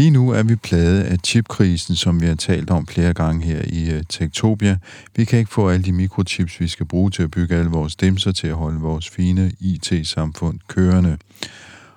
Lige 0.00 0.10
nu 0.10 0.30
er 0.30 0.42
vi 0.42 0.56
plaget 0.56 1.02
af 1.02 1.18
chipkrisen, 1.24 1.96
som 1.96 2.20
vi 2.20 2.26
har 2.26 2.34
talt 2.34 2.70
om 2.70 2.86
flere 2.86 3.14
gange 3.14 3.46
her 3.46 3.62
i 3.66 3.90
øh, 3.90 4.02
Tektopia. 4.08 4.78
Vi 5.16 5.24
kan 5.24 5.38
ikke 5.38 5.50
få 5.50 5.68
alle 5.68 5.84
de 5.84 5.92
mikrochips, 5.92 6.60
vi 6.60 6.68
skal 6.68 6.86
bruge 6.86 7.10
til 7.10 7.22
at 7.22 7.30
bygge 7.30 7.56
alle 7.56 7.70
vores 7.70 7.96
dimser 7.96 8.32
til 8.32 8.46
at 8.46 8.54
holde 8.54 8.80
vores 8.80 9.08
fine 9.08 9.52
IT-samfund 9.60 10.58
kørende. 10.68 11.18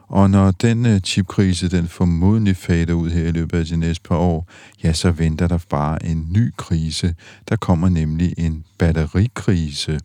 Og 0.08 0.30
når 0.30 0.52
den 0.52 0.86
øh, 0.86 1.00
chipkrise, 1.00 1.70
den 1.70 1.88
formodentlig 1.88 2.58
fader 2.58 2.94
ud 2.94 3.10
her 3.10 3.28
i 3.28 3.32
løbet 3.32 3.58
af 3.58 3.66
de 3.66 3.78
næste 3.78 4.04
par 4.10 4.18
år, 4.18 4.48
ja, 4.84 4.94
så 4.94 5.12
venter 5.12 5.48
der 5.48 5.60
bare 5.70 6.06
en 6.06 6.28
ny 6.30 6.54
krise. 6.58 7.16
Der 7.50 7.56
kommer 7.56 7.90
nemlig 7.90 8.34
en 8.38 8.64
batterikrise. 8.78 10.00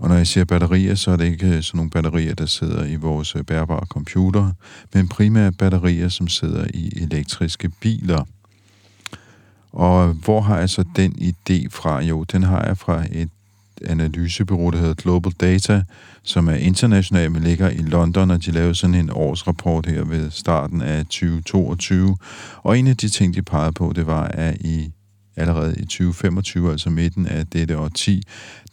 Og 0.00 0.08
når 0.08 0.16
jeg 0.16 0.26
siger 0.26 0.44
batterier, 0.44 0.94
så 0.94 1.10
er 1.10 1.16
det 1.16 1.24
ikke 1.24 1.46
øh, 1.46 1.62
sådan 1.62 1.78
nogle 1.78 1.90
batterier, 1.90 2.34
der 2.34 2.46
sidder 2.46 2.84
i 2.84 2.96
vores 2.96 3.36
øh, 3.36 3.44
bærbare 3.44 3.86
computer, 3.86 4.52
men 4.94 5.08
primært 5.08 5.56
batterier, 5.58 6.08
som 6.08 6.28
sidder 6.28 6.66
i 6.74 6.92
elektriske 6.96 7.68
biler. 7.68 8.24
Og 9.72 10.08
hvor 10.08 10.40
har 10.40 10.58
jeg 10.58 10.70
så 10.70 10.84
den 10.96 11.12
idé 11.12 11.66
fra? 11.70 12.02
Jo, 12.02 12.24
den 12.24 12.42
har 12.42 12.64
jeg 12.66 12.78
fra 12.78 13.04
et 13.12 13.28
analysebureau, 13.86 14.70
der 14.70 14.78
hedder 14.78 14.94
Global 14.94 15.32
Data, 15.32 15.82
som 16.22 16.48
er 16.48 16.54
internationalt, 16.54 17.32
men 17.32 17.42
ligger 17.42 17.70
i 17.70 17.76
London, 17.76 18.30
og 18.30 18.44
de 18.44 18.50
lavede 18.50 18.74
sådan 18.74 18.94
en 18.94 19.10
årsrapport 19.12 19.86
her 19.86 20.04
ved 20.04 20.30
starten 20.30 20.82
af 20.82 21.04
2022. 21.04 22.16
Og 22.62 22.78
en 22.78 22.86
af 22.86 22.96
de 22.96 23.08
ting, 23.08 23.34
de 23.34 23.42
pegede 23.42 23.72
på, 23.72 23.92
det 23.96 24.06
var, 24.06 24.22
at 24.24 24.56
i 24.60 24.92
allerede 25.36 25.74
i 25.78 25.82
2025, 25.82 26.70
altså 26.70 26.90
midten 26.90 27.26
af 27.26 27.46
dette 27.46 27.78
årti, 27.78 28.22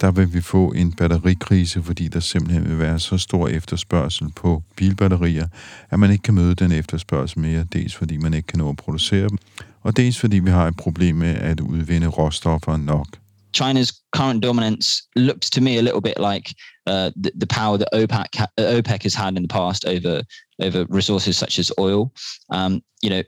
der 0.02 0.12
vil 0.12 0.34
vi 0.34 0.42
få 0.42 0.72
en 0.72 0.94
batterikrise, 0.94 1.84
fordi 1.84 2.08
der 2.08 2.20
simpelthen 2.20 2.70
vil 2.70 2.80
være 2.80 3.00
så 3.00 3.18
stor 3.18 3.48
efterspørgsel 3.48 4.28
på 4.36 4.64
bilbatterier, 4.76 5.48
at 5.90 6.00
man 6.00 6.12
ikke 6.12 6.22
kan 6.22 6.34
møde 6.34 6.56
den 6.56 6.72
efterspørgsel 6.72 7.40
mere, 7.40 7.64
dels 7.74 7.96
fordi 7.96 8.18
man 8.18 8.34
ikke 8.34 8.48
kan 8.48 8.60
nå 8.60 8.70
at 8.70 8.78
producere 8.78 9.30
dem, 9.30 9.38
og 9.84 9.98
dels 9.98 10.20
fordi 10.20 10.40
vi 10.40 10.50
har 10.50 10.68
et 10.68 10.78
problem 10.78 11.16
med 11.16 11.36
at 11.36 11.60
udvinde 11.60 12.08
råstoffer 12.08 12.78
nok. 12.78 13.08
China's 13.54 13.92
current 14.12 14.44
dominance 14.44 15.04
looks 15.16 15.50
to 15.50 15.62
me 15.62 15.78
a 15.78 15.82
little 15.82 16.02
bit 16.02 16.18
like 16.20 16.54
uh, 16.86 17.10
the, 17.24 17.32
the 17.36 17.48
power 17.48 17.78
that 17.78 17.90
OPEC, 17.94 18.42
uh, 18.58 18.78
OPEC 18.78 19.04
has 19.04 19.16
had 19.16 19.36
in 19.38 19.44
the 19.44 19.48
past 19.48 19.86
over 19.86 20.22
over 20.60 20.86
resources 20.90 21.36
such 21.38 21.60
as 21.60 21.72
oil. 21.78 22.12
Um, 22.50 22.82
you 23.02 23.10
know, 23.10 23.24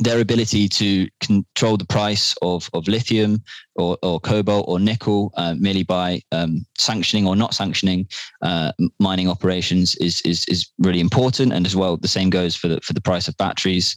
their 0.00 0.20
ability 0.20 0.68
to 0.68 1.08
control 1.20 1.76
the 1.76 1.86
price 1.86 2.34
of, 2.42 2.68
of 2.72 2.88
lithium 2.88 3.42
or, 3.76 3.96
or 4.02 4.20
cobalt 4.20 4.64
or 4.68 4.80
nickel 4.80 5.32
uh, 5.36 5.54
merely 5.58 5.84
by 5.84 6.20
um, 6.32 6.66
sanctioning 6.78 7.26
or 7.26 7.36
not 7.36 7.54
sanctioning 7.54 8.06
uh, 8.42 8.72
mining 8.98 9.28
operations 9.28 9.96
is, 9.96 10.20
is, 10.24 10.44
is 10.48 10.72
really 10.78 11.00
important. 11.00 11.52
And 11.52 11.66
as 11.66 11.76
well, 11.76 11.96
the 11.96 12.08
same 12.08 12.30
goes 12.30 12.56
for 12.56 12.68
the, 12.68 12.80
for 12.80 12.92
the 12.92 13.00
price 13.00 13.28
of 13.28 13.36
batteries. 13.36 13.96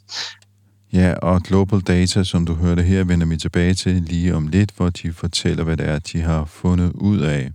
Ja, 0.93 1.13
og 1.13 1.43
Global 1.43 1.81
Data, 1.81 2.23
som 2.23 2.45
du 2.45 2.53
hørte 2.53 2.83
her, 2.83 3.03
vender 3.03 3.27
vi 3.27 3.37
tilbage 3.37 3.73
til 3.73 3.93
lige 3.93 4.35
om 4.35 4.47
lidt, 4.47 4.71
hvor 4.77 4.89
de 4.89 5.13
fortæller, 5.13 5.63
hvad 5.63 5.77
det 5.77 5.87
er, 5.87 5.99
de 5.99 6.21
har 6.21 6.45
fundet 6.45 6.91
ud 6.95 7.19
af. 7.19 7.51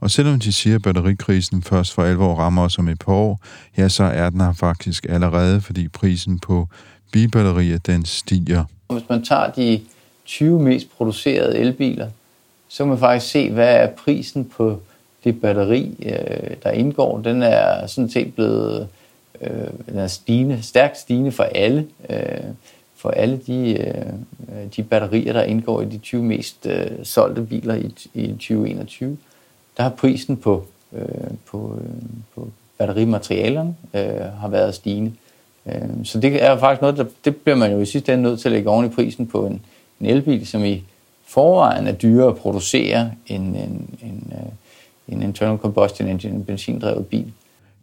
Og 0.00 0.10
selvom 0.10 0.40
de 0.40 0.52
siger, 0.52 0.76
at 0.76 0.82
batterikrisen 0.82 1.62
først 1.62 1.94
for 1.94 2.02
alvor 2.02 2.34
rammer 2.34 2.62
os 2.62 2.78
om 2.78 2.88
et 2.88 2.98
par 2.98 3.12
år, 3.12 3.44
ja, 3.78 3.88
så 3.88 4.04
er 4.04 4.30
den 4.30 4.40
her 4.40 4.52
faktisk 4.52 5.06
allerede, 5.08 5.60
fordi 5.60 5.88
prisen 5.88 6.38
på 6.38 6.68
bilbatterier, 7.12 7.78
den 7.78 8.04
stiger. 8.04 8.64
Hvis 8.92 9.08
man 9.08 9.24
tager 9.24 9.50
de 9.50 9.80
20 10.24 10.60
mest 10.60 10.90
producerede 10.96 11.58
elbiler, 11.58 12.08
så 12.68 12.84
kan 12.84 12.88
man 12.88 12.98
faktisk 12.98 13.32
se, 13.32 13.50
hvad 13.50 13.74
er 13.74 13.90
prisen 13.90 14.44
på 14.44 14.80
det 15.24 15.40
batteri, 15.40 15.94
øh, 16.02 16.56
der 16.62 16.70
indgår. 16.70 17.20
Den 17.20 17.42
er 17.42 17.86
sådan 17.86 18.10
set 18.10 18.34
blevet 18.34 18.88
øh, 19.40 19.68
den 19.86 19.98
er 19.98 20.06
stigende, 20.06 20.62
stærkt 20.62 20.98
stigende 20.98 21.32
for 21.32 21.42
alle, 21.42 21.86
øh, 22.10 22.40
for 22.96 23.10
alle 23.10 23.40
de, 23.46 23.92
de 24.76 24.82
batterier, 24.82 25.32
der 25.32 25.42
indgår 25.42 25.82
i 25.82 25.84
de 25.84 25.98
20 25.98 26.22
mest 26.22 26.66
solgte 27.02 27.42
biler 27.42 27.74
i, 27.74 27.94
i 28.14 28.26
2021. 28.26 29.18
Der 29.76 29.82
har 29.82 29.90
prisen 29.90 30.36
på, 30.36 30.66
på, 31.46 31.80
på 32.34 32.48
batterimaterialerne 32.78 33.74
har 34.40 34.48
været 34.48 34.74
stigende. 34.74 35.12
Øhm, 35.74 36.04
så 36.04 36.20
det 36.20 36.44
er 36.44 36.58
faktisk 36.58 36.80
noget, 36.80 36.96
der, 36.96 37.04
det 37.24 37.36
bliver 37.36 37.56
man 37.56 37.72
jo 37.72 37.80
i 37.80 37.86
sidste 37.86 38.12
ende 38.12 38.22
nødt 38.22 38.40
til 38.40 38.48
at 38.48 38.52
lægge 38.52 38.70
oven 38.70 38.86
i 38.86 38.88
prisen 38.88 39.26
på 39.26 39.46
en, 39.46 39.60
en 40.00 40.06
elbil, 40.06 40.46
som 40.46 40.64
i 40.64 40.84
forvejen 41.26 41.86
er 41.86 41.92
dyrere 41.92 42.28
at 42.28 42.36
producere 42.36 43.10
end 43.26 43.56
en, 43.56 43.98
en, 44.02 44.32
øh, 44.32 45.14
en 45.14 45.22
internal 45.22 45.58
combustion 45.58 46.08
engine, 46.08 46.34
en 46.34 46.44
benzindrevet 46.44 47.06
bil. 47.06 47.32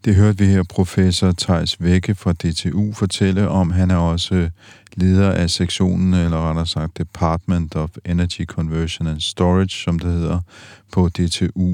Det 0.06 0.16
hørte 0.16 0.38
vi 0.38 0.46
her 0.46 0.64
professor 0.64 1.32
Tejs 1.32 1.82
Vække 1.82 2.16
fra 2.16 2.34
DTU 2.34 2.94
fortælle 2.94 3.50
om. 3.50 3.72
Han 3.72 3.92
er 3.92 3.98
også 3.98 4.36
øh, 4.36 4.50
leder 4.96 5.32
af 5.32 5.50
sektionen, 5.50 6.14
eller 6.14 6.50
rettere 6.50 6.66
sagt 6.66 6.98
Department 6.98 7.76
of 7.76 7.90
Energy 8.06 8.46
Conversion 8.46 9.08
and 9.08 9.20
Storage, 9.20 9.70
som 9.70 10.00
det 10.00 10.14
hedder, 10.14 10.40
på 10.92 11.10
DTU. 11.10 11.74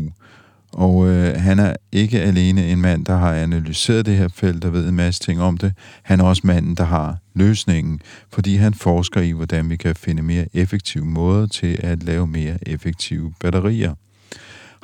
Og 0.74 1.08
øh, 1.08 1.36
han 1.38 1.60
er 1.60 1.76
ikke 1.92 2.22
alene 2.22 2.68
en 2.68 2.82
mand, 2.82 3.06
der 3.06 3.16
har 3.16 3.34
analyseret 3.34 4.06
det 4.06 4.18
her 4.18 4.28
felt 4.28 4.66
og 4.66 4.74
ved 4.74 4.90
en 4.90 4.96
masse 4.96 5.22
ting 5.22 5.42
om 5.42 5.58
det. 5.58 5.74
Han 6.04 6.20
er 6.20 6.24
også 6.24 6.42
manden, 6.46 6.76
der 6.76 6.84
har 6.84 7.18
løsningen, 7.36 8.02
fordi 8.32 8.56
han 8.56 8.74
forsker 8.74 9.22
i, 9.22 9.32
hvordan 9.32 9.70
vi 9.70 9.76
kan 9.76 9.96
finde 9.96 10.24
mere 10.24 10.46
effektive 10.54 11.06
måder 11.06 11.48
til 11.48 11.80
at 11.84 12.04
lave 12.04 12.28
mere 12.28 12.58
effektive 12.70 13.34
batterier. 13.40 13.94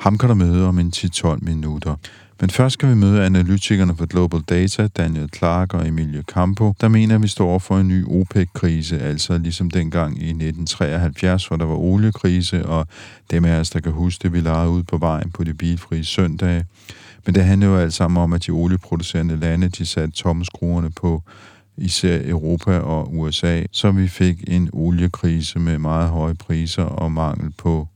Ham 0.00 0.18
kan 0.18 0.28
du 0.28 0.34
møde 0.34 0.68
om 0.68 0.78
en 0.78 0.92
10-12 0.96 1.38
minutter. 1.42 1.96
Men 2.40 2.50
først 2.50 2.72
skal 2.72 2.88
vi 2.88 2.94
møde 2.94 3.24
analytikerne 3.24 3.96
for 3.96 4.06
Global 4.06 4.40
Data, 4.40 4.86
Daniel 4.86 5.28
Clark 5.36 5.74
og 5.74 5.88
Emilio 5.88 6.22
Campo, 6.22 6.74
der 6.80 6.88
mener, 6.88 7.14
at 7.14 7.22
vi 7.22 7.28
står 7.28 7.58
for 7.58 7.78
en 7.78 7.88
ny 7.88 8.04
OPEC-krise, 8.06 8.98
altså 9.00 9.38
ligesom 9.38 9.70
dengang 9.70 10.12
i 10.12 10.28
1973, 10.28 11.46
hvor 11.46 11.56
der 11.56 11.64
var 11.64 11.74
oliekrise, 11.74 12.66
og 12.66 12.86
dem 13.30 13.44
af 13.44 13.60
os, 13.60 13.70
der 13.70 13.80
kan 13.80 13.92
huske 13.92 14.22
det, 14.22 14.32
vi 14.32 14.40
legede 14.40 14.70
ud 14.70 14.82
på 14.82 14.98
vejen 14.98 15.30
på 15.30 15.44
de 15.44 15.54
bilfrie 15.54 16.04
søndage. 16.04 16.64
Men 17.26 17.34
det 17.34 17.44
handler 17.44 17.66
jo 17.66 17.76
alt 17.76 17.94
sammen 17.94 18.22
om, 18.22 18.32
at 18.32 18.46
de 18.46 18.50
olieproducerende 18.50 19.36
lande, 19.36 19.68
de 19.68 19.86
satte 19.86 20.16
tommeskruerne 20.16 20.90
på 20.90 21.22
især 21.76 22.20
Europa 22.24 22.78
og 22.78 23.16
USA, 23.18 23.62
så 23.72 23.90
vi 23.90 24.08
fik 24.08 24.44
en 24.48 24.70
oliekrise 24.72 25.58
med 25.58 25.78
meget 25.78 26.08
høje 26.08 26.34
priser 26.34 26.84
og 26.84 27.12
mangel 27.12 27.52
på 27.58 27.88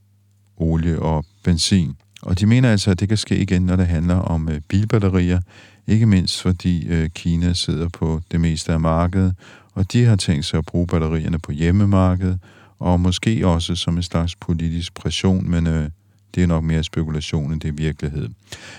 olie 0.57 0.99
og 0.99 1.25
benzin. 1.43 1.95
Og 2.25 2.39
de 2.39 2.45
mener 2.45 2.71
altså, 2.71 2.91
at 2.91 2.99
det 2.99 3.07
kan 3.07 3.17
ske 3.17 3.37
igen, 3.37 3.61
når 3.61 3.75
det 3.75 3.87
handler 3.87 4.15
om 4.15 4.49
øh, 4.49 4.61
bilbatterier, 4.67 5.41
ikke 5.87 6.05
mindst 6.05 6.41
fordi 6.41 6.87
øh, 6.87 7.09
Kina 7.09 7.53
sidder 7.53 7.89
på 7.89 8.21
det 8.31 8.41
meste 8.41 8.73
af 8.73 8.79
markedet, 8.79 9.35
og 9.73 9.91
de 9.91 10.05
har 10.05 10.15
tænkt 10.15 10.45
sig 10.45 10.57
at 10.57 10.65
bruge 10.65 10.87
batterierne 10.87 11.39
på 11.39 11.51
hjemmemarkedet, 11.51 12.39
og 12.79 12.99
måske 12.99 13.47
også 13.47 13.75
som 13.75 13.97
en 13.97 14.03
slags 14.03 14.35
politisk 14.35 14.93
pression, 14.93 15.49
men 15.49 15.67
øh, 15.67 15.89
det 16.35 16.43
er 16.43 16.47
nok 16.47 16.63
mere 16.63 16.83
spekulation 16.83 17.53
end 17.53 17.61
det 17.61 17.67
er 17.67 17.73
virkelighed. 17.73 18.29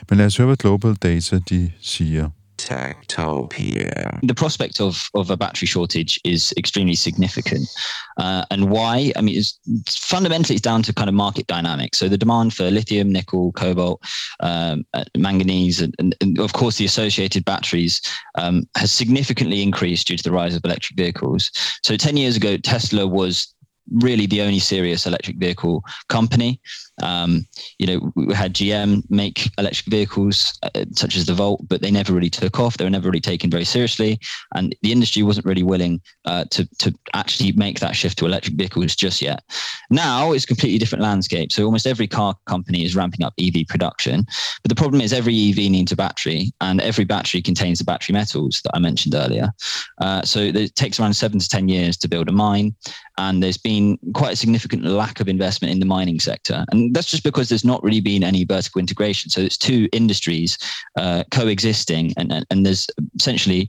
Men 0.09 0.19
lad 0.19 0.27
os 0.27 0.37
høre, 0.37 0.47
hvad 0.47 0.57
Global 0.57 0.95
Data 0.95 1.39
de 1.39 1.71
siger. 1.81 2.31
Techtopia. 2.57 4.21
The 4.23 4.35
prospect 4.35 4.81
of, 4.81 5.09
of 5.15 5.31
a 5.31 5.37
battery 5.37 5.67
shortage 5.67 6.21
is 6.25 6.53
extremely 6.57 6.95
significant. 6.95 7.69
Uh, 8.17 8.45
and 8.51 8.71
why? 8.71 9.13
I 9.17 9.21
mean, 9.21 9.37
it's, 9.37 9.59
fundamentally, 9.89 10.57
it's 10.57 10.63
down 10.63 10.83
to 10.85 10.93
kind 10.93 11.09
of 11.09 11.15
market 11.15 11.47
dynamics. 11.47 11.99
So 11.99 12.09
the 12.09 12.19
demand 12.19 12.55
for 12.55 12.71
lithium, 12.71 13.13
nickel, 13.13 13.53
cobalt, 13.53 14.03
um, 14.41 14.85
uh, 14.95 15.05
manganese, 15.17 15.81
and, 15.81 15.95
and, 15.99 16.15
and, 16.21 16.39
of 16.39 16.53
course 16.53 16.77
the 16.77 16.85
associated 16.85 17.45
batteries 17.45 18.01
um, 18.37 18.69
has 18.77 18.93
significantly 18.93 19.63
increased 19.63 20.07
due 20.07 20.17
to 20.17 20.23
the 20.23 20.33
rise 20.33 20.55
of 20.55 20.65
electric 20.65 20.97
vehicles. 20.97 21.51
So 21.83 21.97
10 21.97 22.17
years 22.17 22.37
ago, 22.37 22.57
Tesla 22.57 23.07
was 23.07 23.55
really 23.93 24.27
the 24.27 24.43
only 24.43 24.59
serious 24.59 25.07
electric 25.07 25.37
vehicle 25.37 25.85
company. 26.09 26.61
Um, 27.03 27.47
you 27.79 27.87
know, 27.87 28.13
we 28.15 28.33
had 28.35 28.55
GM 28.55 29.03
make 29.11 29.51
electric 29.59 29.87
vehicles 29.87 30.59
uh, 30.63 30.85
such 30.93 31.17
as 31.17 31.27
the 31.27 31.35
Volt, 31.35 31.67
but 31.69 31.83
they 31.83 31.91
never 31.91 32.13
really 32.13 32.31
took 32.31 32.59
off. 32.59 32.77
They 32.77 32.85
were 32.85 32.91
never 32.91 33.09
really 33.09 33.21
taken 33.21 33.51
very 33.51 33.65
seriously, 33.65 34.19
and 34.55 34.75
the 34.83 34.93
industry 34.93 35.23
wasn't 35.23 35.47
really 35.47 35.63
willing 35.63 36.01
uh, 36.25 36.45
to 36.51 36.67
to 36.79 36.95
actually 37.15 37.53
make 37.53 37.81
that 37.81 37.95
shift 37.95 38.19
to 38.19 38.27
electric 38.27 38.57
vehicles 38.57 38.97
just 38.97 39.21
yet. 39.21 39.43
Now 39.91 40.33
it's 40.33 40.45
a 40.45 40.49
completely 40.49 40.79
different 40.79 41.03
landscape. 41.03 41.53
So 41.53 41.65
almost 41.65 41.87
every 41.87 42.07
car 42.09 42.35
company 42.47 42.85
is 42.85 42.97
ramping 42.97 43.25
up 43.25 43.35
EV 43.39 43.67
production, 43.69 44.25
but 44.63 44.69
the 44.69 44.75
problem 44.75 45.01
is 45.03 45.13
every 45.13 45.51
EV 45.51 45.71
needs 45.71 45.93
a 45.93 45.97
battery, 45.97 46.53
and 46.61 46.81
every 46.81 47.05
battery 47.05 47.43
contains 47.43 47.79
the 47.79 47.85
battery 47.85 48.15
metals 48.15 48.63
that 48.63 48.75
I 48.75 48.79
mentioned 48.79 49.15
earlier. 49.15 49.53
Uh, 50.01 50.23
so 50.23 50.41
it 50.41 50.75
takes 50.77 50.99
around 50.99 51.15
seven 51.15 51.39
to 51.39 51.49
ten 51.49 51.69
years 51.69 51.97
to 51.99 52.09
build 52.09 52.29
a 52.29 52.33
mine, 52.33 52.75
and 53.19 53.43
there's 53.43 53.57
been 53.57 53.99
quite 54.15 54.33
a 54.33 54.37
significant 54.37 54.85
lack 54.85 55.21
of 55.21 55.29
investment 55.29 55.73
in 55.73 55.81
the 55.81 55.87
mining 55.87 56.21
sector, 56.21 56.65
and 56.71 56.95
that's 56.95 57.11
just 57.11 57.25
because 57.25 57.49
there's 57.49 57.65
not 57.65 57.83
really 57.83 58.01
been 58.01 58.25
any 58.25 58.45
vertical 58.45 58.79
integration. 58.79 59.31
So 59.31 59.41
it's 59.41 59.59
two 59.59 59.89
industries 59.93 60.59
uh, 60.97 61.25
coexisting, 61.31 62.13
and, 62.17 62.45
and, 62.51 62.67
there's 62.67 62.89
essentially 63.19 63.69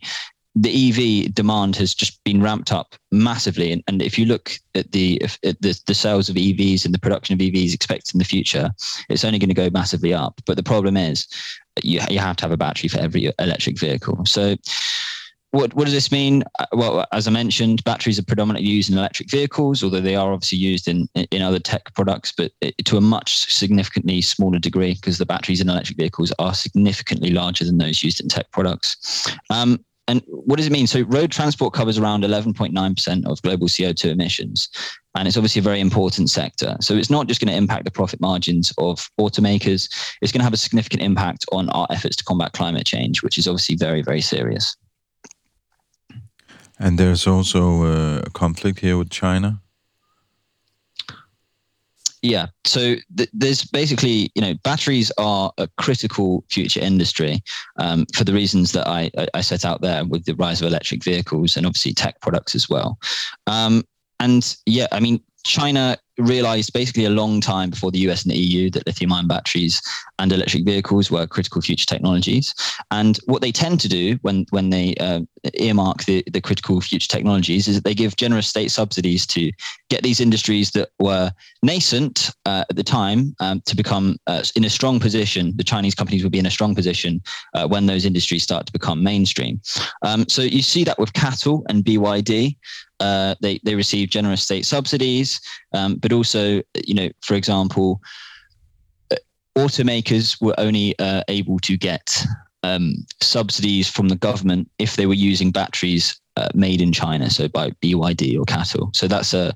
the 0.59 1.25
EV 1.25 1.33
demand 1.35 1.75
has 1.75 1.93
just 1.93 2.23
been 2.23 2.41
ramped 2.41 2.71
up 2.71 2.95
massively. 3.11 3.71
And, 3.71 3.83
and 3.87 4.01
if 4.01 4.17
you 4.17 4.25
look 4.25 4.53
at 4.73 4.91
the 4.91 5.21
at 5.43 5.61
the, 5.61 5.79
the 5.85 5.93
sales 5.93 6.29
of 6.29 6.35
EVs 6.35 6.83
and 6.83 6.93
the 6.93 6.99
production 6.99 7.33
of 7.33 7.39
EVs 7.39 7.73
expected 7.73 8.15
in 8.15 8.19
the 8.19 8.25
future, 8.25 8.71
it's 9.09 9.23
only 9.23 9.39
going 9.39 9.49
to 9.49 9.53
go 9.53 9.69
massively 9.69 10.13
up. 10.13 10.41
But 10.45 10.57
the 10.57 10.63
problem 10.63 10.97
is 10.97 11.27
you, 11.83 12.01
you 12.09 12.19
have 12.19 12.37
to 12.37 12.45
have 12.45 12.51
a 12.51 12.57
battery 12.57 12.89
for 12.89 12.99
every 12.99 13.31
electric 13.39 13.79
vehicle. 13.79 14.25
So 14.25 14.55
what, 15.51 15.73
what 15.73 15.85
does 15.85 15.93
this 15.93 16.11
mean? 16.11 16.43
Uh, 16.59 16.65
well, 16.73 17.05
as 17.11 17.27
I 17.27 17.31
mentioned, 17.31 17.83
batteries 17.83 18.19
are 18.19 18.23
predominantly 18.23 18.69
used 18.69 18.91
in 18.91 18.97
electric 18.97 19.29
vehicles, 19.31 19.83
although 19.83 20.01
they 20.01 20.15
are 20.15 20.33
obviously 20.33 20.57
used 20.57 20.87
in, 20.87 21.07
in 21.15 21.41
other 21.41 21.59
tech 21.59 21.93
products, 21.93 22.33
but 22.35 22.51
to 22.85 22.97
a 22.97 23.01
much 23.01 23.51
significantly 23.51 24.21
smaller 24.21 24.59
degree 24.59 24.93
because 24.95 25.17
the 25.17 25.25
batteries 25.25 25.61
in 25.61 25.69
electric 25.69 25.97
vehicles 25.97 26.33
are 26.39 26.53
significantly 26.53 27.31
larger 27.31 27.63
than 27.63 27.77
those 27.77 28.03
used 28.03 28.19
in 28.19 28.27
tech 28.27 28.51
products. 28.51 29.27
Um, 29.49 29.83
and 30.09 30.21
what 30.27 30.55
does 30.55 30.67
it 30.67 30.71
mean? 30.71 30.87
So, 30.87 31.01
road 31.01 31.31
transport 31.31 31.73
covers 31.73 31.97
around 31.97 32.23
11.9% 32.23 33.25
of 33.25 33.41
global 33.41 33.67
CO2 33.67 34.11
emissions. 34.11 34.69
And 35.15 35.27
it's 35.27 35.35
obviously 35.35 35.59
a 35.59 35.63
very 35.63 35.81
important 35.81 36.29
sector. 36.29 36.77
So, 36.79 36.95
it's 36.95 37.09
not 37.09 37.27
just 37.27 37.41
going 37.41 37.51
to 37.51 37.57
impact 37.57 37.83
the 37.83 37.91
profit 37.91 38.21
margins 38.21 38.73
of 38.77 39.09
automakers, 39.19 39.89
it's 40.21 40.31
going 40.31 40.39
to 40.39 40.45
have 40.45 40.53
a 40.53 40.57
significant 40.57 41.01
impact 41.01 41.45
on 41.51 41.69
our 41.71 41.87
efforts 41.89 42.15
to 42.17 42.23
combat 42.23 42.53
climate 42.53 42.85
change, 42.85 43.21
which 43.21 43.37
is 43.37 43.47
obviously 43.49 43.75
very, 43.75 44.01
very 44.01 44.21
serious. 44.21 44.77
And 46.79 46.97
there's 46.99 47.25
also 47.25 47.83
uh, 47.83 48.21
a 48.25 48.29
conflict 48.29 48.79
here 48.79 48.97
with 48.97 49.09
China. 49.09 49.61
Yeah. 52.21 52.47
So 52.65 52.95
th- 53.15 53.29
there's 53.33 53.63
basically, 53.63 54.31
you 54.35 54.41
know, 54.41 54.53
batteries 54.63 55.11
are 55.17 55.51
a 55.57 55.67
critical 55.77 56.43
future 56.49 56.79
industry 56.79 57.43
um, 57.77 58.05
for 58.15 58.23
the 58.23 58.33
reasons 58.33 58.71
that 58.71 58.87
I, 58.87 59.11
I, 59.33 59.41
set 59.41 59.63
out 59.63 59.81
there 59.81 60.03
with 60.03 60.25
the 60.25 60.33
rise 60.33 60.61
of 60.61 60.67
electric 60.67 61.03
vehicles 61.03 61.55
and 61.55 61.65
obviously 61.65 61.93
tech 61.93 62.19
products 62.21 62.55
as 62.55 62.69
well. 62.69 62.99
Um, 63.45 63.83
and 64.19 64.57
yeah, 64.65 64.87
I 64.91 64.99
mean, 64.99 65.21
China 65.43 65.97
realized 66.17 66.73
basically 66.73 67.05
a 67.05 67.09
long 67.09 67.41
time 67.41 67.69
before 67.69 67.91
the 67.91 67.99
US 67.99 68.23
and 68.23 68.31
the 68.31 68.37
EU 68.37 68.69
that 68.71 68.85
lithium 68.85 69.13
ion 69.13 69.27
batteries 69.27 69.81
and 70.19 70.31
electric 70.31 70.65
vehicles 70.65 71.11
were 71.11 71.27
critical 71.27 71.61
future 71.61 71.85
technologies. 71.85 72.53
And 72.91 73.17
what 73.25 73.41
they 73.41 73.51
tend 73.51 73.79
to 73.81 73.89
do 73.89 74.17
when, 74.21 74.45
when 74.49 74.69
they 74.69 74.95
uh, 74.95 75.21
earmark 75.59 76.05
the, 76.05 76.23
the 76.31 76.41
critical 76.41 76.81
future 76.81 77.07
technologies 77.07 77.67
is 77.67 77.75
that 77.75 77.83
they 77.83 77.93
give 77.93 78.15
generous 78.15 78.47
state 78.47 78.71
subsidies 78.71 79.25
to 79.27 79.51
get 79.89 80.03
these 80.03 80.19
industries 80.19 80.71
that 80.71 80.89
were 80.99 81.31
nascent 81.61 82.31
uh, 82.45 82.65
at 82.69 82.75
the 82.75 82.83
time 82.83 83.35
um, 83.39 83.61
to 83.65 83.75
become 83.75 84.17
uh, 84.27 84.43
in 84.55 84.65
a 84.65 84.69
strong 84.69 84.99
position. 84.99 85.53
The 85.55 85.63
Chinese 85.63 85.95
companies 85.95 86.23
will 86.23 86.29
be 86.29 86.39
in 86.39 86.45
a 86.45 86.51
strong 86.51 86.75
position 86.75 87.21
uh, 87.53 87.67
when 87.67 87.85
those 87.85 88.05
industries 88.05 88.43
start 88.43 88.65
to 88.65 88.71
become 88.71 89.03
mainstream. 89.03 89.61
Um, 90.01 90.27
so 90.27 90.41
you 90.41 90.61
see 90.61 90.83
that 90.83 90.99
with 90.99 91.13
CATL 91.13 91.63
and 91.69 91.83
BYD. 91.83 92.57
Uh, 92.99 93.35
they 93.41 93.59
they 93.63 93.75
receive 93.75 94.09
generous 94.09 94.43
state 94.43 94.65
subsidies, 94.65 95.39
um, 95.73 95.95
but 95.95 96.11
also, 96.11 96.61
you 96.85 96.93
know, 96.93 97.09
for 97.21 97.35
example, 97.35 98.01
uh, 99.11 99.15
automakers 99.57 100.41
were 100.41 100.55
only 100.57 100.97
uh, 100.99 101.21
able 101.27 101.59
to 101.59 101.77
get 101.77 102.23
um, 102.63 103.05
subsidies 103.21 103.87
from 103.89 104.09
the 104.09 104.15
government 104.15 104.69
if 104.79 104.95
they 104.95 105.05
were 105.05 105.13
using 105.13 105.51
batteries 105.51 106.19
uh, 106.37 106.49
made 106.53 106.81
in 106.81 106.91
China, 106.91 107.29
so 107.29 107.47
by 107.47 107.71
BYD 107.83 108.39
or 108.39 108.45
CATL. 108.45 108.95
So 108.95 109.07
that's 109.07 109.33
a 109.33 109.55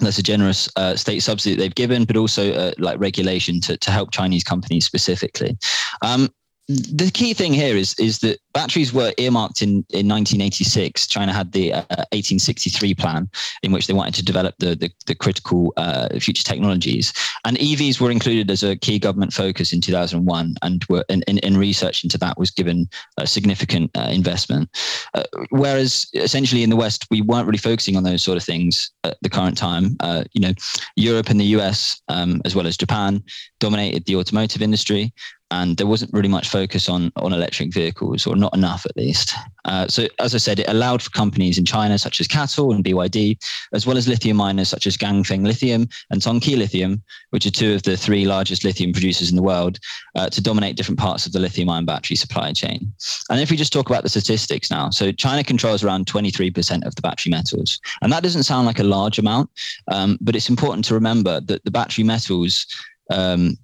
that's 0.00 0.18
a 0.18 0.22
generous 0.22 0.68
uh, 0.76 0.94
state 0.94 1.20
subsidy 1.20 1.56
they've 1.56 1.74
given, 1.74 2.04
but 2.04 2.16
also 2.16 2.52
uh, 2.52 2.72
like 2.78 2.98
regulation 3.00 3.60
to, 3.62 3.76
to 3.78 3.90
help 3.90 4.10
Chinese 4.10 4.44
companies 4.44 4.84
specifically. 4.84 5.56
Um, 6.02 6.28
the 6.68 7.10
key 7.14 7.32
thing 7.32 7.54
here 7.54 7.76
is 7.76 7.94
is 7.98 8.18
that 8.20 8.38
batteries 8.56 8.90
were 8.90 9.12
earmarked 9.18 9.60
in, 9.60 9.84
in 9.90 10.08
1986. 10.08 11.06
China 11.08 11.30
had 11.30 11.52
the 11.52 11.74
uh, 11.74 11.84
1863 12.12 12.94
plan 12.94 13.28
in 13.62 13.70
which 13.70 13.86
they 13.86 13.92
wanted 13.92 14.14
to 14.14 14.24
develop 14.24 14.54
the 14.58 14.74
the, 14.74 14.90
the 15.06 15.14
critical 15.14 15.74
uh, 15.76 16.08
future 16.18 16.42
technologies, 16.42 17.12
and 17.44 17.58
EVs 17.58 18.00
were 18.00 18.10
included 18.10 18.50
as 18.50 18.62
a 18.62 18.74
key 18.74 18.98
government 18.98 19.34
focus 19.34 19.74
in 19.74 19.82
2001, 19.82 20.54
and 20.62 20.86
were 20.88 21.04
in, 21.10 21.22
in, 21.28 21.36
in 21.40 21.58
research 21.58 22.02
into 22.02 22.16
that 22.16 22.38
was 22.38 22.50
given 22.50 22.88
a 23.18 23.26
significant 23.26 23.90
uh, 23.94 24.08
investment. 24.10 24.70
Uh, 25.12 25.24
whereas 25.50 26.06
essentially 26.14 26.62
in 26.62 26.70
the 26.70 26.76
West 26.76 27.06
we 27.10 27.20
weren't 27.20 27.46
really 27.46 27.58
focusing 27.58 27.94
on 27.94 28.04
those 28.04 28.22
sort 28.22 28.38
of 28.38 28.42
things 28.42 28.90
at 29.04 29.18
the 29.20 29.28
current 29.28 29.58
time. 29.58 29.96
Uh, 30.00 30.24
you 30.32 30.40
know, 30.40 30.54
Europe 30.96 31.28
and 31.28 31.38
the 31.38 31.52
US 31.56 32.00
um, 32.08 32.40
as 32.46 32.54
well 32.54 32.66
as 32.66 32.78
Japan 32.78 33.22
dominated 33.60 34.06
the 34.06 34.16
automotive 34.16 34.62
industry 34.62 35.12
and 35.50 35.76
there 35.76 35.86
wasn't 35.86 36.12
really 36.12 36.28
much 36.28 36.48
focus 36.48 36.88
on 36.88 37.12
on 37.16 37.32
electric 37.32 37.72
vehicles, 37.72 38.26
or 38.26 38.36
not 38.36 38.45
enough 38.54 38.86
at 38.86 38.96
least. 38.96 39.34
Uh, 39.64 39.88
so, 39.88 40.06
as 40.20 40.34
I 40.34 40.38
said, 40.38 40.60
it 40.60 40.68
allowed 40.68 41.02
for 41.02 41.10
companies 41.10 41.58
in 41.58 41.64
China 41.64 41.98
such 41.98 42.20
as 42.20 42.28
CATL 42.28 42.74
and 42.74 42.84
BYD, 42.84 43.38
as 43.72 43.86
well 43.86 43.96
as 43.96 44.06
lithium 44.06 44.36
miners 44.36 44.68
such 44.68 44.86
as 44.86 44.96
Gangfeng 44.96 45.44
Lithium 45.44 45.88
and 46.10 46.20
Tongkey 46.20 46.56
Lithium, 46.56 47.02
which 47.30 47.46
are 47.46 47.50
two 47.50 47.74
of 47.74 47.82
the 47.82 47.96
three 47.96 48.24
largest 48.26 48.64
lithium 48.64 48.92
producers 48.92 49.30
in 49.30 49.36
the 49.36 49.42
world, 49.42 49.78
uh, 50.14 50.28
to 50.30 50.40
dominate 50.40 50.76
different 50.76 50.98
parts 50.98 51.26
of 51.26 51.32
the 51.32 51.40
lithium-ion 51.40 51.84
battery 51.84 52.16
supply 52.16 52.52
chain. 52.52 52.92
And 53.30 53.40
if 53.40 53.50
we 53.50 53.56
just 53.56 53.72
talk 53.72 53.90
about 53.90 54.02
the 54.02 54.08
statistics 54.08 54.70
now, 54.70 54.90
so 54.90 55.10
China 55.12 55.42
controls 55.42 55.82
around 55.82 56.06
23% 56.06 56.86
of 56.86 56.94
the 56.94 57.02
battery 57.02 57.30
metals, 57.30 57.80
and 58.02 58.12
that 58.12 58.22
doesn't 58.22 58.44
sound 58.44 58.66
like 58.66 58.78
a 58.78 58.84
large 58.84 59.18
amount, 59.18 59.50
um, 59.90 60.18
but 60.20 60.36
it's 60.36 60.48
important 60.48 60.84
to 60.86 60.94
remember 60.94 61.40
that 61.40 61.64
the 61.64 61.70
battery 61.70 62.04
metals 62.04 62.66
um, 63.10 63.56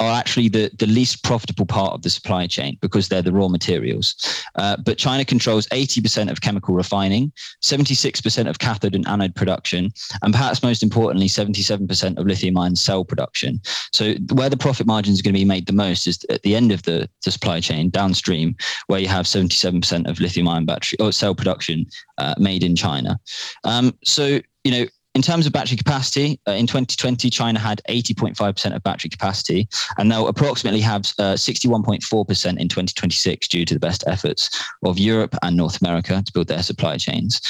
are 0.00 0.18
actually 0.18 0.48
the, 0.48 0.70
the 0.78 0.86
least 0.86 1.22
profitable 1.22 1.66
part 1.66 1.92
of 1.92 2.02
the 2.02 2.10
supply 2.10 2.46
chain 2.46 2.76
because 2.80 3.08
they're 3.08 3.22
the 3.22 3.32
raw 3.32 3.48
materials. 3.48 4.14
Uh, 4.56 4.76
but 4.76 4.98
China 4.98 5.24
controls 5.24 5.66
80% 5.68 6.30
of 6.30 6.40
chemical 6.40 6.74
refining, 6.74 7.32
76% 7.62 8.48
of 8.48 8.58
cathode 8.58 8.94
and 8.94 9.06
anode 9.06 9.34
production, 9.34 9.90
and 10.22 10.32
perhaps 10.34 10.62
most 10.62 10.82
importantly, 10.82 11.28
77% 11.28 12.18
of 12.18 12.26
lithium 12.26 12.58
ion 12.58 12.76
cell 12.76 13.04
production. 13.04 13.60
So, 13.92 14.14
where 14.32 14.50
the 14.50 14.56
profit 14.56 14.86
margins 14.86 15.20
are 15.20 15.22
going 15.22 15.34
to 15.34 15.40
be 15.40 15.44
made 15.44 15.66
the 15.66 15.72
most 15.72 16.06
is 16.06 16.24
at 16.30 16.42
the 16.42 16.56
end 16.56 16.72
of 16.72 16.82
the, 16.82 17.08
the 17.24 17.30
supply 17.30 17.60
chain, 17.60 17.90
downstream, 17.90 18.56
where 18.86 19.00
you 19.00 19.08
have 19.08 19.26
77% 19.26 20.08
of 20.08 20.20
lithium 20.20 20.48
ion 20.48 20.66
battery 20.66 20.98
or 21.00 21.12
cell 21.12 21.34
production 21.34 21.86
uh, 22.18 22.34
made 22.38 22.62
in 22.62 22.76
China. 22.76 23.18
Um, 23.64 23.96
so, 24.04 24.40
you 24.64 24.70
know, 24.70 24.86
in 25.14 25.22
terms 25.22 25.46
of 25.46 25.52
battery 25.52 25.76
capacity, 25.76 26.40
uh, 26.48 26.52
in 26.52 26.66
2020, 26.66 27.30
China 27.30 27.58
had 27.58 27.80
80.5% 27.88 28.74
of 28.74 28.82
battery 28.82 29.10
capacity, 29.10 29.68
and 29.98 30.10
they'll 30.10 30.28
approximately 30.28 30.80
have 30.80 31.02
uh, 31.18 31.34
61.4% 31.34 32.58
in 32.58 32.68
2026 32.68 33.48
due 33.48 33.64
to 33.64 33.74
the 33.74 33.80
best 33.80 34.02
efforts 34.06 34.50
of 34.84 34.98
Europe 34.98 35.36
and 35.42 35.56
North 35.56 35.80
America 35.80 36.22
to 36.24 36.32
build 36.32 36.48
their 36.48 36.62
supply 36.62 36.96
chains. 36.96 37.40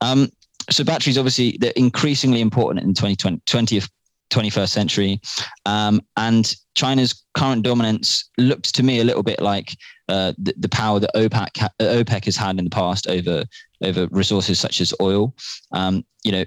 Um, 0.00 0.30
so 0.70 0.84
batteries, 0.84 1.18
obviously, 1.18 1.56
they're 1.60 1.72
increasingly 1.76 2.40
important 2.40 2.82
in 2.82 2.88
the 2.88 2.94
2020, 2.94 3.40
20th 3.46 3.88
21st 4.30 4.68
century. 4.68 5.20
Um, 5.64 6.00
and 6.16 6.54
China's 6.74 7.24
current 7.34 7.62
dominance 7.62 8.30
looks 8.38 8.72
to 8.72 8.82
me 8.82 9.00
a 9.00 9.04
little 9.04 9.22
bit 9.22 9.40
like 9.40 9.76
uh, 10.08 10.32
the, 10.38 10.54
the, 10.58 10.68
power 10.68 10.98
that 10.98 11.10
OPEC, 11.14 11.56
ha- 11.56 11.68
OPEC 11.80 12.24
has 12.24 12.36
had 12.36 12.58
in 12.58 12.64
the 12.64 12.70
past 12.70 13.08
over 13.08 13.44
over 13.82 14.08
resources 14.10 14.58
such 14.58 14.80
as 14.80 14.92
oil. 15.00 15.34
Um, 15.72 16.04
you 16.24 16.32
know, 16.32 16.44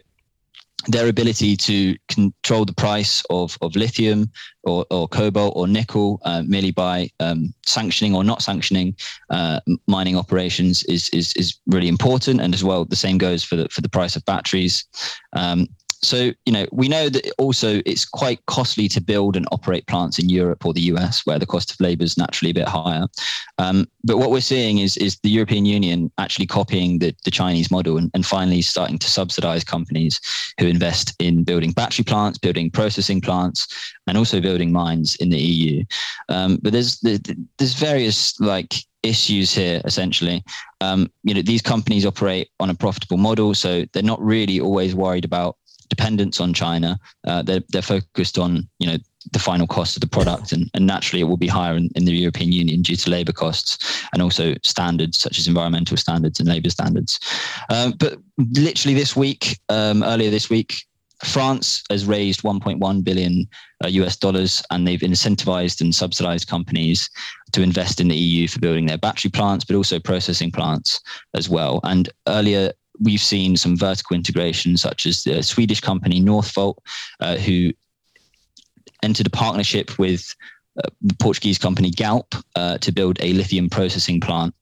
their 0.86 1.07
ability 1.10 1.57
to 1.57 1.96
control 2.07 2.63
the 2.63 2.74
price 2.74 3.24
of, 3.29 3.57
of 3.62 3.75
lithium 3.75 4.31
or, 4.63 4.86
or 4.91 5.07
cobalt 5.07 5.53
or 5.55 5.67
nickel 5.67 6.22
uh, 6.24 6.43
merely 6.46 6.72
by 6.72 7.10
um, 7.19 7.53
sanctioning 7.65 8.15
or 8.15 8.24
not 8.24 8.41
sanctioning 8.41 8.96
uh, 9.29 9.60
mining 9.88 10.15
operations 10.15 10.84
is, 10.84 11.10
is 11.10 11.34
is 11.34 11.60
really 11.67 11.88
important. 11.88 12.41
And 12.41 12.53
as 12.53 12.63
well, 12.63 12.86
the 12.86 12.96
same 12.96 13.17
goes 13.17 13.43
for 13.43 13.55
the 13.55 13.67
for 13.69 13.81
the 13.81 13.89
price 13.89 14.15
of 14.15 14.24
batteries. 14.25 14.86
Um, 15.34 15.67
so, 16.01 16.31
you 16.45 16.53
know, 16.53 16.65
we 16.71 16.87
know 16.87 17.09
that 17.09 17.31
also 17.37 17.81
it's 17.85 18.05
quite 18.05 18.45
costly 18.45 18.87
to 18.89 19.01
build 19.01 19.35
and 19.35 19.47
operate 19.51 19.87
plants 19.87 20.19
in 20.19 20.29
Europe 20.29 20.65
or 20.65 20.73
the 20.73 20.81
US, 20.93 21.25
where 21.25 21.39
the 21.39 21.45
cost 21.45 21.71
of 21.71 21.79
labor 21.79 22.03
is 22.03 22.17
naturally 22.17 22.51
a 22.51 22.53
bit 22.53 22.67
higher. 22.67 23.07
Um, 23.57 23.87
but 24.03 24.17
what 24.17 24.31
we're 24.31 24.41
seeing 24.41 24.79
is 24.79 24.97
is 24.97 25.17
the 25.19 25.29
European 25.29 25.65
Union 25.65 26.11
actually 26.17 26.45
copying 26.45 26.99
the, 26.99 27.15
the 27.25 27.31
Chinese 27.31 27.71
model 27.71 27.97
and, 27.97 28.11
and 28.13 28.25
finally 28.25 28.61
starting 28.61 28.99
to 28.99 29.09
subsidize 29.09 29.63
companies 29.63 30.19
who 30.59 30.67
invest 30.67 31.15
in 31.19 31.43
building 31.43 31.71
battery 31.71 32.03
plants, 32.03 32.37
building 32.37 32.69
processing 32.69 33.21
plants, 33.21 33.67
and 34.05 34.17
also 34.17 34.39
building 34.39 34.71
mines 34.71 35.15
in 35.15 35.29
the 35.29 35.39
EU. 35.39 35.83
Um, 36.29 36.59
but 36.61 36.73
there's 36.73 36.99
there's 36.99 37.73
various 37.73 38.39
like 38.39 38.75
issues 39.03 39.53
here 39.53 39.79
essentially 39.85 40.43
um, 40.81 41.09
you 41.23 41.33
know 41.33 41.41
these 41.41 41.61
companies 41.61 42.05
operate 42.05 42.49
on 42.59 42.69
a 42.69 42.75
profitable 42.75 43.15
model 43.15 43.53
so 43.53 43.85
they're 43.93 44.03
not 44.03 44.21
really 44.21 44.59
always 44.59 44.95
worried 44.95 45.23
about 45.23 45.55
dependence 45.97 46.39
on 46.39 46.53
China. 46.53 46.99
Uh, 47.25 47.41
they're, 47.41 47.63
they're 47.69 47.81
focused 47.81 48.37
on, 48.37 48.67
you 48.79 48.87
know, 48.87 48.97
the 49.33 49.39
final 49.39 49.67
cost 49.67 49.97
of 49.97 50.01
the 50.01 50.07
product 50.07 50.53
and, 50.53 50.69
and 50.73 50.87
naturally 50.87 51.21
it 51.21 51.25
will 51.25 51.37
be 51.37 51.47
higher 51.47 51.75
in, 51.75 51.89
in 51.95 52.05
the 52.05 52.13
European 52.13 52.51
Union 52.51 52.81
due 52.81 52.95
to 52.95 53.09
labour 53.09 53.33
costs 53.33 54.05
and 54.13 54.21
also 54.21 54.55
standards 54.63 55.19
such 55.19 55.37
as 55.37 55.47
environmental 55.47 55.97
standards 55.97 56.39
and 56.39 56.47
labour 56.47 56.69
standards. 56.69 57.19
Um, 57.69 57.93
but 57.99 58.19
literally 58.55 58.95
this 58.95 59.15
week, 59.15 59.59
um, 59.67 60.01
earlier 60.03 60.29
this 60.29 60.49
week, 60.49 60.75
France 61.23 61.83
has 61.89 62.05
raised 62.05 62.43
1.1 62.43 63.03
billion 63.03 63.47
uh, 63.83 63.87
US 63.87 64.15
dollars, 64.15 64.61
and 64.69 64.87
they've 64.87 64.99
incentivized 64.99 65.81
and 65.81 65.93
subsidized 65.93 66.47
companies 66.47 67.09
to 67.53 67.63
invest 67.63 67.99
in 67.99 68.07
the 68.07 68.15
EU 68.15 68.47
for 68.47 68.59
building 68.59 68.85
their 68.85 68.99
battery 68.99 69.31
plants, 69.31 69.65
but 69.65 69.75
also 69.75 69.99
processing 69.99 70.51
plants 70.51 71.01
as 71.33 71.49
well. 71.49 71.79
And 71.83 72.09
earlier 72.27 72.71
we've 73.01 73.21
seen 73.21 73.57
some 73.57 73.77
vertical 73.77 74.15
integration, 74.15 74.77
such 74.77 75.05
as 75.05 75.23
the 75.23 75.41
Swedish 75.43 75.81
company 75.81 76.21
Northvolt, 76.21 76.77
uh, 77.19 77.37
who 77.37 77.71
entered 79.03 79.27
a 79.27 79.31
partnership 79.31 79.97
with 79.99 80.35
uh, 80.77 80.89
the 81.01 81.15
Portuguese 81.15 81.57
company 81.57 81.89
Galp 81.89 82.35
uh, 82.55 82.77
to 82.79 82.91
build 82.91 83.17
a 83.21 83.33
lithium 83.33 83.67
processing 83.69 84.19
plant 84.19 84.53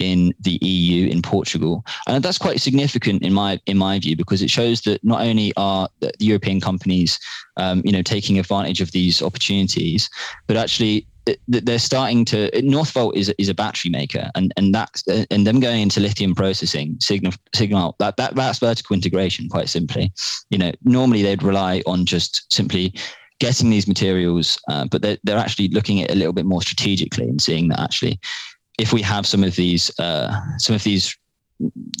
in 0.00 0.34
the 0.40 0.58
EU 0.64 1.08
in 1.08 1.22
Portugal, 1.22 1.84
and 2.08 2.24
that's 2.24 2.38
quite 2.38 2.60
significant 2.60 3.22
in 3.22 3.32
my 3.32 3.60
in 3.66 3.78
my 3.78 3.98
view 4.00 4.16
because 4.16 4.42
it 4.42 4.50
shows 4.50 4.80
that 4.82 5.02
not 5.04 5.20
only 5.20 5.52
are 5.56 5.88
the 6.00 6.12
European 6.18 6.60
companies, 6.60 7.20
um, 7.56 7.82
you 7.84 7.92
know, 7.92 8.02
taking 8.02 8.38
advantage 8.38 8.80
of 8.80 8.90
these 8.90 9.22
opportunities, 9.22 10.10
but 10.48 10.56
actually 10.56 11.06
they're 11.48 11.78
starting 11.78 12.24
to 12.26 12.50
Northvolt 12.52 13.16
is 13.16 13.32
is 13.38 13.48
a 13.48 13.54
battery 13.54 13.90
maker, 13.90 14.30
and 14.34 14.52
and 14.56 14.74
that's 14.74 15.04
and 15.06 15.46
them 15.46 15.60
going 15.60 15.82
into 15.82 16.00
lithium 16.00 16.34
processing 16.34 16.96
signal 17.00 17.32
signal 17.54 17.96
that 17.98 18.16
that 18.16 18.34
that's 18.34 18.58
vertical 18.58 18.94
integration. 18.94 19.48
Quite 19.48 19.68
simply, 19.68 20.12
you 20.50 20.58
know, 20.58 20.72
normally 20.84 21.22
they'd 21.22 21.42
rely 21.42 21.82
on 21.86 22.06
just 22.06 22.52
simply 22.52 22.94
getting 23.38 23.70
these 23.70 23.88
materials, 23.88 24.58
uh, 24.68 24.86
but 24.90 25.02
they're 25.02 25.18
they're 25.24 25.38
actually 25.38 25.68
looking 25.68 26.00
at 26.00 26.10
it 26.10 26.14
a 26.14 26.18
little 26.18 26.32
bit 26.32 26.46
more 26.46 26.62
strategically 26.62 27.28
and 27.28 27.42
seeing 27.42 27.68
that 27.68 27.80
actually, 27.80 28.20
if 28.78 28.92
we 28.92 29.02
have 29.02 29.26
some 29.26 29.44
of 29.44 29.56
these 29.56 29.90
uh, 29.98 30.34
some 30.58 30.74
of 30.74 30.84
these 30.84 31.16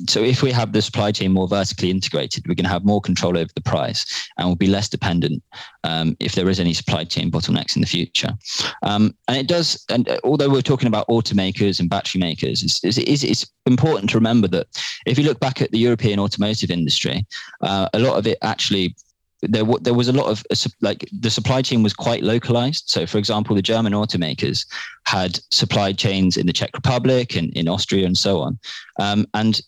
so 0.08 0.22
if 0.22 0.42
we 0.42 0.50
have 0.50 0.72
the 0.72 0.82
supply 0.82 1.12
chain 1.12 1.32
more 1.32 1.48
vertically 1.48 1.90
integrated, 1.90 2.46
we're 2.46 2.54
going 2.54 2.64
to 2.64 2.70
have 2.70 2.84
more 2.84 3.00
control 3.00 3.36
over 3.36 3.50
the 3.54 3.60
price 3.60 4.28
and 4.36 4.46
we'll 4.46 4.56
be 4.56 4.66
less 4.66 4.88
dependent 4.88 5.42
um, 5.84 6.16
if 6.20 6.34
there 6.34 6.48
is 6.48 6.58
any 6.60 6.72
supply 6.72 7.04
chain 7.04 7.30
bottlenecks 7.30 7.76
in 7.76 7.82
the 7.82 7.86
future. 7.86 8.30
Um, 8.82 9.14
and 9.28 9.36
it 9.36 9.46
does, 9.46 9.84
and 9.90 10.08
although 10.24 10.48
we're 10.48 10.62
talking 10.62 10.88
about 10.88 11.08
automakers 11.08 11.80
and 11.80 11.90
battery 11.90 12.20
makers, 12.20 12.62
it's, 12.62 12.98
it's, 12.98 13.22
it's, 13.22 13.46
important 13.66 14.10
to 14.10 14.16
remember 14.16 14.48
that 14.48 14.66
if 15.06 15.16
you 15.16 15.22
look 15.22 15.38
back 15.38 15.62
at 15.62 15.70
the 15.70 15.78
European 15.78 16.18
automotive 16.18 16.70
industry, 16.70 17.24
uh, 17.60 17.88
a 17.92 18.00
lot 18.00 18.18
of 18.18 18.26
it 18.26 18.36
actually 18.42 18.96
there, 19.42 19.64
there 19.80 19.94
was 19.94 20.08
a 20.08 20.12
lot 20.12 20.26
of 20.26 20.44
like 20.80 21.08
the 21.18 21.30
supply 21.30 21.62
chain 21.62 21.82
was 21.82 21.94
quite 21.94 22.22
localized. 22.22 22.90
So, 22.90 23.06
for 23.06 23.18
example, 23.18 23.56
the 23.56 23.62
German 23.62 23.92
automakers 23.92 24.66
had 25.06 25.40
supply 25.50 25.92
chains 25.92 26.36
in 26.36 26.46
the 26.46 26.52
Czech 26.52 26.70
Republic 26.74 27.36
and 27.36 27.52
in 27.54 27.68
Austria 27.68 28.06
and 28.06 28.16
so 28.16 28.40
on. 28.40 28.58
Um, 28.98 29.26
and 29.34 29.60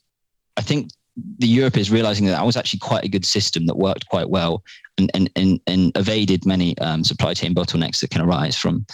I 0.57 0.63
think 0.63 0.91
the 1.39 1.47
Europe 1.47 1.77
is 1.77 1.91
realizing 1.91 2.27
that 2.27 2.33
that 2.33 2.47
was 2.47 2.57
actually 2.57 2.79
quite 2.79 3.05
a 3.05 3.09
good 3.09 3.25
system 3.25 3.67
that 3.67 3.77
worked 3.77 4.07
quite 4.09 4.31
well 4.31 4.63
and 4.99 5.11
and 5.15 5.31
and, 5.37 5.61
and 5.67 5.93
evaded 5.97 6.47
many 6.47 6.77
um, 6.79 7.05
supply 7.05 7.35
chain 7.35 7.55
bottlenecks 7.55 8.01
that 8.01 8.11
can 8.11 8.23
arise 8.23 8.57
from 8.57 8.87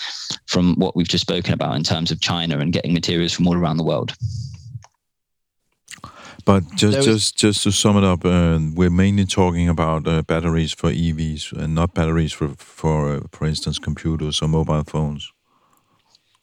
from 0.47 0.75
what 0.76 0.97
we've 0.97 1.08
just 1.08 1.23
spoken 1.23 1.54
about 1.54 1.76
in 1.76 1.82
terms 1.82 2.11
of 2.11 2.20
China 2.20 2.58
and 2.58 2.73
getting 2.73 2.92
materials 2.92 3.32
from 3.32 3.47
all 3.47 3.56
around 3.56 3.76
the 3.76 3.85
world. 3.85 4.14
But 6.49 6.64
just 6.76 7.02
just 7.02 7.37
just 7.37 7.62
to 7.64 7.71
sum 7.71 7.99
it 7.99 8.05
up, 8.05 8.25
uh, 8.25 8.59
we're 8.75 8.88
mainly 8.88 9.26
talking 9.26 9.69
about 9.69 10.09
uh, 10.09 10.23
batteries 10.23 10.73
for 10.73 10.90
EVs 10.90 11.52
and 11.52 11.75
not 11.75 11.93
batteries 11.93 12.33
for 12.33 12.55
for 12.57 13.17
uh, 13.17 13.21
for 13.33 13.47
instance 13.47 13.78
computers 13.78 14.40
or 14.40 14.49
mobile 14.49 14.83
phones. 14.85 15.31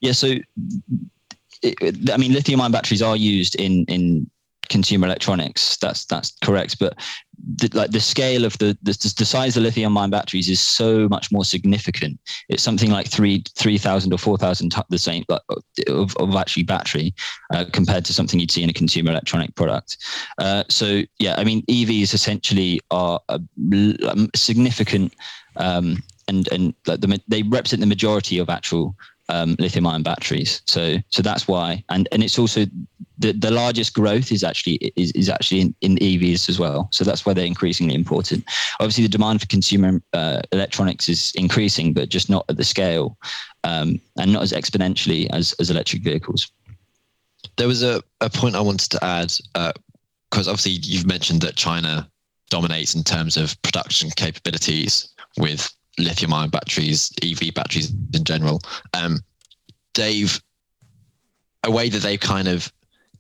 Yeah, 0.02 0.12
so 0.12 0.36
it, 1.64 2.12
I 2.14 2.18
mean, 2.18 2.34
lithium-ion 2.34 2.72
batteries 2.72 3.02
are 3.02 3.18
used 3.18 3.56
in 3.56 3.84
in 3.86 4.30
consumer 4.70 5.08
electronics. 5.08 5.78
That's 5.78 6.06
that's 6.06 6.34
correct. 6.44 6.80
But 6.80 6.98
the, 7.56 7.70
like 7.74 7.92
the 7.92 8.00
scale 8.00 8.46
of 8.46 8.58
the, 8.58 8.78
the 8.82 8.92
the 9.18 9.26
size 9.26 9.58
of 9.58 9.64
lithium 9.64 9.98
ion 9.98 10.10
batteries 10.10 10.50
is 10.50 10.60
so 10.60 11.08
much 11.10 11.32
more 11.32 11.46
significant. 11.46 12.20
It's 12.50 12.64
something 12.64 12.92
like 12.92 13.08
three 13.08 13.44
three 13.56 13.78
thousand 13.78 14.14
or 14.14 14.18
four 14.18 14.38
thousand 14.38 14.72
t- 14.72 14.82
the 14.90 14.98
same 14.98 15.26
of 15.88 16.16
of 16.18 16.36
actually 16.36 16.64
battery 16.64 17.14
uh, 17.54 17.66
compared 17.72 18.06
to 18.06 18.14
something 18.14 18.40
you'd 18.40 18.52
see 18.52 18.64
in 18.64 18.70
a 18.70 18.74
consumer 18.74 19.12
electronic 19.12 19.54
product. 19.56 19.98
Uh, 20.38 20.64
so 20.70 21.04
yeah, 21.20 21.36
I 21.38 21.44
mean 21.44 21.64
EVs 21.64 22.14
essentially 22.14 22.82
are 22.92 23.20
a, 23.30 23.40
a 24.04 24.28
significant 24.36 25.14
um, 25.58 26.04
and 26.28 26.48
and 26.52 26.74
like 26.88 27.02
the, 27.02 27.22
they 27.28 27.44
represent 27.44 27.82
the 27.82 27.88
majority 27.88 28.38
of 28.40 28.50
actual 28.50 28.96
um, 29.30 29.56
lithium 29.60 29.88
ion 29.88 30.04
batteries. 30.04 30.62
So 30.66 30.98
so 31.10 31.22
that's 31.22 31.48
why, 31.48 31.84
and 31.90 32.08
and 32.12 32.24
it's 32.24 32.40
also 32.40 32.66
the, 33.18 33.32
the 33.32 33.52
largest 33.52 33.94
growth 33.94 34.32
is 34.32 34.44
actually 34.44 34.76
is, 34.96 35.12
is 35.12 35.30
actually 35.30 35.62
in, 35.62 35.76
in 35.82 35.96
EVs 35.98 36.50
as 36.50 36.60
well. 36.60 36.88
So 36.92 37.04
that's 37.04 37.26
why 37.26 37.34
they're 37.34 37.46
increasingly 37.46 37.96
important. 37.96 38.44
Obviously, 38.80 39.04
the 39.04 39.10
demand 39.10 39.42
for 39.42 39.48
consumer 39.48 40.02
uh, 40.14 40.42
electronics 40.52 41.10
is 41.10 41.32
increasing, 41.36 41.94
but 41.94 42.10
just 42.10 42.30
not 42.30 42.46
at 42.50 42.58
the 42.58 42.64
scale 42.64 43.18
um, 43.64 44.00
and 44.18 44.34
not 44.34 44.44
as 44.44 44.52
exponentially 44.52 45.28
as 45.32 45.54
as 45.60 45.70
electric 45.70 46.04
vehicles. 46.04 46.52
There 47.58 47.68
was 47.68 47.84
a, 47.84 48.02
a 48.22 48.30
point 48.30 48.56
I 48.56 48.62
wanted 48.62 48.92
to 48.92 49.04
add 49.04 49.32
because 49.54 50.48
uh, 50.48 50.52
obviously 50.52 50.74
you've 50.84 51.08
mentioned 51.08 51.42
that 51.42 51.56
China 51.56 52.10
dominates 52.50 52.96
in 52.96 53.04
terms 53.04 53.38
of 53.38 53.60
production 53.62 54.10
capabilities 54.16 55.10
with 55.38 55.72
lithium 55.98 56.34
ion 56.34 56.50
batteries, 56.50 57.12
EV 57.24 57.54
batteries 57.54 57.94
in 58.14 58.24
general. 58.24 58.62
Um, 58.94 59.20
Dave, 59.94 60.42
a 61.64 61.72
way 61.72 61.90
that 61.90 62.00
they've 62.00 62.20
kind 62.20 62.48
of 62.48 62.72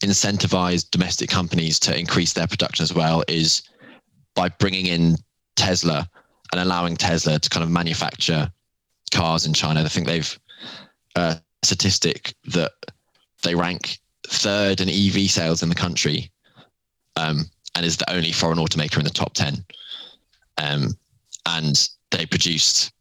incentivized 0.01 0.91
domestic 0.91 1.29
companies 1.29 1.79
to 1.79 1.97
increase 1.97 2.33
their 2.33 2.47
production 2.47 2.83
as 2.83 2.93
well 2.93 3.23
is 3.27 3.63
by 4.35 4.49
bringing 4.49 4.87
in 4.87 5.15
Tesla 5.55 6.09
and 6.51 6.61
allowing 6.61 6.95
Tesla 6.95 7.39
to 7.39 7.49
kind 7.49 7.63
of 7.63 7.69
manufacture 7.69 8.51
cars 9.11 9.45
in 9.45 9.53
China. 9.53 9.83
I 9.83 9.87
think 9.87 10.07
they've 10.07 10.39
uh, 11.15 11.35
a 11.35 11.65
statistic 11.65 12.33
that 12.45 12.71
they 13.43 13.55
rank 13.55 13.97
third 14.27 14.81
in 14.81 14.89
EV 14.89 15.29
sales 15.29 15.63
in 15.63 15.69
the 15.69 15.75
country 15.75 16.31
um, 17.15 17.45
and 17.75 17.85
is 17.85 17.97
the 17.97 18.11
only 18.11 18.31
foreign 18.31 18.57
automaker 18.57 18.97
in 18.97 19.03
the 19.03 19.09
top 19.09 19.33
10. 19.33 19.65
Um, 20.57 20.97
and 21.45 21.89
they 22.11 22.25
produced 22.25 22.91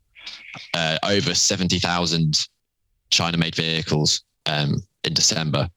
uh, 0.74 0.98
over 1.02 1.34
70,000 1.34 2.48
China 3.10 3.36
made 3.36 3.54
vehicles 3.54 4.22
um, 4.46 4.82
in 5.04 5.14
December. 5.14 5.68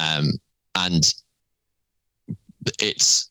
Um, 0.00 0.32
and 0.74 1.12
it's, 2.78 3.30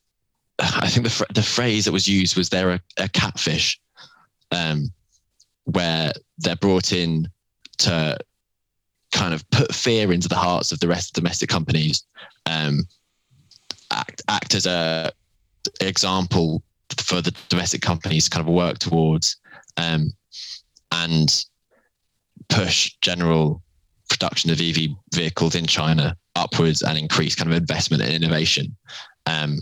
I 0.59 0.88
think 0.89 1.07
the, 1.07 1.25
the 1.33 1.41
phrase 1.41 1.85
that 1.85 1.91
was 1.91 2.07
used 2.07 2.35
was 2.35 2.49
they're 2.49 2.71
a, 2.71 2.81
a 2.97 3.09
catfish, 3.09 3.79
um, 4.51 4.91
where 5.65 6.11
they're 6.38 6.55
brought 6.57 6.91
in 6.93 7.29
to 7.79 8.17
kind 9.11 9.33
of 9.33 9.49
put 9.49 9.73
fear 9.73 10.11
into 10.11 10.27
the 10.27 10.35
hearts 10.35 10.71
of 10.71 10.79
the 10.79 10.88
rest 10.88 11.11
of 11.11 11.13
domestic 11.13 11.49
companies, 11.49 12.03
um, 12.45 12.83
act, 13.91 14.21
act 14.27 14.53
as 14.53 14.65
a 14.65 15.11
example 15.81 16.61
for 16.97 17.21
the 17.21 17.33
domestic 17.49 17.81
companies 17.81 18.25
to 18.25 18.29
kind 18.29 18.47
of 18.47 18.53
work 18.53 18.79
towards 18.79 19.38
um, 19.77 20.11
and 20.91 21.45
push 22.49 22.95
general 23.01 23.61
production 24.09 24.51
of 24.51 24.59
EV 24.59 24.89
vehicles 25.13 25.55
in 25.55 25.65
China 25.65 26.15
upwards 26.35 26.81
and 26.81 26.97
increase 26.97 27.35
kind 27.35 27.51
of 27.51 27.57
investment 27.57 28.03
and 28.03 28.13
innovation. 28.13 28.75
Um, 29.25 29.59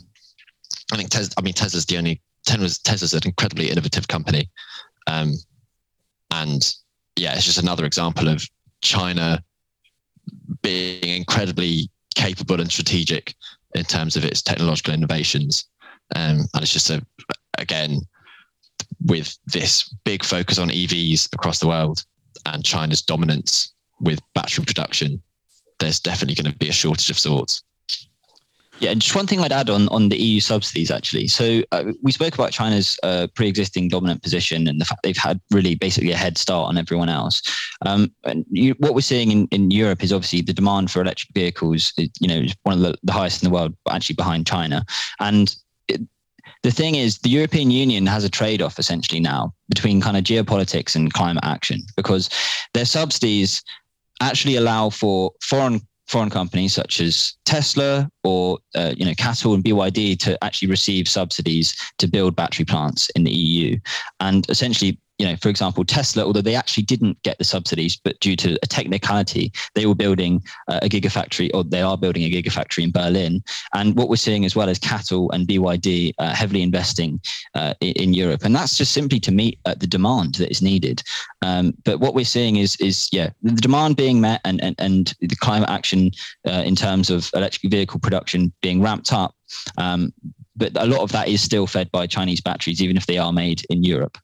I 0.91 0.97
think 0.97 1.09
Tesla, 1.09 1.33
I 1.37 1.41
mean 1.41 1.53
Tesla's 1.53 1.85
the 1.85 1.97
only 1.97 2.21
Tesla's, 2.45 2.79
Tesla's 2.79 3.13
an 3.13 3.21
incredibly 3.25 3.69
innovative 3.69 4.07
company. 4.07 4.49
Um, 5.07 5.35
and 6.31 6.73
yeah, 7.15 7.33
it's 7.35 7.45
just 7.45 7.61
another 7.61 7.85
example 7.85 8.27
of 8.27 8.47
China 8.81 9.43
being 10.61 11.03
incredibly 11.03 11.89
capable 12.15 12.59
and 12.59 12.71
strategic 12.71 13.35
in 13.75 13.83
terms 13.83 14.15
of 14.15 14.25
its 14.25 14.41
technological 14.41 14.93
innovations. 14.93 15.65
Um, 16.15 16.47
and 16.53 16.63
it's 16.63 16.73
just 16.73 16.89
a, 16.89 17.05
again, 17.57 18.01
with 19.05 19.37
this 19.45 19.93
big 20.05 20.23
focus 20.23 20.57
on 20.57 20.69
EVs 20.69 21.33
across 21.33 21.59
the 21.59 21.67
world 21.67 22.03
and 22.45 22.63
China's 22.63 23.01
dominance 23.01 23.73
with 23.99 24.19
battery 24.33 24.65
production, 24.65 25.21
there's 25.79 25.99
definitely 25.99 26.35
going 26.35 26.51
to 26.51 26.57
be 26.57 26.69
a 26.69 26.73
shortage 26.73 27.09
of 27.09 27.19
sorts. 27.19 27.63
Yeah, 28.79 28.93
just 28.93 29.15
one 29.15 29.25
thing 29.25 29.39
I'd 29.39 29.51
add 29.51 29.69
on 29.69 29.87
on 29.89 30.09
the 30.09 30.17
EU 30.17 30.39
subsidies 30.39 30.91
actually. 30.91 31.27
So 31.27 31.63
uh, 31.71 31.85
we 32.03 32.11
spoke 32.11 32.35
about 32.35 32.51
China's 32.51 32.99
uh, 33.01 33.27
pre-existing 33.33 33.87
dominant 33.87 34.21
position 34.21 34.67
and 34.67 34.79
the 34.79 34.85
fact 34.85 35.01
they've 35.03 35.17
had 35.17 35.39
really 35.51 35.75
basically 35.75 36.11
a 36.11 36.17
head 36.17 36.37
start 36.37 36.69
on 36.69 36.77
everyone 36.77 37.09
else. 37.09 37.41
Um, 37.85 38.11
and 38.23 38.45
you, 38.51 38.75
what 38.77 38.93
we're 38.93 39.01
seeing 39.01 39.31
in, 39.31 39.47
in 39.51 39.71
Europe 39.71 40.03
is 40.03 40.13
obviously 40.13 40.41
the 40.41 40.53
demand 40.53 40.91
for 40.91 41.01
electric 41.01 41.33
vehicles. 41.33 41.91
You 41.97 42.27
know, 42.27 42.37
is 42.37 42.55
one 42.63 42.77
of 42.77 42.81
the, 42.81 42.95
the 43.03 43.13
highest 43.13 43.41
in 43.41 43.49
the 43.49 43.53
world, 43.53 43.75
actually 43.89 44.15
behind 44.15 44.45
China. 44.45 44.85
And 45.19 45.55
it, 45.87 46.01
the 46.61 46.71
thing 46.71 46.95
is, 46.95 47.19
the 47.19 47.29
European 47.29 47.71
Union 47.71 48.05
has 48.05 48.23
a 48.23 48.29
trade-off 48.29 48.77
essentially 48.77 49.19
now 49.19 49.53
between 49.69 50.01
kind 50.01 50.17
of 50.17 50.23
geopolitics 50.23 50.95
and 50.95 51.13
climate 51.13 51.43
action 51.43 51.81
because 51.95 52.29
their 52.73 52.85
subsidies 52.85 53.63
actually 54.21 54.55
allow 54.55 54.89
for 54.89 55.31
foreign 55.41 55.81
foreign 56.07 56.29
companies 56.29 56.73
such 56.73 57.01
as 57.01 57.33
Tesla 57.45 58.09
or 58.23 58.59
uh, 58.75 58.93
you 58.95 59.05
know 59.05 59.11
CATL 59.11 59.55
and 59.55 59.63
BYD 59.63 60.17
to 60.19 60.41
actually 60.43 60.69
receive 60.69 61.07
subsidies 61.07 61.75
to 61.97 62.07
build 62.07 62.35
battery 62.35 62.65
plants 62.65 63.09
in 63.15 63.23
the 63.23 63.31
EU, 63.31 63.77
and 64.19 64.49
essentially 64.49 64.99
you 65.17 65.25
know, 65.25 65.35
for 65.37 65.49
example, 65.49 65.83
Tesla, 65.83 66.23
although 66.23 66.41
they 66.41 66.55
actually 66.55 66.83
didn't 66.83 67.21
get 67.23 67.37
the 67.37 67.43
subsidies, 67.43 67.95
but 67.95 68.19
due 68.19 68.35
to 68.35 68.57
a 68.61 68.67
technicality, 68.67 69.51
they 69.73 69.85
were 69.85 69.95
building 69.95 70.43
uh, 70.67 70.79
a 70.83 70.89
gigafactory, 70.89 71.49
or 71.53 71.63
they 71.63 71.81
are 71.81 71.97
building 71.97 72.23
a 72.23 72.29
gigafactory 72.29 72.83
in 72.83 72.91
Berlin. 72.91 73.43
And 73.73 73.95
what 73.95 74.09
we're 74.09 74.17
seeing 74.17 74.45
as 74.45 74.55
well 74.55 74.69
as 74.69 74.79
CATL 74.79 75.29
and 75.33 75.47
BYD 75.47 76.13
uh, 76.19 76.33
heavily 76.33 76.61
investing 76.61 77.19
uh, 77.55 77.73
in, 77.81 77.93
in, 77.93 78.13
Europe, 78.13 78.43
and 78.43 78.55
that's 78.55 78.77
just 78.77 78.91
simply 78.91 79.19
to 79.21 79.31
meet 79.31 79.59
uh, 79.65 79.75
the 79.75 79.87
demand 79.87 80.35
that 80.35 80.51
is 80.51 80.61
needed. 80.61 81.01
Um, 81.41 81.73
but 81.83 81.99
what 81.99 82.13
we're 82.13 82.25
seeing 82.25 82.57
is, 82.57 82.75
is 82.77 83.09
yeah, 83.11 83.29
the 83.41 83.51
demand 83.61 83.95
being 83.95 84.21
met, 84.21 84.41
and 84.45 84.61
and, 84.61 84.75
and 84.77 85.15
the 85.19 85.35
climate 85.35 85.69
action 85.69 86.11
uh, 86.47 86.63
in 86.65 86.75
terms 86.75 87.09
of 87.09 87.29
electric 87.33 87.71
vehicle 87.71 87.99
production 87.99 88.53
being 88.61 88.81
ramped 88.81 89.11
up. 89.11 89.35
Um, 89.77 90.13
but 90.55 90.71
a 90.75 90.85
lot 90.85 91.01
of 91.01 91.11
that 91.11 91.27
is 91.27 91.41
still 91.41 91.67
fed 91.67 91.91
by 91.91 92.07
Chinese 92.07 92.41
batteries, 92.41 92.81
even 92.81 92.97
if 92.97 93.05
they 93.05 93.17
are 93.17 93.31
made 93.31 93.63
in 93.69 93.83
Europe. 93.83 94.17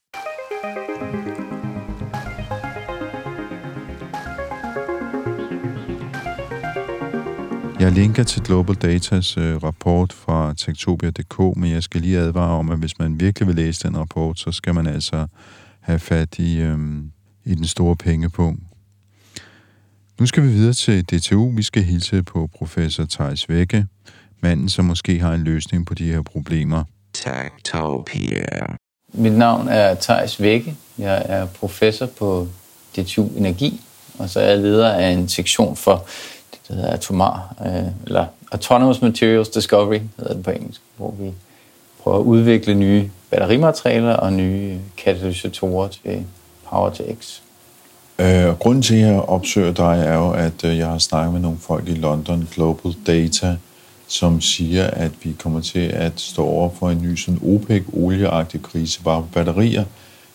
Jeg 7.84 7.92
linker 7.92 8.24
til 8.24 8.44
Global 8.44 8.76
Datas 8.76 9.38
øh, 9.38 9.64
rapport 9.64 10.14
fra 10.14 10.54
Tektopia.dk, 10.58 11.58
men 11.58 11.72
jeg 11.72 11.84
skal 11.84 12.02
lige 12.02 12.18
advare 12.18 12.60
om, 12.60 12.70
at 12.70 12.78
hvis 12.78 13.00
man 13.00 13.20
virkelig 13.20 13.48
vil 13.48 13.56
læse 13.56 13.88
den 13.88 13.98
rapport, 13.98 14.40
så 14.40 14.52
skal 14.52 14.74
man 14.74 14.88
altså 14.88 15.28
have 15.80 16.00
fat 16.00 16.40
i, 16.40 16.58
øh, 16.58 16.78
i 17.46 17.56
den 17.56 17.68
store 17.68 17.96
pengepunkt. 17.96 18.64
Nu 20.20 20.26
skal 20.26 20.44
vi 20.44 20.48
videre 20.48 20.74
til 20.74 21.04
DTU. 21.04 21.52
Vi 21.56 21.64
skal 21.64 21.84
hilse 21.84 22.24
på 22.24 22.50
professor 22.58 23.06
Thijs 23.10 23.50
Vække, 23.50 23.86
manden, 24.42 24.70
som 24.70 24.86
måske 24.86 25.20
har 25.20 25.34
en 25.34 25.44
løsning 25.44 25.86
på 25.86 25.94
de 25.94 26.12
her 26.12 26.22
problemer. 26.22 26.84
Tektopia. 27.14 28.76
Mit 29.14 29.34
navn 29.34 29.68
er 29.68 29.96
Thijs 29.96 30.42
Vække. 30.42 30.76
Jeg 30.98 31.24
er 31.26 31.46
professor 31.46 32.06
på 32.06 32.48
DTU 32.96 33.28
Energi, 33.38 33.82
og 34.20 34.30
så 34.30 34.40
er 34.40 34.50
jeg 34.50 34.58
leder 34.58 34.94
af 34.94 35.10
en 35.10 35.30
sektion 35.30 35.76
for 35.76 36.06
det, 36.74 36.82
hedder 36.82 36.94
Atomar, 36.94 37.56
øh, 37.66 37.84
eller 38.06 38.26
Autonomous 38.52 39.02
Materials 39.02 39.50
Discovery, 39.50 40.00
hedder 40.18 40.34
det 40.34 40.44
på 40.44 40.52
engelsk, 40.52 40.82
hvor 40.98 41.14
vi 41.20 41.32
prøver 42.04 42.18
at 42.18 42.24
udvikle 42.24 42.74
nye 42.74 43.10
batterimaterialer 43.32 44.14
og 44.14 44.34
nye 44.34 44.80
katalysatorer 44.98 45.88
til 45.88 46.26
Power 46.70 46.90
to 46.90 47.04
X. 47.22 47.40
Øh, 48.20 48.60
grunden 48.60 48.82
til, 48.82 48.96
at 48.96 49.02
jeg 49.02 49.20
opsøger 49.20 49.72
dig, 49.72 50.04
er 50.08 50.14
jo, 50.14 50.32
at 50.32 50.64
øh, 50.64 50.78
jeg 50.78 50.88
har 50.88 50.98
snakket 50.98 51.34
med 51.34 51.42
nogle 51.42 51.58
folk 51.58 51.88
i 51.88 51.94
London 51.94 52.48
Global 52.56 52.94
Data, 53.08 53.58
som 54.08 54.42
siger, 54.42 54.88
at 54.88 55.12
vi 55.24 55.36
kommer 55.40 55.62
til 55.62 55.80
at 55.80 56.14
stå 56.16 56.46
over 56.46 56.70
for 56.80 56.90
en 56.90 57.02
ny 57.02 57.16
sådan 57.16 57.40
OPEC-olieagtig 57.44 58.62
krise 58.62 59.04
bare 59.04 59.22
på 59.22 59.28
batterier 59.34 59.86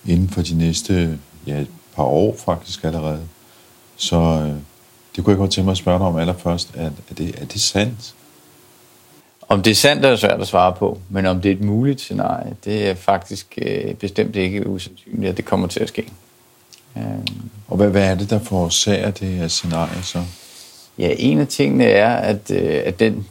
inden 0.06 0.28
for 0.28 0.42
de 0.42 0.58
næste 0.58 1.18
ja, 1.46 1.60
et 1.60 1.70
par 1.96 2.02
år 2.02 2.36
faktisk 2.44 2.84
allerede. 2.84 3.20
Så 3.96 4.16
øh, 4.16 4.54
det 5.18 5.24
kunne 5.24 5.32
jeg 5.32 5.38
godt 5.38 5.50
tænke 5.50 5.64
mig 5.64 5.72
at 5.72 5.78
spørge 5.78 5.98
dig 5.98 6.06
om 6.06 6.16
allerførst. 6.16 6.70
Er, 6.74 6.84
er, 6.86 7.14
det, 7.18 7.34
er 7.40 7.44
det 7.44 7.60
sandt? 7.60 8.14
Om 9.48 9.62
det 9.62 9.70
er 9.70 9.74
sandt, 9.74 10.04
er 10.04 10.16
svært 10.16 10.40
at 10.40 10.46
svare 10.46 10.72
på, 10.72 10.98
men 11.08 11.26
om 11.26 11.40
det 11.40 11.50
er 11.50 11.54
et 11.54 11.60
muligt 11.60 12.00
scenarie, 12.00 12.56
det 12.64 12.88
er 12.88 12.94
faktisk 12.94 13.58
øh, 13.62 13.94
bestemt 13.94 14.36
ikke 14.36 14.66
usandsynligt, 14.66 15.30
at 15.30 15.36
det 15.36 15.44
kommer 15.44 15.66
til 15.66 15.80
at 15.80 15.88
ske. 15.88 16.12
Øh. 16.96 17.02
Og 17.68 17.76
hvad, 17.76 17.88
hvad 17.88 18.10
er 18.10 18.14
det, 18.14 18.30
der 18.30 18.38
forårsager 18.38 19.10
det 19.10 19.28
her 19.28 19.48
scenarie 19.48 20.02
så? 20.02 20.22
Ja, 20.98 21.14
en 21.18 21.40
af 21.40 21.46
tingene 21.46 21.84
er, 21.84 22.16
at, 22.16 22.50
øh, 22.50 22.82
at 22.84 23.00
den 23.00 23.26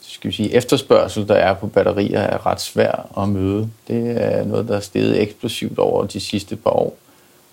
skal 0.00 0.30
vi 0.30 0.36
sige, 0.36 0.54
efterspørgsel, 0.54 1.28
der 1.28 1.34
er 1.34 1.54
på 1.54 1.66
batterier, 1.66 2.20
er 2.20 2.46
ret 2.46 2.60
svær 2.60 3.22
at 3.22 3.28
møde. 3.28 3.70
Det 3.88 4.22
er 4.22 4.44
noget, 4.44 4.68
der 4.68 4.76
er 4.76 4.80
steget 4.80 5.22
eksplosivt 5.22 5.78
over 5.78 6.06
de 6.06 6.20
sidste 6.20 6.56
par 6.56 6.70
år. 6.70 6.96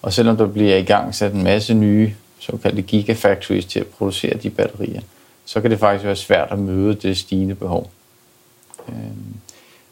Og 0.02 0.14
selvom 0.14 0.38
der 0.38 0.48
bliver 0.48 0.78
i 0.78 0.84
gang 0.84 1.16
sat 1.16 1.34
en 1.34 1.44
masse 1.44 1.74
nye 1.74 2.14
såkaldte 2.40 2.82
gigafactories 2.82 3.66
til 3.66 3.80
at 3.80 3.88
producere 3.88 4.38
de 4.38 4.50
batterier, 4.50 5.02
så 5.46 5.62
kan 5.62 5.72
det 5.72 5.80
faktisk 5.80 6.06
være 6.06 6.16
svært 6.16 6.48
at 6.52 6.60
møde 6.60 6.96
det 6.96 7.18
stigende 7.18 7.56
behov. 7.56 7.92
Øhm, 8.90 9.36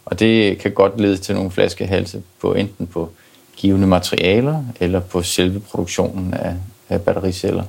og 0.06 0.20
det 0.20 0.58
kan 0.58 0.72
godt 0.72 1.00
lede 1.00 1.18
til 1.18 1.36
nogle 1.36 1.52
flaskehalse 1.52 2.22
på 2.42 2.54
enten 2.54 2.88
på 2.88 3.10
givende 3.56 3.88
materialer 3.88 4.64
eller 4.80 5.00
på 5.00 5.24
selve 5.24 5.60
produktionen 5.60 6.34
af, 6.34 6.56
af 6.90 7.02
battericeller. 7.02 7.64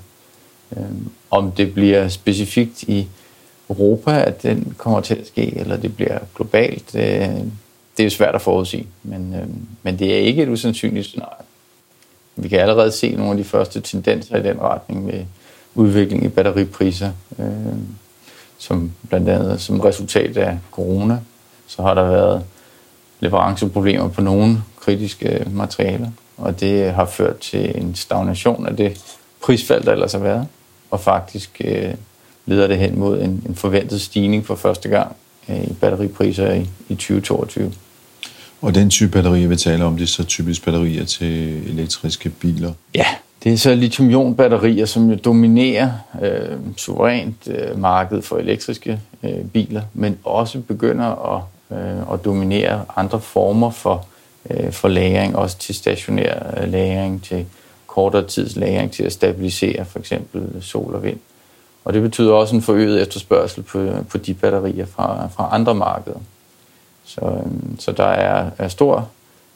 Øhm, 0.77 1.11
om 1.31 1.53
det 1.53 1.75
bliver 1.75 2.09
specifikt 2.09 2.83
i 2.83 3.09
Europa, 3.71 4.23
at 4.23 4.43
den 4.43 4.75
kommer 4.79 5.01
til 5.01 5.15
at 5.15 5.27
ske, 5.27 5.57
eller 5.57 5.77
det 5.77 5.97
bliver 5.97 6.19
globalt, 6.37 6.93
det, 6.93 7.53
det 7.97 8.03
er 8.03 8.05
jo 8.05 8.11
svært 8.11 8.35
at 8.35 8.43
forudsige. 8.43 8.87
Men, 9.03 9.35
øhm, 9.35 9.67
men 9.83 9.99
det 9.99 10.15
er 10.15 10.19
ikke 10.19 10.43
et 10.43 10.49
usandsynligt 10.49 11.07
scenarie. 11.07 11.48
Vi 12.41 12.49
kan 12.49 12.61
allerede 12.61 12.93
se 12.93 13.17
nogle 13.17 13.31
af 13.31 13.37
de 13.37 13.45
første 13.45 13.81
tendenser 13.81 14.37
i 14.37 14.43
den 14.43 14.61
retning 14.61 15.05
med 15.05 15.25
udvikling 15.75 16.25
i 16.25 16.29
batteripriser, 16.29 17.11
øh, 17.39 17.47
som 18.59 18.93
blandt 19.09 19.29
andet 19.29 19.61
som 19.61 19.81
resultat 19.81 20.37
af 20.37 20.59
corona, 20.71 21.19
så 21.67 21.83
har 21.83 21.95
der 21.95 22.03
været 22.03 22.45
leveranceproblemer 23.21 24.09
på 24.09 24.21
nogle 24.21 24.63
kritiske 24.81 25.47
materialer, 25.51 26.11
og 26.37 26.61
det 26.61 26.93
har 26.93 27.05
ført 27.05 27.39
til 27.39 27.79
en 27.79 27.95
stagnation 27.95 28.67
af 28.67 28.77
det 28.77 29.17
prisfald, 29.43 29.85
der 29.85 29.93
ellers 29.93 30.13
har 30.13 30.19
været, 30.19 30.47
og 30.91 31.01
faktisk 31.01 31.61
øh, 31.65 31.95
leder 32.47 32.67
det 32.67 32.79
hen 32.79 32.99
mod 32.99 33.21
en, 33.21 33.43
en 33.49 33.55
forventet 33.55 34.01
stigning 34.01 34.47
for 34.47 34.55
første 34.55 34.89
gang 34.89 35.17
øh, 35.49 35.65
i 35.65 35.73
batteripriser 35.73 36.53
i, 36.53 36.71
i 36.89 36.95
2022. 36.95 37.73
Og 38.61 38.75
den 38.75 38.91
type 38.91 39.13
batterier, 39.13 39.49
vi 39.49 39.57
taler 39.57 39.85
om, 39.85 39.97
det 39.97 40.03
er 40.03 40.07
så 40.07 40.25
typisk 40.25 40.65
batterier 40.65 41.05
til 41.05 41.63
elektriske 41.69 42.31
biler? 42.31 42.73
Ja, 42.95 43.07
det 43.45 43.53
er 43.53 43.57
så 43.57 43.75
lithium-ion-batterier, 43.75 44.87
som 44.87 45.11
jo 45.11 45.17
dominerer 45.25 45.91
øh, 46.23 46.59
suverænt 46.77 47.49
øh, 47.49 47.81
markedet 47.81 48.25
for 48.25 48.37
elektriske 48.37 49.01
øh, 49.23 49.45
biler, 49.45 49.83
men 49.95 50.19
også 50.25 50.61
begynder 50.61 51.37
at, 51.37 51.43
øh, 51.79 52.13
at 52.13 52.25
dominere 52.25 52.85
andre 52.97 53.21
former 53.21 53.71
for, 53.71 54.07
øh, 54.51 54.73
for 54.73 54.89
lagring, 54.89 55.37
også 55.37 55.59
til 55.59 55.75
stationær 55.75 56.61
øh, 56.61 56.73
lagring, 56.73 57.23
til 57.23 57.47
kortere 57.87 58.27
tids 58.27 58.57
lagring, 58.57 58.93
til 58.93 59.03
at 59.03 59.13
stabilisere 59.13 59.85
for 59.85 59.99
eksempel 59.99 60.63
sol 60.63 60.95
og 60.95 61.03
vind. 61.03 61.19
Og 61.85 61.93
det 61.95 62.03
betyder 62.03 62.33
også 62.33 62.57
en 62.57 62.63
forøget 62.63 63.03
efterspørgsel 63.03 63.63
på, 63.63 63.89
på 64.11 64.19
de 64.19 64.35
batterier 64.35 64.87
fra, 64.87 65.29
fra 65.37 65.49
andre 65.53 65.75
markeder. 65.75 66.19
Så, 67.09 67.21
øhm, 67.21 67.81
så 67.81 67.93
der 67.93 68.05
er, 68.05 68.51
er 68.59 68.69
stor 68.69 69.09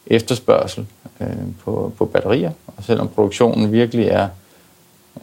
efterspørgsel 0.07 0.87
øh, 1.21 1.27
på, 1.65 1.93
på 1.99 2.05
batterier, 2.05 2.51
og 2.67 2.85
selvom 2.85 3.09
produktionen 3.09 3.73
virkelig 3.73 4.07
er 4.07 4.29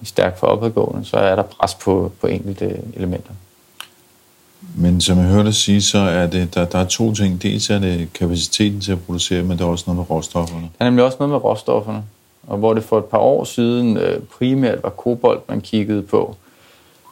stærkt 0.04 0.40
for 0.40 0.48
opadgående, 0.48 1.06
så 1.06 1.18
er 1.18 1.36
der 1.36 1.44
pres 1.44 1.76
på, 1.76 2.12
på 2.22 2.28
enkelte 2.28 2.82
elementer. 2.94 3.32
Men 4.76 5.02
som 5.02 5.18
jeg 5.18 5.28
hørte 5.28 5.54
sige, 5.54 5.82
så 5.82 5.98
er 5.98 6.28
det, 6.28 6.56
der, 6.56 6.66
der 6.66 6.80
er 6.80 6.86
to 6.86 7.14
ting. 7.14 7.44
Dels 7.44 7.70
er 7.70 7.80
det 7.80 8.14
kapaciteten 8.14 8.82
til 8.82 8.92
at 8.92 9.02
producere, 9.02 9.44
men 9.44 9.58
der 9.58 9.66
er 9.66 9.70
også 9.70 9.84
noget 9.88 9.98
med 9.98 10.10
råstofferne. 10.10 10.70
Der 10.80 10.86
er 10.86 10.90
nemlig 10.90 11.06
også 11.06 11.18
noget 11.20 11.30
med 11.30 11.44
råstofferne. 11.44 12.04
Og 12.48 12.58
hvor 12.58 12.74
det 12.74 12.84
for 12.84 12.98
et 12.98 13.06
par 13.06 13.18
år 13.18 13.44
siden 13.44 13.98
øh, 13.98 14.22
primært 14.38 14.84
var 14.84 14.90
kobolt, 14.90 15.50
man 15.50 15.62
kiggede 15.62 16.02
på, 16.02 16.36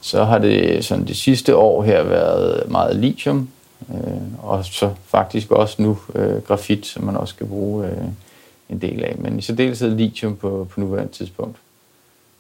så 0.01 0.23
har 0.23 0.37
det 0.37 0.85
sådan 0.85 1.07
det 1.07 1.17
sidste 1.17 1.55
år 1.55 1.83
her 1.83 2.03
været 2.03 2.71
meget 2.71 2.95
lithium, 2.95 3.49
øh, 3.93 4.43
og 4.43 4.65
så 4.65 4.93
faktisk 5.05 5.51
også 5.51 5.81
nu 5.81 5.97
øh, 6.15 6.41
grafit, 6.41 6.85
som 6.85 7.03
man 7.03 7.17
også 7.17 7.33
skal 7.33 7.47
bruge 7.47 7.87
øh, 7.87 7.97
en 8.69 8.81
del 8.81 9.03
af, 9.03 9.15
men 9.17 9.39
i 9.39 9.41
særdeleshed 9.41 9.95
lithium 9.95 10.35
på, 10.35 10.67
på 10.69 10.79
nuværende 10.79 11.13
tidspunkt. 11.13 11.57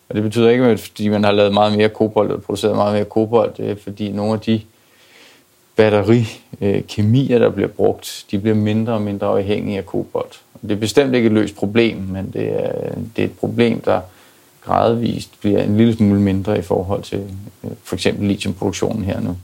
Og 0.09 0.15
det 0.15 0.23
betyder 0.23 0.49
ikke, 0.49 0.65
at 0.65 0.79
fordi 0.79 1.07
man 1.07 1.23
har 1.23 1.31
lavet 1.31 1.53
meget 1.53 1.77
mere 1.77 1.89
kobolt 1.89 2.31
og 2.31 2.41
produceret 2.41 2.75
meget 2.75 2.93
mere 2.93 3.05
kobolt, 3.05 3.57
det 3.57 3.69
er 3.69 3.75
fordi 3.75 4.11
nogle 4.11 4.33
af 4.33 4.39
de 4.39 4.61
batterikemier, 5.75 7.37
øh, 7.37 7.43
der 7.43 7.49
bliver 7.49 7.67
brugt, 7.67 8.25
de 8.31 8.39
bliver 8.39 8.55
mindre 8.55 8.93
og 8.93 9.01
mindre 9.01 9.27
afhængige 9.27 9.77
af 9.77 9.85
kobolt. 9.85 10.41
Det 10.61 10.71
er 10.71 10.75
bestemt 10.75 11.15
ikke 11.15 11.25
et 11.25 11.31
løst 11.31 11.55
problem, 11.55 11.97
men 11.97 12.31
det 12.33 12.65
er, 12.65 12.95
det 13.15 13.21
er 13.21 13.27
et 13.27 13.39
problem, 13.39 13.81
der 13.81 14.01
gradvist 14.61 15.39
bliver 15.39 15.63
en 15.63 15.77
lille 15.77 15.95
smule 15.95 16.21
mindre 16.21 16.59
i 16.59 16.61
forhold 16.61 17.03
til 17.03 17.23
øh, 17.63 17.71
for 17.83 17.95
eksempel 17.95 18.27
lithiumproduktionen 18.27 19.03
her 19.03 19.19
nu. 19.19 19.37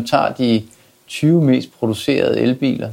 Man 0.00 0.06
tager 0.06 0.32
de 0.32 0.62
20 1.08 1.42
mest 1.42 1.68
producerede 1.78 2.40
elbiler, 2.40 2.90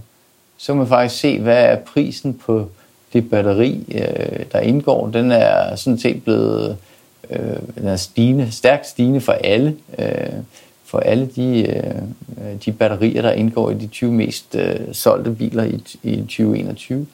så 0.58 0.68
kan 0.68 0.78
man 0.78 0.88
faktisk 0.88 1.22
se, 1.22 1.40
hvad 1.40 1.64
er 1.64 1.76
prisen 1.76 2.34
på 2.34 2.70
det 3.14 3.30
batteri, 3.30 3.84
øh, 3.92 4.46
der 4.52 4.60
indgår. 4.60 5.10
Den 5.10 5.32
er 5.32 5.76
sådan 5.76 6.00
set 6.00 6.24
blevet 6.24 6.78
øh, 7.30 7.40
den 7.76 7.88
er 7.88 7.96
stigende, 7.96 8.52
stærkt 8.52 8.88
stigende 8.88 9.22
for 9.22 9.32
alle, 9.32 9.76
øh, 10.00 10.34
for 10.86 11.00
alle 11.00 11.30
de, 11.36 11.62
øh, 11.62 12.02
de 12.66 12.72
batterier, 12.72 13.22
der 13.22 13.32
indgår 13.32 13.72
i 13.72 13.74
de 13.74 13.88
20 13.88 14.12
mest 14.12 14.56
øh, 14.56 14.80
solgte 14.92 15.32
biler 15.32 15.64
i, 15.64 15.84
i 16.04 16.16
2021. 16.18 17.08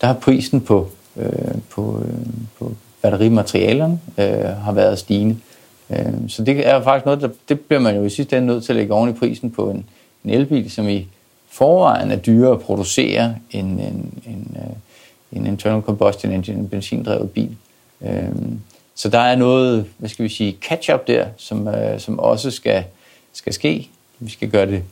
Der 0.00 0.06
har 0.06 0.14
prisen 0.14 0.60
på, 0.60 0.90
øh, 1.16 1.54
på, 1.70 2.02
øh, 2.04 2.26
på 2.58 2.72
batterimaterialerne 3.02 4.00
øh, 4.18 4.44
har 4.44 4.72
været 4.72 4.98
stigende. 4.98 5.34
Øh, 5.34 5.51
Øhm, 5.92 6.28
så 6.28 6.44
det 6.44 6.68
er 6.68 6.82
faktisk 6.82 7.04
noget, 7.04 7.20
der, 7.20 7.28
det 7.48 7.60
bliver 7.60 7.80
man 7.80 7.96
jo 7.96 8.04
i 8.04 8.10
sidste 8.10 8.36
ende 8.36 8.46
nødt 8.46 8.64
til 8.64 8.72
at 8.72 8.76
lægge 8.76 8.94
oven 8.94 9.10
i 9.10 9.12
prisen 9.12 9.50
på 9.50 9.70
en, 9.70 9.84
en 10.24 10.30
elbil, 10.30 10.70
som 10.70 10.88
i 10.88 11.08
forvejen 11.50 12.10
er 12.10 12.16
dyrere 12.16 12.52
at 12.52 12.60
producere 12.60 13.36
end 13.50 13.80
en, 13.80 14.22
en, 14.26 14.56
øh, 14.56 15.38
en 15.38 15.46
internal 15.46 15.82
combustion 15.82 16.32
engine, 16.32 16.58
en 16.58 16.68
benzindrevet 16.68 17.30
bil. 17.30 17.56
Øhm, 18.02 18.60
så 18.94 19.08
der 19.08 19.18
er 19.18 19.36
noget, 19.36 19.86
hvad 19.98 20.08
skal 20.08 20.24
vi 20.24 20.28
sige, 20.28 20.56
catch-up 20.68 21.06
der, 21.06 21.26
som, 21.36 21.68
øh, 21.68 22.00
som 22.00 22.18
også 22.18 22.50
skal, 22.50 22.84
skal 23.32 23.52
ske. 23.52 23.88
Vi 24.18 24.30
skal 24.30 24.50
gøre 24.50 24.66
det 24.66 24.82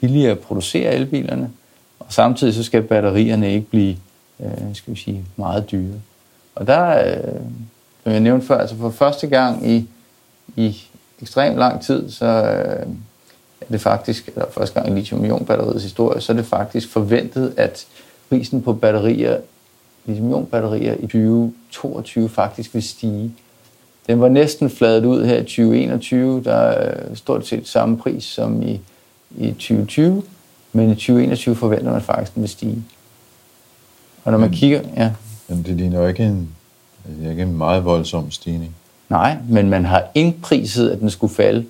billigere 0.00 0.30
at 0.32 0.38
producere 0.38 0.94
elbilerne, 0.94 1.50
og 1.98 2.06
samtidig 2.08 2.54
så 2.54 2.62
skal 2.62 2.82
batterierne 2.82 3.52
ikke 3.52 3.70
blive, 3.70 3.96
øh, 4.40 4.74
skal 4.74 4.94
vi 4.94 4.98
sige, 4.98 5.24
meget 5.36 5.70
dyre. 5.70 5.94
Og 6.54 6.66
der, 6.66 7.14
som 8.02 8.12
jeg 8.12 8.20
nævnte 8.20 8.46
før, 8.46 8.58
altså 8.58 8.76
for 8.76 8.90
første 8.90 9.26
gang 9.26 9.70
i, 9.70 9.88
i 10.56 10.76
ekstremt 11.22 11.56
lang 11.58 11.82
tid, 11.82 12.10
så 12.10 12.24
øh, 12.26 12.86
er 13.60 13.66
det 13.70 13.80
faktisk, 13.80 14.28
eller 14.28 14.44
første 14.50 14.80
gang 14.80 14.98
i 14.98 15.00
lithium-ion-batteriets 15.00 15.82
historie, 15.82 16.20
så 16.20 16.32
er 16.32 16.36
det 16.36 16.46
faktisk 16.46 16.88
forventet, 16.88 17.54
at 17.56 17.86
prisen 18.28 18.62
på 18.62 18.72
batterier, 18.72 19.38
lithium-ion-batterier 20.06 20.94
i 20.94 21.06
2022 21.06 22.28
faktisk 22.28 22.74
vil 22.74 22.82
stige. 22.82 23.32
Den 24.06 24.20
var 24.20 24.28
næsten 24.28 24.70
fladet 24.70 25.04
ud 25.04 25.24
her 25.24 25.36
i 25.36 25.42
2021, 25.42 26.42
der 26.44 26.54
er 26.54 27.14
stort 27.14 27.46
set 27.46 27.68
samme 27.68 27.98
pris 27.98 28.24
som 28.24 28.62
i, 28.62 28.80
i 29.38 29.50
2020, 29.52 30.22
men 30.72 30.90
i 30.90 30.94
2021 30.94 31.56
forventer 31.56 31.92
man 31.92 32.02
faktisk, 32.02 32.30
at 32.30 32.34
den 32.34 32.42
vil 32.42 32.50
stige. 32.50 32.84
Og 34.24 34.32
når 34.32 34.38
man 34.38 34.50
Men- 34.50 34.58
kigger, 34.58 34.80
ja, 34.96 35.12
Men 35.48 35.62
det 35.62 35.76
ligner 35.76 36.00
jo 36.00 36.06
ikke 36.06 36.22
en, 36.24 36.48
det 37.20 37.26
er 37.26 37.30
ikke 37.30 37.42
en 37.42 37.56
meget 37.56 37.84
voldsom 37.84 38.30
stigning 38.30 38.74
nej, 39.08 39.36
men 39.48 39.70
man 39.70 39.84
har 39.84 40.04
indpriset, 40.14 40.90
at 40.90 41.00
den 41.00 41.10
skulle 41.10 41.34
falde, 41.34 41.64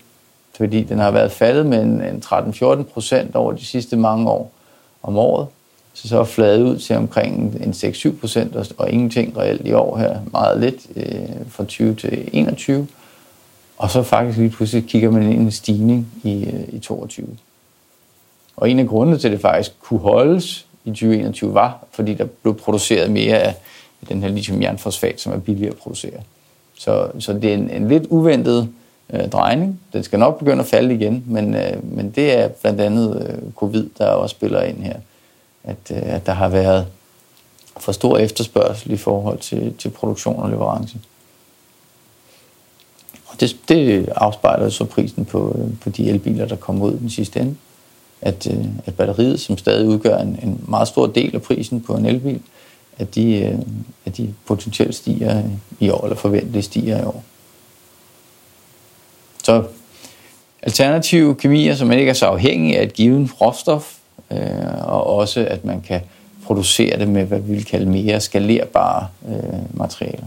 fordi 0.56 0.82
den 0.82 0.98
har 0.98 1.10
været 1.10 1.32
faldet 1.32 1.66
med 1.66 1.82
en, 1.82 2.02
en 2.02 2.22
13-14 2.24 2.82
procent 2.82 3.36
over 3.36 3.52
de 3.52 3.64
sidste 3.64 3.96
mange 3.96 4.30
år 4.30 4.52
om 5.02 5.16
året, 5.16 5.46
så 5.94 6.08
så 6.08 6.20
er 6.20 6.24
fladet 6.24 6.62
ud 6.62 6.78
til 6.78 6.96
omkring 6.96 7.56
en 7.64 7.70
6-7 7.70 8.20
procent, 8.20 8.56
og, 8.56 8.66
og 8.78 8.90
ingenting 8.90 9.36
reelt 9.36 9.66
i 9.66 9.72
år 9.72 9.96
her, 9.96 10.20
meget 10.32 10.60
lidt 10.60 10.86
øh, 10.96 11.46
fra 11.48 11.64
20 11.64 11.94
til 11.94 12.28
21. 12.32 12.86
Og 13.78 13.90
så 13.90 14.02
faktisk 14.02 14.38
lige 14.38 14.50
pludselig 14.50 14.84
kigger 14.84 15.10
man 15.10 15.22
ind 15.22 15.32
i 15.32 15.36
en 15.36 15.50
stigning 15.50 16.08
i, 16.24 16.44
øh, 16.44 16.60
i 16.68 16.78
22. 16.78 17.28
Og 18.56 18.70
en 18.70 18.78
af 18.78 18.86
grundene 18.86 19.18
til, 19.18 19.28
at 19.28 19.32
det 19.32 19.40
faktisk 19.40 19.72
kunne 19.80 20.00
holdes 20.00 20.66
i 20.84 20.90
2021 20.90 21.54
var, 21.54 21.84
fordi 21.90 22.14
der 22.14 22.24
blev 22.24 22.58
produceret 22.58 23.10
mere 23.10 23.38
af 23.38 23.54
den 24.08 24.22
her 24.22 24.28
lithium-jernfosfat, 24.28 25.20
som 25.20 25.32
er 25.32 25.38
billigere 25.38 25.72
at 25.72 25.78
producere. 25.78 26.20
Så, 26.78 27.08
så 27.18 27.32
det 27.32 27.44
er 27.44 27.54
en, 27.54 27.70
en 27.70 27.88
lidt 27.88 28.06
uventet 28.06 28.68
øh, 29.12 29.28
drejning. 29.28 29.80
Den 29.92 30.02
skal 30.02 30.18
nok 30.18 30.38
begynde 30.38 30.60
at 30.60 30.66
falde 30.66 30.94
igen, 30.94 31.24
men, 31.26 31.54
øh, 31.54 31.96
men 31.96 32.10
det 32.10 32.38
er 32.38 32.48
blandt 32.48 32.80
andet 32.80 33.28
øh, 33.28 33.52
covid, 33.52 33.88
der 33.98 34.06
også 34.06 34.34
spiller 34.34 34.62
ind 34.62 34.78
her. 34.78 34.96
At, 35.64 35.76
øh, 35.90 36.02
at 36.02 36.26
der 36.26 36.32
har 36.32 36.48
været 36.48 36.86
for 37.76 37.92
stor 37.92 38.18
efterspørgsel 38.18 38.90
i 38.92 38.96
forhold 38.96 39.38
til, 39.38 39.74
til 39.78 39.88
produktion 39.88 40.42
og 40.42 40.50
leverance. 40.50 40.98
Og 43.26 43.40
det, 43.40 43.56
det 43.68 44.08
afspejler 44.16 44.68
så 44.68 44.84
prisen 44.84 45.24
på, 45.24 45.56
øh, 45.58 45.80
på 45.80 45.90
de 45.90 46.08
elbiler, 46.08 46.46
der 46.46 46.56
kommer 46.56 46.86
ud 46.86 46.98
den 46.98 47.10
sidste 47.10 47.40
ende. 47.40 47.56
At, 48.20 48.46
øh, 48.50 48.64
at 48.86 48.94
batteriet, 48.94 49.40
som 49.40 49.58
stadig 49.58 49.88
udgør 49.88 50.18
en, 50.18 50.38
en 50.42 50.64
meget 50.68 50.88
stor 50.88 51.06
del 51.06 51.34
af 51.34 51.42
prisen 51.42 51.80
på 51.80 51.94
en 51.94 52.06
elbil, 52.06 52.40
at 52.98 53.14
de, 53.14 53.38
øh, 53.38 53.58
at 54.04 54.16
de 54.16 54.34
potentielt 54.46 54.94
stiger 54.94 55.42
i 55.80 55.90
år, 55.90 56.04
eller 56.04 56.16
forventeligt 56.16 56.64
stiger 56.64 57.02
i 57.02 57.04
år. 57.04 57.24
Så 59.42 59.64
alternative 60.62 61.34
kemier, 61.34 61.74
som 61.74 61.88
man 61.88 61.98
ikke 61.98 62.10
er 62.10 62.14
så 62.14 62.26
afhængig 62.26 62.78
af 62.78 62.82
et 62.82 62.92
givet 62.92 63.40
råstof, 63.40 63.96
øh, 64.30 64.38
og 64.84 65.06
også 65.06 65.46
at 65.50 65.64
man 65.64 65.80
kan 65.80 66.00
producere 66.44 66.98
det 66.98 67.08
med, 67.08 67.24
hvad 67.24 67.40
vi 67.40 67.52
vil 67.52 67.64
kalde 67.64 67.86
mere 67.86 68.20
skalerbare 68.20 69.08
øh, 69.28 69.78
materialer. 69.78 70.26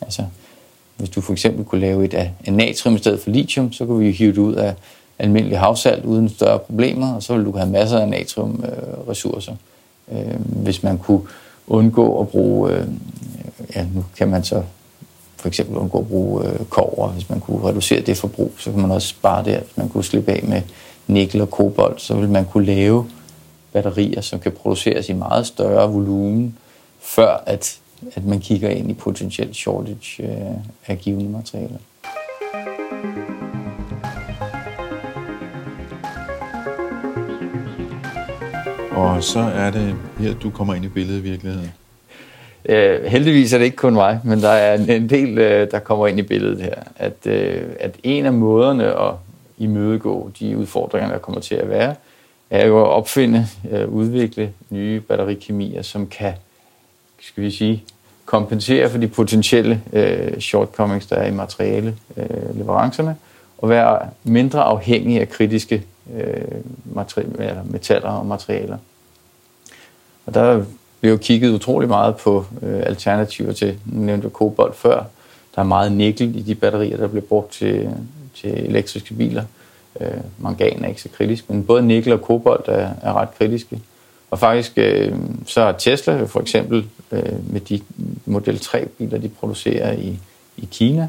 Altså, 0.00 0.24
hvis 0.96 1.10
du 1.10 1.20
for 1.20 1.32
eksempel 1.32 1.64
kunne 1.64 1.80
lave 1.80 2.04
et 2.04 2.14
øh, 2.14 2.20
af, 2.20 2.52
natrium 2.52 2.94
i 2.94 2.98
stedet 2.98 3.20
for 3.20 3.30
lithium, 3.30 3.72
så 3.72 3.86
kunne 3.86 4.04
vi 4.04 4.10
hive 4.10 4.32
det 4.32 4.38
ud 4.38 4.54
af 4.54 4.74
almindelig 5.18 5.58
havsalt 5.58 6.04
uden 6.04 6.28
større 6.28 6.58
problemer, 6.58 7.14
og 7.14 7.22
så 7.22 7.32
ville 7.32 7.46
du 7.46 7.56
have 7.56 7.70
masser 7.70 7.98
af 7.98 8.08
natriumressourcer. 8.08 9.54
Øh, 10.12 10.40
hvis 10.46 10.82
man 10.82 10.98
kunne 10.98 11.20
undgå 11.66 12.20
at 12.20 12.28
bruge, 12.28 12.72
øh, 12.72 12.86
ja, 13.76 13.86
nu 13.94 14.04
kan 14.16 14.28
man 14.28 14.44
så 14.44 14.62
for 15.36 15.48
eksempel 15.48 15.76
undgå 15.76 15.98
at 15.98 16.08
bruge 16.08 16.48
øh, 16.48 16.66
kover. 16.70 17.08
Hvis 17.08 17.30
man 17.30 17.40
kunne 17.40 17.68
reducere 17.68 18.00
det 18.00 18.16
forbrug, 18.16 18.52
så 18.58 18.70
kan 18.70 18.80
man 18.80 18.90
også 18.90 19.08
spare 19.08 19.44
det. 19.44 19.56
Hvis 19.56 19.76
man 19.76 19.88
kunne 19.88 20.04
slippe 20.04 20.32
af 20.32 20.44
med 20.44 20.62
nikkel 21.06 21.40
og 21.40 21.50
kobolt, 21.50 22.00
så 22.00 22.14
vil 22.14 22.28
man 22.28 22.44
kunne 22.44 22.66
lave 22.66 23.06
batterier, 23.72 24.20
som 24.20 24.40
kan 24.40 24.52
produceres 24.52 25.08
i 25.08 25.12
meget 25.12 25.46
større 25.46 25.92
volumen, 25.92 26.58
før 27.00 27.42
at, 27.46 27.78
at 28.14 28.24
man 28.24 28.40
kigger 28.40 28.68
ind 28.68 28.90
i 28.90 28.94
potentielt 28.94 29.56
shortage 29.56 30.22
øh, 30.22 30.56
af 30.86 30.98
givende 30.98 31.30
materialer. 31.30 31.78
Og 38.94 39.24
så 39.24 39.40
er 39.40 39.70
det 39.70 39.94
her, 40.18 40.34
du 40.34 40.50
kommer 40.50 40.74
ind 40.74 40.84
i 40.84 40.88
billedet 40.88 41.18
i 41.18 41.22
virkeligheden. 41.22 41.72
Øh, 42.64 43.04
heldigvis 43.04 43.52
er 43.52 43.58
det 43.58 43.64
ikke 43.64 43.76
kun 43.76 43.94
mig, 43.94 44.20
men 44.24 44.40
der 44.40 44.48
er 44.48 44.74
en, 44.74 44.90
en 44.90 45.10
del, 45.10 45.38
øh, 45.38 45.70
der 45.70 45.78
kommer 45.78 46.06
ind 46.06 46.18
i 46.18 46.22
billedet 46.22 46.62
her. 46.62 46.74
At, 46.96 47.26
øh, 47.26 47.62
at 47.80 47.94
en 48.02 48.26
af 48.26 48.32
måderne 48.32 48.84
at 48.84 49.14
imødegå 49.58 50.30
de 50.40 50.58
udfordringer, 50.58 51.10
der 51.10 51.18
kommer 51.18 51.40
til 51.40 51.54
at 51.54 51.68
være, 51.68 51.94
er 52.50 52.66
jo 52.66 52.80
at 52.80 52.88
opfinde, 52.88 53.46
øh, 53.70 53.88
udvikle 53.88 54.52
nye 54.70 55.00
batterikemier, 55.00 55.82
som 55.82 56.06
kan, 56.06 56.32
skal 57.20 57.44
vi 57.44 57.50
sige, 57.50 57.84
kompensere 58.24 58.90
for 58.90 58.98
de 58.98 59.08
potentielle 59.08 59.82
øh, 59.92 60.38
shortcomings, 60.40 61.06
der 61.06 61.16
er 61.16 61.26
i 61.26 61.34
materiale 61.34 61.96
øh, 62.16 62.58
leverancerne, 62.58 63.16
og 63.58 63.68
være 63.68 63.98
mindre 64.24 64.62
afhængige 64.62 65.20
af 65.20 65.28
kritiske 65.28 65.82
Øh, 66.14 66.44
eller 67.38 67.62
metaller 67.64 68.08
og 68.08 68.26
materialer. 68.26 68.78
Og 70.26 70.34
der 70.34 70.64
blev 71.00 71.12
jo 71.12 71.18
kigget 71.18 71.50
utrolig 71.50 71.88
meget 71.88 72.16
på 72.16 72.44
øh, 72.62 72.82
alternativer 72.86 73.52
til, 73.52 73.78
nu 73.86 74.00
nævnte 74.00 74.24
jeg 74.24 74.32
kobolt 74.32 74.76
før, 74.76 75.04
der 75.54 75.60
er 75.60 75.66
meget 75.66 75.92
nikkel 75.92 76.36
i 76.36 76.42
de 76.42 76.54
batterier, 76.54 76.96
der 76.96 77.08
bliver 77.08 77.24
brugt 77.24 77.52
til, 77.52 77.90
til 78.34 78.50
elektriske 78.50 79.14
biler. 79.14 79.44
Øh, 80.00 80.08
mangan 80.38 80.84
er 80.84 80.88
ikke 80.88 81.02
så 81.02 81.08
kritisk, 81.08 81.50
men 81.50 81.64
både 81.64 81.82
nikkel 81.82 82.12
og 82.12 82.22
kobolt 82.22 82.68
er, 82.68 82.90
er 83.02 83.12
ret 83.12 83.28
kritiske. 83.38 83.80
Og 84.30 84.38
faktisk 84.38 84.72
øh, 84.76 85.12
så 85.46 85.60
har 85.60 85.72
Tesla 85.72 86.24
for 86.24 86.40
eksempel 86.40 86.86
øh, 87.12 87.52
med 87.52 87.60
de 87.60 87.80
Model 88.26 88.56
3-biler, 88.56 89.18
de 89.18 89.28
producerer 89.28 89.92
i, 89.92 90.18
i 90.56 90.68
Kina, 90.70 91.08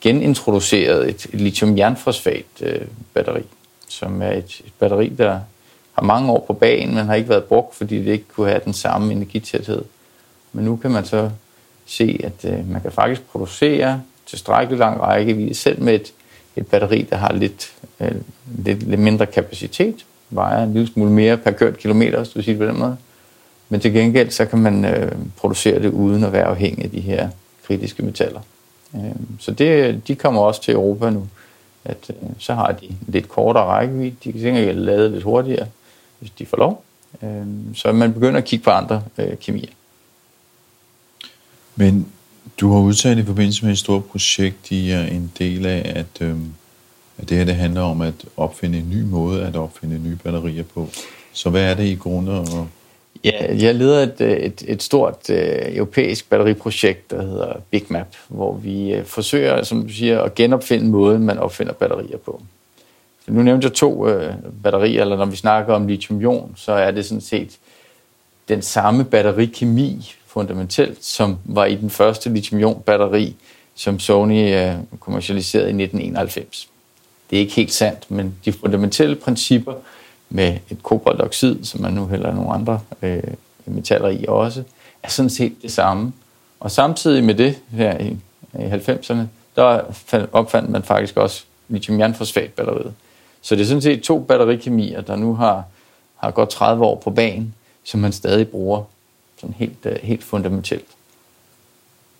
genintroduceret 0.00 1.08
et, 1.08 1.26
et 1.32 1.40
lithium-jernfosfat-batteri, 1.40 3.38
øh, 3.38 3.44
som 3.92 4.22
er 4.22 4.32
et, 4.32 4.60
et 4.66 4.72
batteri, 4.78 5.08
der 5.08 5.40
har 5.92 6.02
mange 6.02 6.32
år 6.32 6.44
på 6.46 6.52
banen, 6.52 6.94
men 6.94 7.06
har 7.06 7.14
ikke 7.14 7.28
været 7.28 7.44
brugt, 7.44 7.74
fordi 7.74 7.98
det 8.04 8.12
ikke 8.12 8.24
kunne 8.34 8.48
have 8.48 8.60
den 8.64 8.72
samme 8.72 9.12
energitæthed. 9.12 9.84
Men 10.52 10.64
nu 10.64 10.76
kan 10.76 10.90
man 10.90 11.04
så 11.04 11.30
se, 11.86 12.20
at 12.24 12.52
øh, 12.52 12.70
man 12.70 12.80
kan 12.80 12.92
faktisk 12.92 13.22
producere 13.22 14.02
tilstrækkeligt 14.26 14.78
lang 14.78 15.00
rækkevidde, 15.00 15.54
selv 15.54 15.82
med 15.82 15.94
et, 15.94 16.12
et 16.56 16.66
batteri, 16.66 17.06
der 17.10 17.16
har 17.16 17.32
lidt, 17.32 17.72
øh, 18.00 18.14
lidt, 18.64 18.82
lidt 18.82 19.00
mindre 19.00 19.26
kapacitet, 19.26 20.04
vejer 20.30 20.64
en 20.64 20.72
lille 20.72 20.88
smule 20.88 21.10
mere 21.10 21.36
per 21.36 21.50
kørt 21.50 21.78
kilometer, 21.78 22.18
hvis 22.18 22.28
du 22.28 22.42
siger 22.42 22.58
det 22.58 22.58
på 22.58 22.72
den 22.72 22.78
måde. 22.78 22.96
Men 23.68 23.80
til 23.80 23.92
gengæld, 23.92 24.30
så 24.30 24.44
kan 24.44 24.58
man 24.58 24.84
øh, 24.84 25.12
producere 25.36 25.82
det 25.82 25.90
uden 25.90 26.24
at 26.24 26.32
være 26.32 26.44
afhængig 26.44 26.84
af 26.84 26.90
de 26.90 27.00
her 27.00 27.28
kritiske 27.66 28.02
metaller. 28.02 28.40
Øh, 28.94 29.00
så 29.38 29.50
det, 29.50 30.08
de 30.08 30.14
kommer 30.14 30.40
også 30.40 30.62
til 30.62 30.74
Europa 30.74 31.10
nu. 31.10 31.26
At, 31.84 32.10
øh, 32.10 32.28
så 32.38 32.54
har 32.54 32.72
de 32.72 32.96
lidt 33.06 33.28
kortere 33.28 33.64
rækkevidde. 33.64 34.16
De 34.24 34.32
kan 34.32 34.40
sikkert 34.40 34.76
lade 34.76 35.10
lidt 35.10 35.24
hurtigere, 35.24 35.66
hvis 36.18 36.30
de 36.30 36.46
får 36.46 36.56
lov. 36.56 36.84
Øh, 37.22 37.46
så 37.74 37.92
man 37.92 38.12
begynder 38.12 38.38
at 38.38 38.44
kigge 38.44 38.64
på 38.64 38.70
andre 38.70 39.02
øh, 39.18 39.36
kemier. 39.38 39.70
Men 41.76 42.06
du 42.60 42.72
har 42.72 42.80
udtalt 42.80 43.18
i 43.18 43.24
forbindelse 43.24 43.64
med 43.64 43.72
et 43.72 43.78
stort 43.78 44.04
projekt, 44.04 44.70
I 44.70 44.90
er 44.90 45.06
en 45.06 45.32
del 45.38 45.66
af, 45.66 45.92
at, 45.94 46.20
øh, 46.20 46.36
at 47.18 47.28
det 47.28 47.36
her 47.36 47.44
det 47.44 47.54
handler 47.54 47.80
om 47.80 48.00
at 48.00 48.14
opfinde 48.36 48.78
en 48.78 48.90
ny 48.90 49.02
måde 49.02 49.42
at 49.42 49.56
opfinde 49.56 49.98
nye 49.98 50.16
batterier 50.16 50.62
på. 50.62 50.88
Så 51.32 51.50
hvad 51.50 51.62
er 51.62 51.74
det 51.74 51.84
i 51.84 51.94
grunde? 51.94 52.40
Og 52.40 52.68
Ja, 53.24 53.54
jeg 53.54 53.74
leder 53.74 54.02
et, 54.02 54.20
øh, 54.20 54.30
et, 54.30 54.64
et 54.66 54.82
stort 54.82 55.30
øh, 55.30 55.76
europæisk 55.76 56.30
batteriprojekt, 56.30 57.10
der 57.10 57.22
hedder 57.22 57.52
Big 57.70 57.84
Map, 57.88 58.06
hvor 58.28 58.54
vi 58.54 58.92
øh, 58.92 59.04
forsøger, 59.04 59.62
som 59.62 59.82
du 59.82 59.92
siger, 59.92 60.22
at 60.22 60.34
genopfinde 60.34 60.86
måden, 60.86 61.22
man 61.24 61.38
opfinder 61.38 61.72
batterier 61.72 62.16
på. 62.16 62.42
Så 63.24 63.32
nu 63.32 63.42
nævnte 63.42 63.64
jeg 63.64 63.72
to 63.72 64.08
øh, 64.08 64.34
batterier, 64.62 65.00
eller 65.00 65.16
når 65.16 65.24
vi 65.24 65.36
snakker 65.36 65.74
om 65.74 65.86
lithium-ion, 65.86 66.52
så 66.56 66.72
er 66.72 66.90
det 66.90 67.04
sådan 67.04 67.20
set 67.20 67.58
den 68.48 68.62
samme 68.62 69.04
batterikemi 69.04 70.14
fundamentalt, 70.26 71.04
som 71.04 71.38
var 71.44 71.64
i 71.64 71.74
den 71.74 71.90
første 71.90 72.30
lithium-ion-batteri, 72.30 73.36
som 73.74 73.98
Sony 73.98 74.54
øh, 74.54 74.74
kommercialiserede 75.00 75.66
i 75.66 75.82
1991. 75.82 76.68
Det 77.30 77.36
er 77.36 77.40
ikke 77.40 77.54
helt 77.54 77.72
sandt, 77.72 78.10
men 78.10 78.34
de 78.44 78.52
fundamentale 78.52 79.16
principper 79.16 79.74
med 80.30 80.58
et 80.70 80.82
koboldoxid, 80.82 81.64
som 81.64 81.80
man 81.80 81.92
nu 81.92 82.06
hælder 82.06 82.34
nogle 82.34 82.52
andre 82.52 82.80
øh, 83.02 83.22
metaller 83.64 84.08
i 84.08 84.24
også, 84.28 84.62
er 85.02 85.08
sådan 85.08 85.30
set 85.30 85.62
det 85.62 85.72
samme. 85.72 86.12
Og 86.60 86.70
samtidig 86.70 87.24
med 87.24 87.34
det 87.34 87.58
her 87.70 87.98
i, 87.98 88.16
i 88.54 88.62
90'erne, 88.62 89.20
der 89.56 89.80
opfandt 90.32 90.70
man 90.70 90.82
faktisk 90.82 91.16
også 91.16 91.44
lithium-jernfosfat-batteriet. 91.68 92.92
Så 93.42 93.54
det 93.54 93.62
er 93.62 93.66
sådan 93.66 93.82
set 93.82 94.02
to 94.02 94.18
batterikemier, 94.18 95.00
der 95.00 95.16
nu 95.16 95.34
har, 95.34 95.64
har 96.16 96.30
gået 96.30 96.48
30 96.48 96.84
år 96.84 96.96
på 96.96 97.10
banen, 97.10 97.54
som 97.84 98.00
man 98.00 98.12
stadig 98.12 98.48
bruger 98.48 98.82
sådan 99.40 99.54
helt, 99.58 99.86
øh, 99.86 99.96
helt 100.02 100.24
fundamentelt. 100.24 100.86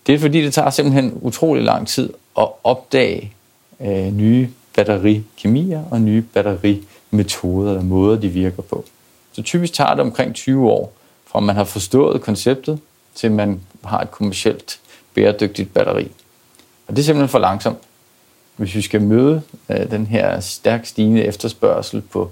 Det 0.07 0.15
er 0.15 0.19
fordi, 0.19 0.41
det 0.41 0.53
tager 0.53 0.69
simpelthen 0.69 1.19
utrolig 1.21 1.63
lang 1.63 1.87
tid 1.87 2.09
at 2.39 2.47
opdage 2.63 3.33
øh, 3.79 4.13
nye 4.13 4.49
batterikemier 4.75 5.83
og 5.91 6.01
nye 6.01 6.21
metoder 7.11 7.69
eller 7.69 7.83
måder, 7.83 8.19
de 8.19 8.29
virker 8.29 8.61
på. 8.61 8.85
Så 9.33 9.41
typisk 9.41 9.73
tager 9.73 9.89
det 9.89 9.99
omkring 9.99 10.35
20 10.35 10.71
år, 10.71 10.93
fra 11.25 11.39
man 11.39 11.55
har 11.55 11.63
forstået 11.63 12.21
konceptet, 12.21 12.79
til 13.15 13.31
man 13.31 13.61
har 13.83 13.99
et 13.99 14.11
kommercielt 14.11 14.79
bæredygtigt 15.13 15.73
batteri. 15.73 16.11
Og 16.87 16.95
det 16.95 17.01
er 17.01 17.05
simpelthen 17.05 17.29
for 17.29 17.39
langsomt. 17.39 17.77
Hvis 18.55 18.75
vi 18.75 18.81
skal 18.81 19.01
møde 19.01 19.41
øh, 19.69 19.91
den 19.91 20.05
her 20.05 20.39
stærkt 20.39 20.87
stigende 20.87 21.23
efterspørgsel 21.23 22.01
på 22.01 22.31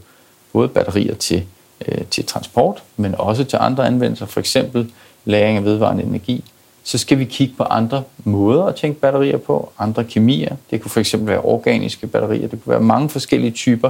både 0.54 0.68
batterier 0.68 1.15
til, 1.15 1.46
øh, 1.88 2.06
til 2.06 2.26
transport, 2.26 2.84
men 2.98 3.15
også 3.15 3.44
til 3.44 3.58
andre 3.62 3.88
anvendelser, 3.88 4.26
for 4.26 4.39
eksempel 4.39 4.92
lagring 5.26 5.58
af 5.58 5.63
vedvarende 5.63 6.04
energi, 6.04 6.44
så 6.84 6.98
skal 6.98 7.20
vi 7.20 7.26
kigge 7.26 7.54
på 7.58 7.63
andre 7.63 8.04
måder 8.24 8.63
at 8.63 8.76
tænke 8.76 9.00
batterier 9.00 9.38
på, 9.38 9.72
andre 9.80 10.04
kemier. 10.04 10.56
Det 10.72 10.82
kunne 10.82 10.92
for 10.92 11.00
eksempel 11.00 11.28
være 11.28 11.42
organiske 11.42 12.08
batterier, 12.08 12.48
det 12.48 12.63
kunne 12.63 12.72
være 12.72 12.82
mange 12.82 13.10
forskellige 13.10 13.52
typer 13.52 13.89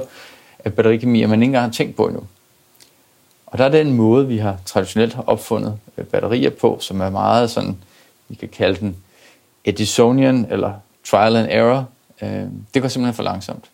af 0.65 0.73
batterikemier, 0.73 1.27
man 1.27 1.41
ikke 1.41 1.49
engang 1.49 1.65
har 1.65 1.71
tænkt 1.71 1.95
på 1.95 2.07
endnu. 2.07 2.23
Og 3.45 3.57
der 3.57 3.65
er 3.65 3.69
den 3.69 3.93
måde, 3.93 4.27
vi 4.27 4.37
har 4.37 4.57
traditionelt 4.65 5.13
har 5.13 5.23
opfundet 5.23 5.79
øh, 5.97 6.05
batterier 6.05 6.49
på, 6.49 6.77
som 6.81 7.01
er 7.01 7.09
meget 7.09 7.51
sådan, 7.51 7.77
vi 8.29 8.35
kan 8.35 8.49
kalde 8.49 8.79
den 8.79 8.95
Edisonian 9.65 10.47
eller 10.49 10.73
trial 11.05 11.35
and 11.35 11.47
error. 11.49 11.89
Øh, 12.21 12.43
det 12.73 12.81
går 12.81 12.89
simpelthen 12.89 13.13
for 13.13 13.23
langsomt. 13.23 13.65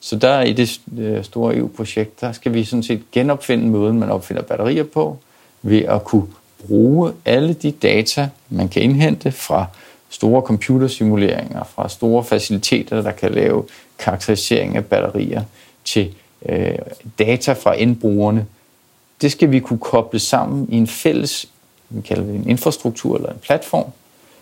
Så 0.00 0.16
der 0.16 0.40
i 0.40 0.52
det 0.52 0.80
øh, 0.98 1.24
store 1.24 1.56
EU-projekt, 1.56 2.20
der 2.20 2.32
skal 2.32 2.54
vi 2.54 2.64
sådan 2.64 2.82
set 2.82 3.02
genopfinde 3.12 3.66
måden, 3.66 3.98
man 3.98 4.10
opfinder 4.10 4.42
batterier 4.42 4.84
på, 4.84 5.18
ved 5.62 5.82
at 5.82 6.04
kunne 6.04 6.26
bruge 6.66 7.12
alle 7.24 7.54
de 7.54 7.70
data, 7.70 8.28
man 8.48 8.68
kan 8.68 8.82
indhente 8.82 9.32
fra 9.32 9.66
store 10.08 10.42
computersimuleringer, 10.42 11.64
fra 11.64 11.88
store 11.88 12.24
faciliteter, 12.24 13.02
der 13.02 13.10
kan 13.10 13.32
lave 13.32 13.64
karakterisering 13.98 14.76
af 14.76 14.84
batterier, 14.84 15.42
til 15.84 16.14
øh, 16.48 16.78
data 17.18 17.52
fra 17.52 17.72
indbrugerne. 17.72 18.46
Det 19.20 19.32
skal 19.32 19.50
vi 19.50 19.60
kunne 19.60 19.78
koble 19.78 20.18
sammen 20.18 20.68
i 20.72 20.76
en 20.76 20.86
fælles, 20.86 21.48
vi 21.88 22.00
kalder 22.00 22.24
det 22.24 22.34
en 22.34 22.48
infrastruktur 22.48 23.16
eller 23.16 23.30
en 23.30 23.38
platform, 23.38 23.90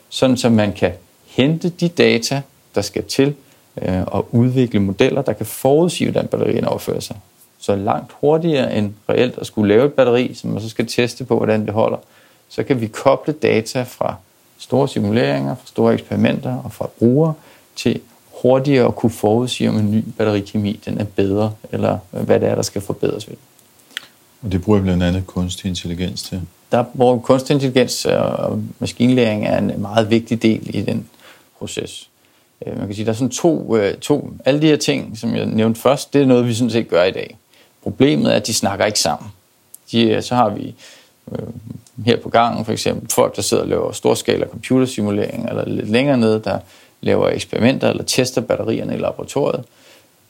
sådan 0.09 0.37
så 0.37 0.49
man 0.49 0.73
kan 0.73 0.93
hente 1.27 1.69
de 1.69 1.89
data, 1.89 2.43
der 2.75 2.83
skal 2.83 3.05
til, 3.05 3.35
øh, 3.83 4.03
og 4.07 4.35
udvikle 4.35 4.81
modeller, 4.81 5.23
der 5.23 5.33
kan 5.33 5.47
forudsige, 5.47 6.11
hvordan 6.11 6.29
batterierne 6.29 6.69
opfører 6.69 7.01
sig. 7.01 7.17
Så 7.59 7.77
langt 7.77 8.13
hurtigere 8.21 8.75
end 8.75 8.93
reelt 9.09 9.39
at 9.39 9.47
skulle 9.47 9.75
lave 9.75 9.87
et 9.87 9.93
batteri, 9.93 10.35
som 10.35 10.51
man 10.51 10.63
så 10.63 10.69
skal 10.69 10.87
teste 10.87 11.25
på, 11.25 11.37
hvordan 11.37 11.67
det 11.67 11.75
holder, 11.75 11.99
så 12.49 12.63
kan 12.63 12.81
vi 12.81 12.87
koble 12.87 13.33
data 13.33 13.83
fra 13.83 14.15
store 14.59 14.89
simuleringer, 14.89 15.55
fra 15.55 15.67
store 15.67 15.95
eksperimenter 15.95 16.63
og 16.65 16.73
fra 16.73 16.89
brugere 16.99 17.35
til 17.77 18.01
hurtigere 18.43 18.87
at 18.87 18.97
kunne 18.97 19.11
forudsige, 19.11 19.69
om 19.69 19.79
en 19.79 19.91
ny 19.91 20.05
batterikemi 20.19 20.81
den 20.85 21.01
er 21.01 21.05
bedre, 21.05 21.53
eller 21.73 21.99
hvad 22.11 22.41
det 22.41 22.49
er, 22.49 22.55
der 22.55 22.63
skal 22.63 22.83
forbedres 22.83 23.29
ved 23.29 23.37
Og 24.43 24.53
det 24.53 24.63
bruger 24.63 24.83
blandt 24.83 25.03
andet 25.03 25.27
kunstig 25.27 25.69
intelligens 25.69 26.23
til? 26.23 26.41
Der, 26.73 26.85
hvor 26.93 27.19
kunstig 27.19 27.55
intelligens 27.55 28.05
og 28.05 28.63
maskinlæring 28.79 29.47
er 29.47 29.59
en 29.59 29.73
meget 29.81 30.11
vigtig 30.11 30.43
del 30.43 30.77
i 30.77 30.83
den 30.83 31.09
proces. 31.59 32.09
Øh, 32.67 32.79
man 32.79 32.87
kan 32.87 32.95
sige, 32.95 33.05
der 33.05 33.11
er 33.11 33.17
sådan 33.17 33.31
to, 33.31 33.77
øh, 33.77 33.95
to, 33.95 34.33
alle 34.45 34.63
de 34.63 34.67
her 34.67 34.77
ting, 34.77 35.19
som 35.19 35.35
jeg 35.35 35.47
nævnte 35.47 35.81
først, 35.81 36.13
det 36.13 36.23
er 36.23 36.27
noget, 36.27 36.47
vi 36.47 36.55
sådan 36.55 36.71
set 36.71 36.89
gør 36.89 37.05
i 37.05 37.11
dag. 37.11 37.37
Problemet 37.83 38.33
er, 38.33 38.37
at 38.37 38.47
de 38.47 38.55
snakker 38.55 38.85
ikke 38.85 39.01
sammen. 39.01 39.31
De, 39.93 40.23
så 40.23 40.35
har 40.35 40.49
vi 40.49 40.75
øh, 41.33 41.39
her 42.07 42.17
på 42.17 42.29
gangen 42.29 42.65
for 42.65 42.73
eksempel 42.73 43.11
folk, 43.11 43.37
der 43.37 43.43
sidder 43.43 43.63
og 43.63 43.69
laver 43.69 43.93
storskala 43.93 44.47
computersimulering, 44.47 45.49
eller 45.49 45.69
lidt 45.69 45.91
længere 45.91 46.17
nede, 46.17 46.41
der 46.45 46.59
laver 47.03 47.29
eksperimenter 47.29 47.91
eller 47.91 48.05
tester 48.05 48.41
batterierne 48.41 48.95
i 48.95 48.99
laboratoriet. 48.99 49.65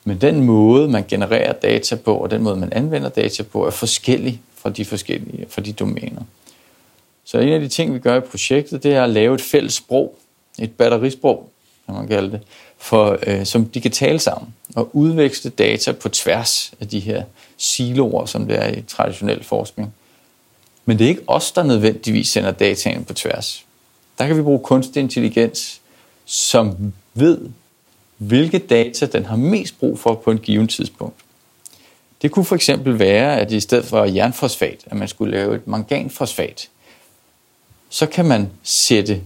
Men 0.04 0.20
den 0.20 0.44
måde, 0.44 0.88
man 0.88 1.04
genererer 1.08 1.52
data 1.52 1.96
på, 1.96 2.14
og 2.14 2.30
den 2.30 2.42
måde, 2.42 2.56
man 2.56 2.72
anvender 2.72 3.08
data 3.08 3.42
på, 3.42 3.66
er 3.66 3.70
forskellig 3.70 4.40
fra 4.56 4.70
de 4.70 4.84
forskellige 4.84 5.46
fra 5.48 5.62
de 5.62 5.72
domæner. 5.72 6.22
Så 7.24 7.38
en 7.38 7.48
af 7.48 7.60
de 7.60 7.68
ting, 7.68 7.94
vi 7.94 7.98
gør 7.98 8.16
i 8.16 8.20
projektet, 8.20 8.82
det 8.82 8.94
er 8.94 9.04
at 9.04 9.10
lave 9.10 9.34
et 9.34 9.40
fælles 9.40 9.74
sprog, 9.74 10.18
et 10.58 10.72
batterisprog, 10.72 11.50
kan 11.86 11.94
man 11.94 12.08
kalde 12.08 12.30
det, 12.30 12.40
for, 12.78 13.18
øh, 13.26 13.46
som 13.46 13.64
de 13.64 13.80
kan 13.80 13.90
tale 13.90 14.18
sammen 14.18 14.54
og 14.74 14.96
udveksle 14.96 15.50
data 15.50 15.92
på 15.92 16.08
tværs 16.08 16.72
af 16.80 16.88
de 16.88 17.00
her 17.00 17.24
siloer, 17.56 18.26
som 18.26 18.46
det 18.46 18.58
er 18.58 18.68
i 18.68 18.82
traditionel 18.82 19.44
forskning. 19.44 19.94
Men 20.84 20.98
det 20.98 21.04
er 21.04 21.08
ikke 21.08 21.22
os, 21.26 21.52
der 21.52 21.62
nødvendigvis 21.62 22.28
sender 22.28 22.50
dataen 22.50 23.04
på 23.04 23.14
tværs. 23.14 23.64
Der 24.18 24.26
kan 24.26 24.36
vi 24.36 24.42
bruge 24.42 24.58
kunstig 24.58 25.00
intelligens, 25.00 25.80
som 26.24 26.92
ved, 27.14 27.38
hvilke 28.16 28.58
data 28.58 29.06
den 29.06 29.24
har 29.24 29.36
mest 29.36 29.78
brug 29.78 29.98
for 29.98 30.14
på 30.14 30.30
et 30.30 30.42
given 30.42 30.68
tidspunkt. 30.68 31.16
Det 32.22 32.30
kunne 32.30 32.44
for 32.44 32.54
eksempel 32.54 32.98
være, 32.98 33.40
at 33.40 33.52
i 33.52 33.60
stedet 33.60 33.84
for 33.84 34.04
jernfosfat, 34.04 34.84
at 34.86 34.96
man 34.96 35.08
skulle 35.08 35.32
lave 35.32 35.54
et 35.54 35.66
manganfosfat, 35.66 36.68
så 37.88 38.06
kan 38.06 38.24
man 38.24 38.50
sætte 38.62 39.20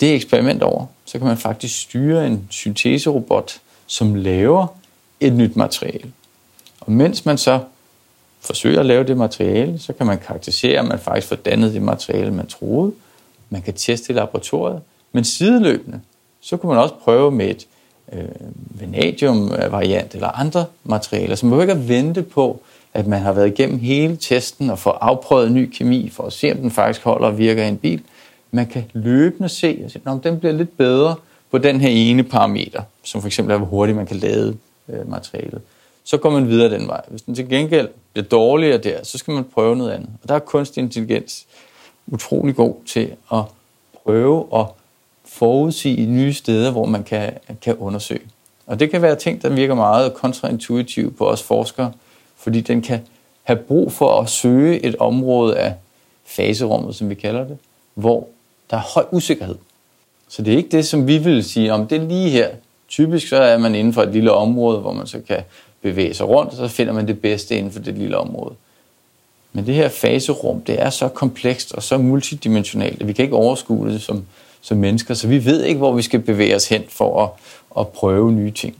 det 0.00 0.14
eksperiment 0.14 0.62
over. 0.62 0.86
Så 1.04 1.18
kan 1.18 1.26
man 1.26 1.36
faktisk 1.36 1.80
styre 1.80 2.26
en 2.26 2.46
synteserobot, 2.50 3.60
som 3.86 4.14
laver 4.14 4.66
et 5.20 5.32
nyt 5.32 5.56
materiale. 5.56 6.12
Og 6.80 6.92
mens 6.92 7.24
man 7.24 7.38
så 7.38 7.60
forsøger 8.40 8.80
at 8.80 8.86
lave 8.86 9.04
det 9.04 9.16
materiale, 9.16 9.78
så 9.78 9.92
kan 9.92 10.06
man 10.06 10.18
karakterisere, 10.18 10.78
at 10.78 10.88
man 10.88 10.98
faktisk 10.98 11.28
får 11.28 11.36
dannet 11.36 11.74
det 11.74 11.82
materiale, 11.82 12.30
man 12.30 12.46
troede. 12.46 12.92
Man 13.50 13.62
kan 13.62 13.74
teste 13.74 14.12
i 14.12 14.16
laboratoriet. 14.16 14.80
Men 15.12 15.24
sideløbende, 15.24 16.00
så 16.40 16.56
kunne 16.56 16.68
man 16.74 16.82
også 16.82 16.94
prøve 16.94 17.30
med 17.30 17.50
et 17.50 17.66
øh, 18.12 18.28
vanadium-variant 18.80 20.14
eller 20.14 20.28
andre 20.28 20.64
materialer, 20.84 21.34
så 21.34 21.46
man 21.46 21.50
behøver 21.50 21.62
ikke 21.62 21.82
at 21.82 21.88
vente 21.88 22.22
på, 22.22 22.60
at 22.94 23.06
man 23.06 23.20
har 23.20 23.32
været 23.32 23.46
igennem 23.46 23.78
hele 23.78 24.16
testen 24.16 24.70
og 24.70 24.78
få 24.78 24.90
afprøvet 24.90 25.52
ny 25.52 25.70
kemi 25.70 26.10
for 26.10 26.24
at 26.24 26.32
se, 26.32 26.52
om 26.52 26.58
den 26.58 26.70
faktisk 26.70 27.04
holder 27.04 27.28
og 27.28 27.38
virker 27.38 27.64
i 27.64 27.68
en 27.68 27.76
bil. 27.76 28.02
Man 28.50 28.66
kan 28.66 28.84
løbende 28.92 29.48
se, 29.48 29.90
at 29.94 30.24
den 30.24 30.38
bliver 30.38 30.52
lidt 30.52 30.76
bedre 30.76 31.14
på 31.50 31.58
den 31.58 31.80
her 31.80 31.88
ene 31.88 32.22
parameter, 32.22 32.82
som 33.02 33.20
for 33.20 33.28
eksempel 33.28 33.54
er, 33.54 33.58
hvor 33.58 33.66
hurtigt 33.66 33.96
man 33.96 34.06
kan 34.06 34.16
lade 34.16 34.56
øh, 34.88 35.10
materialet 35.10 35.60
så 36.08 36.16
går 36.16 36.30
man 36.30 36.48
videre 36.48 36.70
den 36.70 36.88
vej. 36.88 37.02
Hvis 37.08 37.22
den 37.22 37.34
til 37.34 37.48
gengæld 37.48 37.88
bliver 38.12 38.28
dårligere 38.28 38.78
der, 38.78 39.04
så 39.04 39.18
skal 39.18 39.34
man 39.34 39.44
prøve 39.44 39.76
noget 39.76 39.90
andet. 39.90 40.08
Og 40.22 40.28
der 40.28 40.34
er 40.34 40.38
kunstig 40.38 40.80
intelligens 40.80 41.46
utrolig 42.06 42.56
god 42.56 42.74
til 42.86 43.12
at 43.32 43.42
prøve 44.04 44.46
at 44.54 44.66
forudsige 45.28 46.06
nye 46.06 46.32
steder, 46.32 46.70
hvor 46.70 46.86
man 46.86 47.04
kan, 47.04 47.32
kan 47.62 47.76
undersøge. 47.76 48.20
Og 48.66 48.80
det 48.80 48.90
kan 48.90 49.02
være 49.02 49.16
ting, 49.16 49.42
der 49.42 49.48
virker 49.48 49.74
meget 49.74 50.14
kontraintuitivt 50.14 51.18
på 51.18 51.28
os 51.28 51.42
forskere, 51.42 51.92
fordi 52.36 52.60
den 52.60 52.82
kan 52.82 53.00
have 53.42 53.56
brug 53.56 53.92
for 53.92 54.20
at 54.20 54.28
søge 54.28 54.84
et 54.84 54.96
område 54.96 55.58
af 55.58 55.74
faserummet, 56.26 56.94
som 56.94 57.10
vi 57.10 57.14
kalder 57.14 57.44
det, 57.44 57.58
hvor 57.94 58.28
der 58.70 58.76
er 58.76 58.80
høj 58.94 59.04
usikkerhed. 59.10 59.54
Så 60.28 60.42
det 60.42 60.52
er 60.52 60.56
ikke 60.56 60.76
det, 60.76 60.86
som 60.86 61.06
vi 61.06 61.18
vil 61.18 61.44
sige, 61.44 61.72
om 61.72 61.86
det 61.86 62.02
er 62.02 62.06
lige 62.06 62.30
her. 62.30 62.48
Typisk 62.88 63.28
så 63.28 63.36
er 63.36 63.58
man 63.58 63.74
inden 63.74 63.92
for 63.92 64.02
et 64.02 64.12
lille 64.12 64.32
område, 64.32 64.78
hvor 64.78 64.92
man 64.92 65.06
så 65.06 65.20
kan 65.28 65.42
bevæge 65.82 66.14
sig 66.14 66.28
rundt, 66.28 66.50
og 66.50 66.56
så 66.56 66.68
finder 66.68 66.92
man 66.92 67.08
det 67.08 67.20
bedste 67.20 67.56
inden 67.56 67.72
for 67.72 67.80
det 67.80 67.98
lille 67.98 68.18
område. 68.18 68.54
Men 69.52 69.66
det 69.66 69.74
her 69.74 69.88
faserum, 69.88 70.60
det 70.60 70.82
er 70.82 70.90
så 70.90 71.08
komplekst 71.08 71.72
og 71.72 71.82
så 71.82 71.98
multidimensionalt, 71.98 73.00
at 73.00 73.08
vi 73.08 73.12
kan 73.12 73.24
ikke 73.24 73.36
overskue 73.36 73.88
det 73.88 74.02
som, 74.02 74.26
som 74.60 74.76
mennesker, 74.76 75.14
så 75.14 75.28
vi 75.28 75.44
ved 75.44 75.64
ikke, 75.64 75.78
hvor 75.78 75.92
vi 75.92 76.02
skal 76.02 76.20
bevæge 76.20 76.56
os 76.56 76.68
hen 76.68 76.82
for 76.88 77.24
at, 77.24 77.30
at 77.80 77.88
prøve 77.88 78.32
nye 78.32 78.50
ting. 78.50 78.76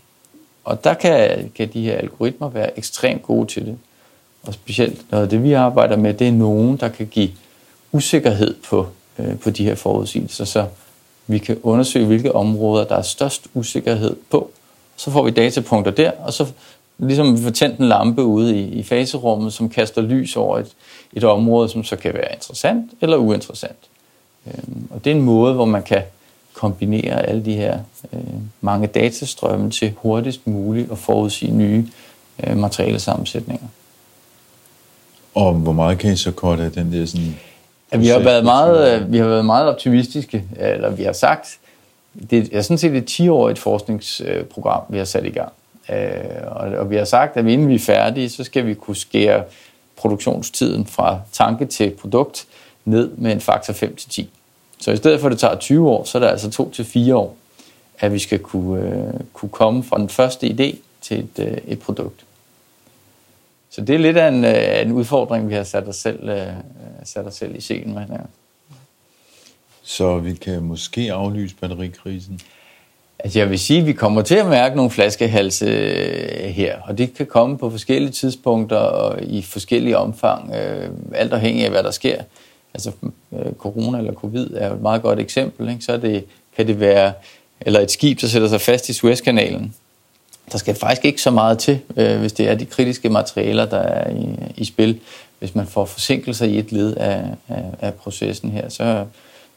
Og 0.64 0.84
der 0.84 0.94
kan, 0.94 1.50
kan 1.54 1.68
de 1.72 1.82
her 1.82 1.96
algoritmer 1.96 2.48
være 2.48 2.78
ekstremt 2.78 3.22
gode 3.22 3.46
til 3.46 3.66
det. 3.66 3.78
Og 4.42 4.54
specielt 4.54 5.10
noget 5.10 5.24
af 5.24 5.30
det, 5.30 5.42
vi 5.42 5.52
arbejder 5.52 5.96
med, 5.96 6.14
det 6.14 6.28
er 6.28 6.32
nogen, 6.32 6.76
der 6.76 6.88
kan 6.88 7.06
give 7.06 7.30
usikkerhed 7.92 8.54
på, 8.68 8.86
øh, 9.18 9.38
på 9.38 9.50
de 9.50 9.64
her 9.64 9.74
forudsigelser, 9.74 10.44
så 10.44 10.66
vi 11.26 11.38
kan 11.38 11.60
undersøge, 11.62 12.06
hvilke 12.06 12.34
områder, 12.34 12.84
der 12.84 12.96
er 12.96 13.02
størst 13.02 13.46
usikkerhed 13.54 14.16
på. 14.30 14.50
Så 14.96 15.10
får 15.10 15.24
vi 15.24 15.30
datapunkter 15.30 15.90
der, 15.90 16.10
og 16.10 16.32
så 16.32 16.46
ligesom 16.98 17.38
vi 17.38 17.42
får 17.42 17.50
tændt 17.50 17.78
en 17.78 17.88
lampe 17.88 18.22
ude 18.22 18.60
i, 18.60 18.68
i 18.68 18.82
faserummet, 18.82 19.52
som 19.52 19.68
kaster 19.68 20.02
lys 20.02 20.36
over 20.36 20.58
et, 20.58 20.72
et 21.12 21.24
område, 21.24 21.68
som 21.68 21.84
så 21.84 21.96
kan 21.96 22.14
være 22.14 22.34
interessant 22.34 22.90
eller 23.00 23.16
uinteressant. 23.16 23.78
Øhm, 24.54 24.88
og 24.90 25.04
det 25.04 25.10
er 25.10 25.14
en 25.14 25.22
måde, 25.22 25.54
hvor 25.54 25.64
man 25.64 25.82
kan 25.82 26.02
kombinere 26.54 27.26
alle 27.26 27.44
de 27.44 27.54
her 27.54 27.78
øh, 28.12 28.20
mange 28.60 28.86
datastrømme 28.86 29.70
til 29.70 29.92
hurtigst 29.96 30.46
muligt 30.46 30.92
at 30.92 30.98
forudsige 30.98 31.52
nye 31.52 31.86
øh, 32.44 32.56
materialesammensætninger. 32.56 33.66
Og 35.34 35.54
hvor 35.54 35.72
meget 35.72 35.98
kan 35.98 36.12
I 36.12 36.16
så 36.16 36.30
korte 36.30 36.62
af 36.62 36.72
den 36.72 36.92
der 36.92 37.06
sådan... 37.06 37.36
Ja, 37.92 37.98
vi 37.98 38.06
har 38.06 38.18
været 38.18 38.44
meget, 38.44 39.00
øh, 39.00 39.12
vi 39.12 39.18
har 39.18 39.26
været 39.26 39.44
meget 39.44 39.68
optimistiske, 39.68 40.44
eller 40.56 40.90
vi 40.90 41.02
har 41.02 41.12
sagt, 41.12 41.58
det 42.30 42.48
er 42.52 42.62
sådan 42.62 42.78
set 42.78 42.96
et 42.96 43.20
10-årigt 43.20 43.58
forskningsprogram, 43.58 44.82
vi 44.88 44.98
har 44.98 45.04
sat 45.04 45.24
i 45.24 45.30
gang. 45.30 45.52
Øh, 45.90 46.78
og 46.78 46.90
vi 46.90 46.96
har 46.96 47.04
sagt, 47.04 47.36
at 47.36 47.46
inden 47.46 47.68
vi 47.68 47.74
er 47.74 47.78
færdige, 47.78 48.30
så 48.30 48.44
skal 48.44 48.66
vi 48.66 48.74
kunne 48.74 48.96
skære 48.96 49.42
produktionstiden 49.96 50.86
fra 50.86 51.20
tanke 51.32 51.66
til 51.66 51.90
produkt 51.90 52.46
ned 52.84 53.10
med 53.16 53.32
en 53.32 53.40
faktor 53.40 53.72
5 53.72 53.96
til 53.96 54.10
10. 54.10 54.30
Så 54.80 54.90
i 54.90 54.96
stedet 54.96 55.20
for, 55.20 55.26
at 55.26 55.32
det 55.32 55.40
tager 55.40 55.56
20 55.56 55.90
år, 55.90 56.04
så 56.04 56.18
er 56.18 56.22
det 56.22 56.28
altså 56.28 56.50
2 56.50 56.70
til 56.70 56.84
4 56.84 57.16
år, 57.16 57.36
at 57.98 58.12
vi 58.12 58.18
skal 58.18 58.38
kunne, 58.38 58.82
øh, 58.82 59.20
kunne 59.32 59.48
komme 59.48 59.84
fra 59.84 59.98
den 59.98 60.08
første 60.08 60.46
idé 60.46 60.76
til 61.00 61.18
et, 61.18 61.44
øh, 61.44 61.56
et 61.66 61.80
produkt. 61.80 62.24
Så 63.70 63.80
det 63.80 63.94
er 63.94 63.98
lidt 63.98 64.16
af 64.16 64.28
en, 64.28 64.44
øh, 64.44 64.80
en 64.82 64.92
udfordring, 64.92 65.48
vi 65.48 65.54
har 65.54 65.64
sat 65.64 65.88
os 65.88 65.96
selv, 65.96 66.28
øh, 66.28 66.46
sat 67.04 67.26
os 67.26 67.34
selv 67.34 67.56
i 67.56 67.60
scenen 67.60 67.94
med. 67.94 68.02
Ja. 68.10 68.16
Så 69.82 70.18
vi 70.18 70.34
kan 70.34 70.62
måske 70.62 71.12
aflyse 71.12 71.54
batterikrisen? 71.60 72.40
Altså 73.18 73.38
jeg 73.38 73.50
vil 73.50 73.58
sige, 73.58 73.80
at 73.80 73.86
vi 73.86 73.92
kommer 73.92 74.22
til 74.22 74.34
at 74.34 74.46
mærke 74.46 74.76
nogle 74.76 74.90
flaskehalse 74.90 75.66
øh, 75.66 76.48
her, 76.48 76.80
og 76.80 76.98
det 76.98 77.14
kan 77.14 77.26
komme 77.26 77.58
på 77.58 77.70
forskellige 77.70 78.12
tidspunkter 78.12 78.76
og 78.76 79.22
i 79.22 79.42
forskellige 79.42 79.98
omfang, 79.98 80.54
øh, 80.54 80.90
alt 81.14 81.32
afhængig 81.32 81.64
af, 81.64 81.70
hvad 81.70 81.82
der 81.82 81.90
sker. 81.90 82.22
Altså 82.74 82.92
øh, 83.32 83.52
corona 83.58 83.98
eller 83.98 84.12
covid 84.12 84.48
er 84.54 84.68
jo 84.68 84.74
et 84.74 84.82
meget 84.82 85.02
godt 85.02 85.18
eksempel. 85.18 85.68
Ikke? 85.68 85.82
Så 85.84 85.96
det, 85.96 86.24
kan 86.56 86.66
det 86.66 86.80
være 86.80 87.12
eller 87.60 87.80
et 87.80 87.90
skib, 87.90 88.20
der 88.20 88.26
sætter 88.26 88.48
sig 88.48 88.60
fast 88.60 88.88
i 88.88 88.92
Suezkanalen. 88.92 89.74
Der 90.52 90.58
skal 90.58 90.74
faktisk 90.74 91.04
ikke 91.04 91.22
så 91.22 91.30
meget 91.30 91.58
til, 91.58 91.78
hvis 91.94 92.32
det 92.32 92.48
er 92.48 92.54
de 92.54 92.64
kritiske 92.64 93.08
materialer, 93.08 93.66
der 93.66 93.78
er 93.78 94.10
i, 94.10 94.28
i 94.56 94.64
spil. 94.64 95.00
Hvis 95.38 95.54
man 95.54 95.66
får 95.66 95.84
forsinkelser 95.84 96.46
i 96.46 96.58
et 96.58 96.72
led 96.72 96.94
af, 96.96 97.24
af, 97.48 97.64
af 97.80 97.94
processen 97.94 98.50
her, 98.50 98.68
så, 98.68 99.04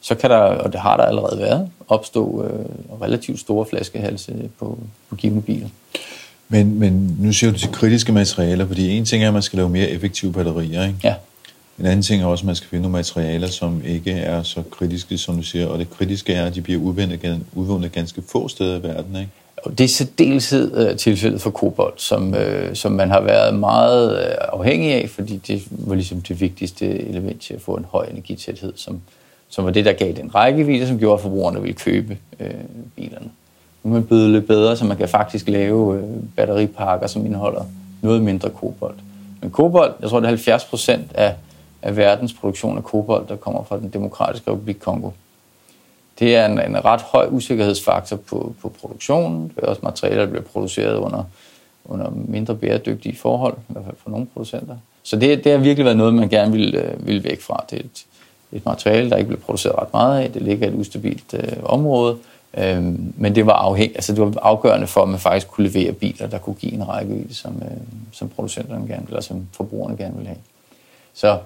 så 0.02 0.16
kan 0.16 0.30
der, 0.30 0.38
og 0.38 0.74
det 0.74 0.82
har 0.82 0.98
der 0.98 1.04
allerede 1.04 1.40
været, 1.40 1.70
opstå 1.88 2.44
øh, 2.44 3.02
relativt 3.02 3.40
store 3.40 3.66
flaskehalse 3.66 4.34
på, 4.60 4.80
på 5.10 5.16
givende 5.16 5.42
biler. 5.42 5.68
Men, 6.50 6.80
men 6.80 7.16
nu 7.20 7.34
siger 7.34 7.52
du 7.52 7.58
til 7.58 7.72
kritiske 7.72 8.12
materialer, 8.12 8.68
fordi 8.68 8.90
en 8.98 9.06
ting 9.06 9.24
er, 9.24 9.28
at 9.28 9.34
man 9.34 9.42
skal 9.42 9.58
lave 9.58 9.70
mere 9.70 9.90
effektive 9.90 10.34
batterier, 10.34 10.88
ikke? 10.88 11.00
Ja. 11.04 11.16
En 11.80 11.86
anden 11.86 12.02
ting 12.02 12.22
er 12.22 12.26
også, 12.26 12.42
at 12.42 12.46
man 12.46 12.56
skal 12.56 12.70
finde 12.70 12.82
nogle 12.82 12.98
materialer, 12.98 13.48
som 13.48 13.82
ikke 13.86 14.12
er 14.12 14.44
så 14.44 14.64
kritiske, 14.72 15.18
som 15.18 15.36
du 15.36 15.44
siger, 15.44 15.68
og 15.68 15.80
det 15.80 15.90
kritiske 15.90 16.34
er, 16.34 16.46
at 16.46 16.56
de 16.56 16.62
bliver 16.62 16.82
udvundet, 16.82 17.40
udvundet 17.56 17.92
ganske 17.92 18.24
få 18.32 18.48
steder 18.48 18.80
i 18.80 18.84
verden, 18.84 19.16
ikke? 19.16 19.32
Og 19.64 19.78
det 19.78 19.84
er 19.84 19.88
særdeleshed 19.88 20.90
øh, 20.90 20.98
tilfældet 20.98 21.42
for 21.42 21.50
kobolt, 21.50 22.02
som, 22.02 22.36
øh, 22.36 22.76
som 22.76 22.92
man 22.92 23.10
har 23.10 23.22
været 23.22 23.56
meget 23.56 24.18
øh, 24.18 24.36
afhængig 24.40 24.94
af, 24.94 25.10
fordi 25.10 25.38
det 25.48 25.64
var 25.70 25.96
ligesom 25.96 26.22
det 26.22 26.42
vigtigste 26.42 26.86
element 27.10 27.42
til 27.42 27.54
at 27.54 27.62
få 27.62 27.76
en 27.76 27.86
høj 27.92 28.06
energitæthed, 28.12 28.74
som, 28.76 29.02
som 29.50 29.66
var 29.66 29.72
det, 29.72 29.86
der 29.86 29.94
gav 29.94 30.14
den 30.14 30.36
rækkevidde, 30.36 30.88
som 30.88 31.00
gjorde, 31.00 31.14
at 31.14 31.22
forbrugerne 31.22 31.62
ville 31.62 31.74
købe 31.74 32.18
øh, 32.40 32.50
bilerne. 32.96 33.30
Nu 33.84 33.90
er 33.90 33.94
man 33.94 34.04
blevet 34.04 34.30
lidt 34.30 34.48
bedre, 34.48 34.78
så 34.78 34.86
man 34.86 34.98
kan 34.98 35.10
faktisk 35.10 35.50
lave 35.50 35.98
øh, 35.98 36.04
batteripakker, 36.36 37.08
som 37.08 37.26
indeholder 37.26 37.66
noget 38.02 38.22
mindre 38.22 38.50
kobolt. 38.50 39.00
Men 39.42 39.52
kobolt, 39.52 39.94
jeg 40.02 40.10
tror, 40.10 40.20
det 40.20 40.26
er 40.26 40.30
70 40.30 40.66
procent 40.66 41.12
af, 41.14 41.36
af 41.82 41.98
verdens 41.98 42.34
produktion 42.34 42.78
af 42.78 42.84
kobolt, 42.84 43.30
der 43.30 43.36
kommer 43.36 43.64
fra 43.64 43.78
den 43.78 43.90
demokratiske 43.90 44.52
republik 44.52 44.78
Kongo. 44.80 45.10
Det 46.20 46.36
er 46.36 46.46
en, 46.46 46.60
en 46.60 46.86
ret 46.86 47.02
høj 47.02 47.28
usikkerhedsfaktor 47.30 48.16
på, 48.16 48.56
på 48.62 48.70
produktionen. 48.70 49.52
Det 49.56 49.64
er 49.64 49.68
også 49.68 49.82
materialer, 49.84 50.24
der 50.24 50.30
bliver 50.30 50.44
produceret 50.44 50.96
under, 50.96 51.24
under 51.86 52.12
mindre 52.28 52.56
bæredygtige 52.56 53.16
forhold, 53.16 53.54
i 53.70 53.74
hvert 53.74 53.86
fald 53.86 53.96
for 54.04 54.10
nogle 54.10 54.28
producenter. 54.34 54.78
Så 55.04 55.16
det, 55.16 55.44
det 55.44 55.52
har 55.52 55.60
virkelig 55.60 55.86
været 55.86 55.98
noget, 55.98 56.14
man 56.14 56.30
gerne 56.30 56.52
vil, 56.52 56.62
ville 56.62 56.82
øh, 56.82 57.08
vil 57.08 57.24
væk 57.24 57.42
fra. 57.42 57.66
Det 57.70 57.80
er 57.80 57.84
et, 57.84 58.06
et 58.52 58.66
materiale, 58.66 59.10
der 59.10 59.18
ikke 59.18 59.28
blev 59.28 59.40
produceret 59.40 59.76
ret 59.78 59.94
meget 59.94 60.22
af. 60.22 60.32
Det 60.32 60.42
ligger 60.42 60.68
et 60.68 60.74
ustabilt 60.74 61.34
øh, 61.34 61.58
område. 61.64 62.18
Øhm, 62.58 63.14
men 63.18 63.36
det 63.36 63.46
var, 63.46 63.54
afhæng, 63.54 63.92
altså 63.96 64.14
det 64.14 64.22
var 64.22 64.34
afgørende 64.42 64.88
for, 64.88 65.04
at 65.04 65.10
man 65.10 65.20
faktisk 65.20 65.48
kunne 65.48 65.68
levere 65.68 65.94
biler, 65.94 66.28
der 66.28 66.38
kunne 66.38 66.56
give 66.56 66.74
en 66.74 66.88
rækkevidde, 66.88 67.36
som, 67.36 67.62
øh, 67.66 67.78
som 68.12 68.30
producenterne 68.30 68.88
gerne, 68.88 69.06
eller 69.08 69.22
som 69.22 69.48
forbrugerne 69.52 69.98
gerne 69.98 70.14
ville 70.14 70.28
have. 70.28 70.40
Så 71.14 71.38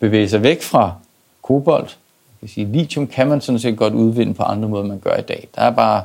bevæge 0.00 0.28
sig 0.28 0.42
væk 0.42 0.62
fra 0.62 0.92
kobolt, 1.42 1.98
kan 2.40 2.48
sige, 2.48 2.72
lithium 2.72 3.06
kan 3.06 3.28
man 3.28 3.40
sådan 3.40 3.58
set 3.58 3.76
godt 3.76 3.94
udvinde 3.94 4.34
på 4.34 4.42
andre 4.42 4.68
måder, 4.68 4.84
man 4.84 4.98
gør 4.98 5.16
i 5.16 5.22
dag. 5.22 5.48
Der 5.54 5.62
er 5.62 5.70
bare 5.70 6.02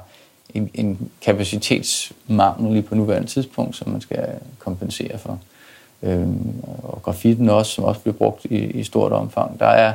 en, 0.53 0.69
en 0.73 1.10
kapacitetsmangel 1.21 2.73
lige 2.73 2.81
på 2.81 2.95
nuværende 2.95 3.27
tidspunkt, 3.27 3.75
som 3.75 3.89
man 3.89 4.01
skal 4.01 4.27
kompensere 4.60 5.17
for. 5.17 5.39
Øhm, 6.03 6.53
og 6.84 7.01
grafitten 7.03 7.49
også, 7.49 7.71
som 7.71 7.84
også 7.84 8.01
bliver 8.01 8.15
brugt 8.15 8.45
i, 8.45 8.58
i 8.58 8.84
stort 8.84 9.12
omfang. 9.12 9.60
Der 9.60 9.65
er 9.65 9.93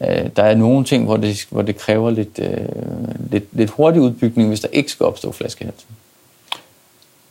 Øh, 0.00 0.30
der 0.36 0.42
er 0.42 0.54
nogle 0.54 0.84
ting, 0.84 1.04
hvor 1.04 1.16
det, 1.16 1.46
hvor 1.50 1.62
det 1.62 1.76
kræver 1.76 2.10
lidt, 2.10 2.38
øh, 2.38 2.68
lidt, 3.30 3.44
lidt 3.52 3.70
hurtig 3.70 4.00
udbygning, 4.00 4.48
hvis 4.48 4.60
der 4.60 4.68
ikke 4.72 4.90
skal 4.90 5.06
opstå 5.06 5.32
flaskehals. 5.32 5.86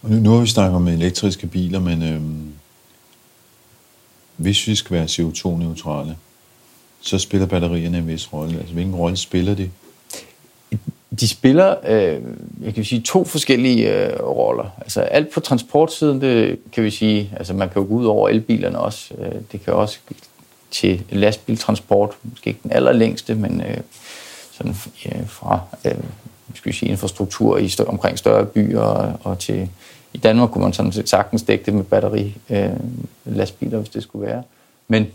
Nu, 0.01 0.15
nu 0.15 0.29
har 0.29 0.41
vi 0.41 0.47
snakket 0.47 0.75
om 0.75 0.87
elektriske 0.87 1.47
biler, 1.47 1.79
men 1.79 2.03
øh, 2.03 2.21
hvis 4.37 4.67
vi 4.67 4.75
skal 4.75 4.95
være 4.95 5.05
CO2-neutrale, 5.05 6.15
så 7.01 7.17
spiller 7.17 7.47
batterierne 7.47 7.97
en 7.97 8.07
vis 8.07 8.33
rolle. 8.33 8.57
Altså, 8.59 8.73
hvilken 8.73 8.95
rolle 8.95 9.17
spiller 9.17 9.55
de? 9.55 9.69
De 11.19 11.27
spiller, 11.27 11.75
øh, 11.87 12.21
jeg 12.63 12.73
kan 12.73 12.85
sige, 12.85 13.01
to 13.01 13.25
forskellige 13.25 14.05
øh, 14.05 14.23
roller. 14.23 14.69
Altså 14.81 15.01
alt 15.01 15.33
på 15.33 15.39
transportsiden, 15.39 16.21
det 16.21 16.59
kan 16.71 16.83
vi 16.83 16.89
sige, 16.89 17.33
altså 17.37 17.53
man 17.53 17.69
kan 17.69 17.81
jo 17.81 17.87
gå 17.87 17.93
ud 17.93 18.05
over 18.05 18.29
elbilerne 18.29 18.79
også. 18.79 19.13
Øh, 19.17 19.41
det 19.51 19.63
kan 19.63 19.73
også 19.73 19.99
til 20.71 21.03
lastbiltransport, 21.09 22.09
måske 22.23 22.47
ikke 22.47 22.59
den 22.63 22.71
allerlængste, 22.71 23.35
men 23.35 23.61
øh, 23.61 23.77
sådan 24.51 24.75
øh, 25.05 25.27
fra 25.27 25.59
øh, 25.85 25.95
skal 26.53 26.73
sige, 26.73 26.89
infrastruktur 26.89 27.57
i 27.57 27.69
stør, 27.69 27.83
omkring 27.83 28.17
større 28.17 28.45
byer 28.45 28.79
og, 28.79 29.19
og 29.23 29.39
til 29.39 29.69
i 30.13 30.17
Danmark 30.17 30.49
kunne 30.49 30.63
man 30.63 30.73
sådan 30.73 30.91
set 30.91 31.09
sagtens 31.09 31.43
dække 31.43 31.65
det 31.65 31.73
med 31.73 31.83
batteri 31.83 32.37
øh, 32.49 32.69
hvis 33.23 33.89
det 33.93 34.03
skulle 34.03 34.27
være. 34.27 34.43
Men 34.87 35.07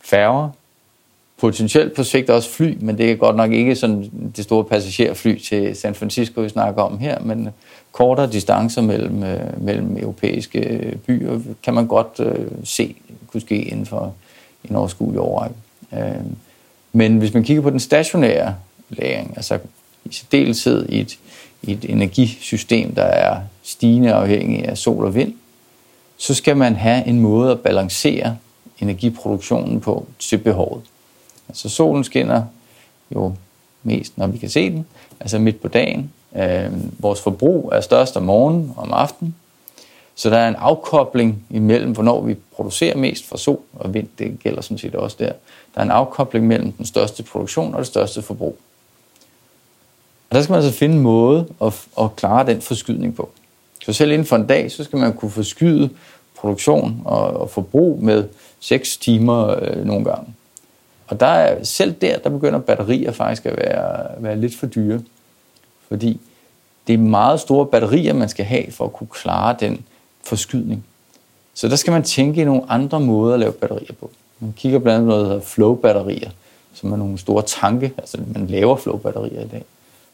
færger, 0.00 0.50
potentielt 1.38 1.94
på 1.94 2.04
sigt 2.04 2.30
også 2.30 2.50
fly, 2.50 2.76
men 2.80 2.98
det 2.98 3.12
er 3.12 3.16
godt 3.16 3.36
nok 3.36 3.52
ikke 3.52 3.76
sådan 3.76 4.10
det 4.36 4.44
store 4.44 4.64
passagerfly 4.64 5.38
til 5.38 5.76
San 5.76 5.94
Francisco, 5.94 6.40
vi 6.40 6.48
snakker 6.48 6.82
om 6.82 6.98
her, 6.98 7.20
men 7.20 7.48
kortere 7.92 8.32
distancer 8.32 8.82
mellem, 8.82 9.22
øh, 9.22 9.62
mellem 9.62 9.96
europæiske 9.98 10.58
øh, 10.58 10.96
byer 10.96 11.40
kan 11.62 11.74
man 11.74 11.86
godt 11.86 12.20
øh, 12.20 12.46
se 12.64 12.96
kunne 13.32 13.40
ske 13.40 13.62
inden 13.62 13.86
for 13.86 14.14
en 14.70 14.76
overskuelig 14.76 15.20
overrække. 15.20 15.56
Øh, 15.92 16.24
men 16.92 17.18
hvis 17.18 17.34
man 17.34 17.44
kigger 17.44 17.62
på 17.62 17.70
den 17.70 17.80
stationære 17.80 18.54
lagring, 18.88 19.32
altså 19.36 19.58
i 20.04 20.12
særdeleshed 20.12 20.88
i 20.88 21.00
et, 21.00 21.18
i 21.66 21.72
et 21.72 21.84
energisystem, 21.84 22.94
der 22.94 23.02
er 23.02 23.40
stigende 23.62 24.12
afhængig 24.12 24.68
af 24.68 24.78
sol 24.78 25.04
og 25.04 25.14
vind, 25.14 25.34
så 26.16 26.34
skal 26.34 26.56
man 26.56 26.76
have 26.76 27.06
en 27.06 27.20
måde 27.20 27.52
at 27.52 27.60
balancere 27.60 28.36
energiproduktionen 28.80 29.80
på 29.80 30.06
til 30.18 30.38
behovet. 30.38 30.82
Altså 31.48 31.68
solen 31.68 32.04
skinner 32.04 32.42
jo 33.14 33.34
mest, 33.82 34.18
når 34.18 34.26
vi 34.26 34.38
kan 34.38 34.48
se 34.50 34.70
den, 34.70 34.86
altså 35.20 35.38
midt 35.38 35.62
på 35.62 35.68
dagen. 35.68 36.12
Øh, 36.36 36.70
vores 36.98 37.20
forbrug 37.20 37.72
er 37.72 37.80
størst 37.80 38.16
om 38.16 38.22
morgenen 38.22 38.72
og 38.76 38.82
om 38.82 38.92
aftenen. 38.92 39.34
Så 40.14 40.30
der 40.30 40.38
er 40.38 40.48
en 40.48 40.54
afkobling 40.54 41.44
imellem, 41.50 41.92
hvornår 41.92 42.20
vi 42.20 42.34
producerer 42.34 42.96
mest 42.96 43.28
fra 43.28 43.36
sol 43.36 43.60
og 43.72 43.94
vind. 43.94 44.08
Det 44.18 44.38
gælder 44.42 44.60
sådan 44.60 44.78
set 44.78 44.94
også 44.94 45.16
der. 45.18 45.32
Der 45.74 45.80
er 45.80 45.82
en 45.82 45.90
afkobling 45.90 46.46
mellem 46.46 46.72
den 46.72 46.86
største 46.86 47.22
produktion 47.22 47.74
og 47.74 47.78
det 47.78 47.86
største 47.86 48.22
forbrug. 48.22 48.58
Og 50.30 50.36
der 50.36 50.42
skal 50.42 50.52
man 50.52 50.62
altså 50.62 50.78
finde 50.78 50.96
en 50.96 51.02
måde 51.02 51.46
at, 51.62 51.86
at 52.00 52.16
klare 52.16 52.46
den 52.46 52.60
forskydning 52.60 53.16
på. 53.16 53.30
Så 53.84 53.92
selv 53.92 54.12
inden 54.12 54.26
for 54.26 54.36
en 54.36 54.46
dag, 54.46 54.72
så 54.72 54.84
skal 54.84 54.98
man 54.98 55.12
kunne 55.12 55.30
forskyde 55.30 55.90
produktion 56.38 57.02
og, 57.04 57.40
og 57.40 57.50
forbrug 57.50 58.02
med 58.02 58.24
6 58.60 58.96
timer 58.96 59.60
øh, 59.62 59.84
nogle 59.84 60.04
gange. 60.04 60.34
Og 61.08 61.20
der 61.20 61.26
er, 61.26 61.64
selv 61.64 61.92
der, 61.92 62.18
der 62.18 62.30
begynder 62.30 62.58
batterier 62.58 63.12
faktisk 63.12 63.46
at 63.46 63.56
være, 63.56 64.22
være 64.22 64.40
lidt 64.40 64.56
for 64.56 64.66
dyre. 64.66 65.00
Fordi 65.88 66.20
det 66.86 66.94
er 66.94 66.98
meget 66.98 67.40
store 67.40 67.66
batterier, 67.66 68.12
man 68.12 68.28
skal 68.28 68.44
have 68.44 68.72
for 68.72 68.84
at 68.84 68.92
kunne 68.92 69.08
klare 69.12 69.56
den 69.60 69.84
forskydning. 70.24 70.84
Så 71.54 71.68
der 71.68 71.76
skal 71.76 71.90
man 71.90 72.02
tænke 72.02 72.40
i 72.40 72.44
nogle 72.44 72.62
andre 72.68 73.00
måder 73.00 73.34
at 73.34 73.40
lave 73.40 73.52
batterier 73.52 73.92
på. 74.00 74.10
Man 74.40 74.52
kigger 74.56 74.78
blandt 74.78 74.96
andet 74.96 75.08
noget, 75.08 75.22
der 75.22 75.28
hedder 75.28 75.44
flow-batterier, 75.44 76.30
som 76.74 76.92
er 76.92 76.96
nogle 76.96 77.18
store 77.18 77.42
tanke, 77.42 77.92
altså 77.98 78.18
man 78.34 78.46
laver 78.46 78.76
flow-batterier 78.76 79.40
i 79.40 79.48
dag. 79.48 79.64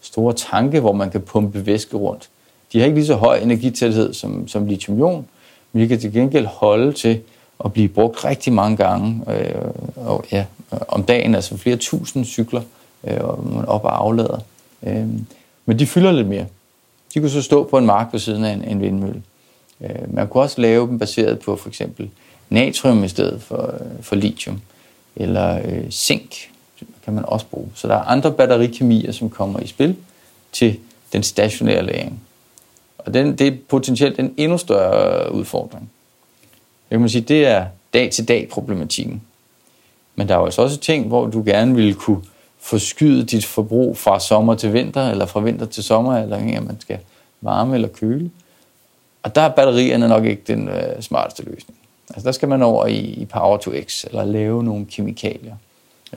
Store 0.02 0.34
tanke, 0.34 0.80
hvor 0.80 0.92
man 0.92 1.10
kan 1.10 1.20
pumpe 1.20 1.66
væske 1.66 1.96
rundt. 1.96 2.28
De 2.72 2.78
har 2.78 2.86
ikke 2.86 2.98
lige 2.98 3.06
så 3.06 3.14
høj 3.14 3.38
energitæthed 3.38 4.14
som, 4.14 4.48
som 4.48 4.66
lithium-ion, 4.66 5.24
men 5.72 5.82
de 5.82 5.88
kan 5.88 6.00
til 6.00 6.12
gengæld 6.12 6.46
holde 6.46 6.92
til 6.92 7.20
at 7.64 7.72
blive 7.72 7.88
brugt 7.88 8.24
rigtig 8.24 8.52
mange 8.52 8.76
gange 8.76 9.24
øh, 9.28 9.54
og, 9.96 10.24
ja, 10.32 10.44
øh, 10.72 10.78
om 10.88 11.02
dagen, 11.02 11.34
altså 11.34 11.56
flere 11.56 11.76
tusind 11.76 12.24
cykler, 12.24 12.62
øh, 13.04 13.54
man 13.54 13.64
op 13.64 13.84
og 13.84 13.98
aflader. 13.98 14.38
Øh, 14.82 15.06
men 15.66 15.78
de 15.78 15.86
fylder 15.86 16.12
lidt 16.12 16.28
mere. 16.28 16.46
De 17.14 17.20
kunne 17.20 17.30
så 17.30 17.42
stå 17.42 17.64
på 17.64 17.78
en 17.78 17.86
mark 17.86 18.08
ved 18.12 18.20
siden 18.20 18.44
af 18.44 18.52
en, 18.52 18.64
en 18.64 18.80
vindmølle. 18.80 19.22
Øh, 19.80 20.14
man 20.14 20.28
kunne 20.28 20.42
også 20.42 20.60
lave 20.60 20.86
dem 20.86 20.98
baseret 20.98 21.38
på 21.38 21.56
for 21.56 21.68
eksempel 21.68 22.10
natrium 22.50 23.04
i 23.04 23.08
stedet 23.08 23.42
for, 23.42 23.74
øh, 23.74 24.02
for 24.02 24.16
lithium, 24.16 24.60
eller 25.16 25.60
øh, 25.64 25.90
zink 25.90 26.51
kan 27.04 27.14
man 27.14 27.24
også 27.24 27.46
bruge. 27.46 27.68
Så 27.74 27.88
der 27.88 27.94
er 27.94 28.02
andre 28.02 28.32
batterikemier, 28.32 29.12
som 29.12 29.30
kommer 29.30 29.60
i 29.60 29.66
spil 29.66 29.96
til 30.52 30.78
den 31.12 31.22
stationære 31.22 31.82
lagring. 31.82 32.20
Og 32.98 33.14
den, 33.14 33.38
det 33.38 33.46
er 33.46 33.56
potentielt 33.68 34.18
en 34.18 34.34
endnu 34.36 34.58
større 34.58 35.32
udfordring. 35.34 35.90
Jeg 36.90 36.96
kan 36.96 37.00
man 37.00 37.08
sige, 37.08 37.22
det 37.22 37.46
er 37.46 37.66
dag-til-dag 37.94 38.48
problematikken. 38.48 39.22
Men 40.14 40.28
der 40.28 40.34
er 40.34 40.38
jo 40.38 40.44
altså 40.44 40.62
også 40.62 40.78
ting, 40.78 41.06
hvor 41.06 41.26
du 41.26 41.42
gerne 41.46 41.74
ville 41.74 41.94
kunne 41.94 42.22
forskyde 42.60 43.24
dit 43.24 43.44
forbrug 43.44 43.98
fra 43.98 44.20
sommer 44.20 44.54
til 44.54 44.72
vinter, 44.72 45.10
eller 45.10 45.26
fra 45.26 45.40
vinter 45.40 45.66
til 45.66 45.84
sommer, 45.84 46.18
eller 46.18 46.58
om 46.58 46.64
man 46.64 46.80
skal 46.80 46.98
varme 47.40 47.74
eller 47.74 47.88
køle. 47.88 48.30
Og 49.22 49.34
der 49.34 49.40
er 49.40 49.48
batterierne 49.48 50.08
nok 50.08 50.24
ikke 50.24 50.42
den 50.46 50.68
øh, 50.68 51.02
smarteste 51.02 51.42
løsning. 51.42 51.78
Altså 52.08 52.26
der 52.26 52.32
skal 52.32 52.48
man 52.48 52.62
over 52.62 52.86
i, 52.86 52.98
i 52.98 53.24
Power 53.24 53.56
to 53.56 53.72
X, 53.86 54.04
eller 54.04 54.24
lave 54.24 54.64
nogle 54.64 54.86
kemikalier, 54.86 55.56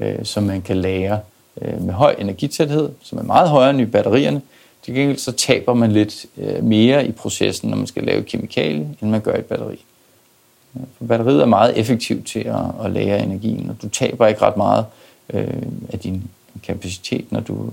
øh, 0.01 0.25
som 0.25 0.43
man 0.43 0.61
kan 0.61 0.77
lære 0.77 1.19
øh, 1.61 1.81
med 1.81 1.93
høj 1.93 2.15
energitæthed, 2.19 2.89
som 3.01 3.17
er 3.17 3.23
meget 3.23 3.49
højere 3.49 3.69
end 3.69 3.81
i 3.81 3.85
batterierne. 3.85 4.41
Til 4.83 4.93
gengæld 4.93 5.17
så 5.17 5.31
taber 5.31 5.73
man 5.73 5.91
lidt 5.91 6.25
øh, 6.37 6.63
mere 6.63 7.07
i 7.07 7.11
processen, 7.11 7.69
når 7.69 7.77
man 7.77 7.87
skal 7.87 8.03
lave 8.03 8.23
kemikalier, 8.23 8.85
end 9.01 9.09
man 9.09 9.21
gør 9.21 9.35
i 9.35 9.41
batteri. 9.41 9.85
Øh, 10.75 10.81
for 10.97 11.05
batteriet 11.05 11.41
er 11.41 11.45
meget 11.45 11.77
effektivt 11.77 12.27
til 12.27 12.39
at, 12.39 12.85
at 12.85 12.91
lære 12.91 13.23
energien, 13.23 13.69
og 13.69 13.75
du 13.81 13.89
taber 13.89 14.27
ikke 14.27 14.41
ret 14.41 14.57
meget 14.57 14.85
øh, 15.33 15.61
af 15.93 15.99
din 15.99 16.23
kapacitet, 16.63 17.31
når 17.31 17.39
du 17.39 17.69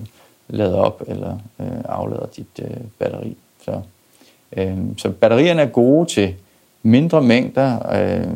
lader 0.49 0.77
op 0.77 1.03
eller 1.07 1.39
øh, 1.61 1.67
aflader 1.85 2.27
dit 2.27 2.61
øh, 2.63 2.77
batteri. 2.99 3.37
Så, 3.65 3.81
øh, 4.57 4.79
så 4.97 5.11
batterierne 5.11 5.63
er 5.63 5.67
gode 5.67 6.11
til 6.11 6.35
mindre 6.83 7.23
mængder 7.23 7.93
øh, 7.93 8.35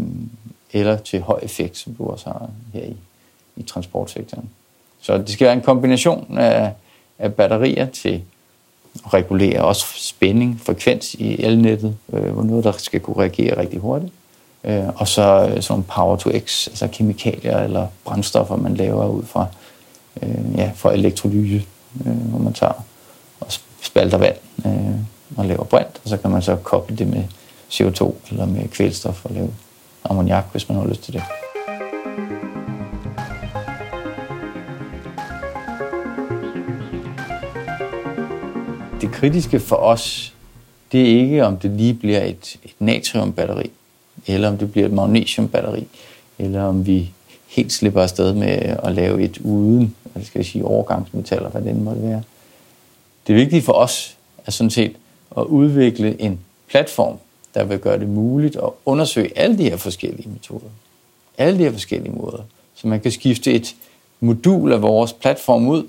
eller 0.72 0.97
til 0.97 1.20
høj 1.20 1.41
effekt, 1.43 1.76
som 1.76 1.95
du 1.95 2.07
også 2.07 2.30
har 2.30 2.51
her 2.72 2.82
i, 2.82 2.97
i 3.57 3.63
transportsektoren. 3.63 4.51
Så 5.01 5.19
det 5.19 5.31
skal 5.31 5.45
være 5.45 5.55
en 5.55 5.63
kombination 5.63 6.39
af, 6.39 6.73
af 7.19 7.35
batterier 7.35 7.87
til 7.87 8.23
at 9.05 9.15
regulere 9.15 9.65
også 9.65 9.87
spænding, 9.97 10.61
frekvens 10.65 11.15
i 11.15 11.43
elnettet, 11.43 11.97
øh, 12.13 12.25
hvor 12.25 12.43
noget 12.43 12.65
der 12.65 12.73
skal 12.73 13.01
kunne 13.01 13.17
reagere 13.17 13.59
rigtig 13.59 13.81
hurtigt. 13.81 14.13
Øh, 14.65 14.89
og 14.97 15.09
så 15.09 15.53
øh, 15.55 15.63
sådan 15.63 15.83
power 15.83 16.17
to 16.17 16.31
x, 16.39 16.69
altså 16.69 16.89
kemikalier 16.93 17.59
eller 17.59 17.87
brændstoffer, 18.05 18.57
man 18.57 18.75
laver 18.75 19.07
ud 19.07 19.23
fra, 19.23 19.47
øh, 20.23 20.57
ja, 20.57 20.71
fra 20.75 20.93
elektrolyse, 20.93 21.67
øh, 22.07 22.13
hvor 22.13 22.39
man 22.39 22.53
tager 22.53 22.85
og 23.41 23.47
spalter 23.83 24.19
vand 24.19 24.37
øh, 24.67 25.01
og 25.37 25.45
laver 25.45 25.65
brint, 25.65 26.01
og 26.05 26.09
så 26.09 26.17
kan 26.17 26.31
man 26.31 26.43
så 26.43 26.57
koble 26.57 26.97
det 26.97 27.09
med 27.09 27.25
CO2 27.71 28.15
eller 28.31 28.47
med 28.47 28.69
kvælstof 28.69 29.25
og 29.25 29.31
lave 29.35 29.51
ammoniak, 30.05 30.45
hvis 30.53 30.69
man 30.69 30.79
har 30.79 30.87
lyst 30.87 31.03
til 31.03 31.13
det. 31.13 31.23
Det 39.01 39.12
kritiske 39.12 39.61
for 39.61 39.76
os, 39.76 40.34
det 40.92 41.01
er 41.01 41.20
ikke, 41.20 41.47
om 41.47 41.57
det 41.57 41.70
lige 41.70 41.94
bliver 41.94 42.24
et, 42.24 42.57
et 42.64 42.74
natriumbatteri, 42.78 43.70
eller 44.26 44.49
om 44.49 44.59
det 44.59 44.72
bliver 44.72 44.86
et 44.86 44.92
magnesiumbatteri, 44.92 45.86
eller 46.38 46.62
om 46.62 46.86
vi 46.86 47.11
helt 47.47 47.72
slipper 47.72 48.03
afsted 48.03 48.34
med 48.34 48.76
at 48.82 48.94
lave 48.94 49.22
et 49.22 49.38
uden, 49.38 49.94
eller 50.14 50.26
skal 50.26 50.38
jeg 50.38 50.47
sige, 50.47 50.64
overgangsmetaller, 50.64 51.49
hvad 51.49 51.62
det 51.62 51.76
måtte 51.76 52.03
være. 52.03 52.22
Det 53.26 53.34
vigtige 53.34 53.62
for 53.62 53.72
os 53.72 54.16
er 54.47 54.51
sådan 54.51 54.70
set 54.70 54.97
at 55.36 55.42
udvikle 55.42 56.20
en 56.20 56.40
platform, 56.68 57.18
der 57.55 57.64
vil 57.64 57.78
gøre 57.78 57.99
det 57.99 58.09
muligt 58.09 58.57
at 58.57 58.70
undersøge 58.84 59.38
alle 59.38 59.59
de 59.59 59.62
her 59.62 59.76
forskellige 59.76 60.28
metoder. 60.28 60.68
Alle 61.38 61.59
de 61.59 61.64
her 61.64 61.72
forskellige 61.72 62.12
måder. 62.12 62.42
Så 62.74 62.88
man 62.88 63.01
kan 63.01 63.12
skifte 63.12 63.53
et 63.53 63.74
modul 64.20 64.72
af 64.72 64.82
vores 64.82 65.12
platform 65.12 65.68
ud, 65.68 65.86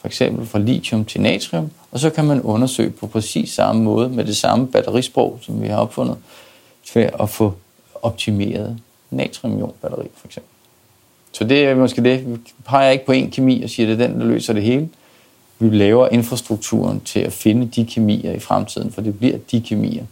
for 0.00 0.06
eksempel 0.06 0.46
fra 0.46 0.58
lithium 0.58 1.04
til 1.04 1.20
natrium, 1.20 1.70
og 1.92 2.00
så 2.00 2.10
kan 2.10 2.24
man 2.24 2.42
undersøge 2.42 2.90
på 2.90 3.06
præcis 3.06 3.50
samme 3.50 3.82
måde 3.82 4.08
med 4.08 4.24
det 4.24 4.36
samme 4.36 4.66
batterisprog, 4.66 5.38
som 5.42 5.62
vi 5.62 5.66
har 5.66 5.76
opfundet, 5.76 6.16
for 6.86 7.22
at 7.22 7.30
få 7.30 7.54
optimeret 8.02 8.78
natriumionbatteri 9.10 10.06
for 10.14 10.26
eksempel. 10.26 10.50
Så 11.32 11.44
det 11.44 11.64
er 11.64 11.74
måske 11.74 12.04
det. 12.04 12.32
Vi 12.32 12.38
peger 12.64 12.90
ikke 12.90 13.06
på 13.06 13.12
en 13.12 13.30
kemi 13.30 13.62
og 13.62 13.70
siger, 13.70 13.92
at 13.92 13.98
det 13.98 14.04
er 14.04 14.08
den, 14.08 14.20
der 14.20 14.26
løser 14.26 14.52
det 14.52 14.62
hele. 14.62 14.88
Vi 15.58 15.76
laver 15.76 16.08
infrastrukturen 16.08 17.00
til 17.00 17.20
at 17.20 17.32
finde 17.32 17.66
de 17.66 17.86
kemier 17.86 18.32
i 18.32 18.38
fremtiden, 18.38 18.92
for 18.92 19.00
det 19.00 19.18
bliver 19.18 19.38
de 19.50 19.60
kemier, 19.60 20.04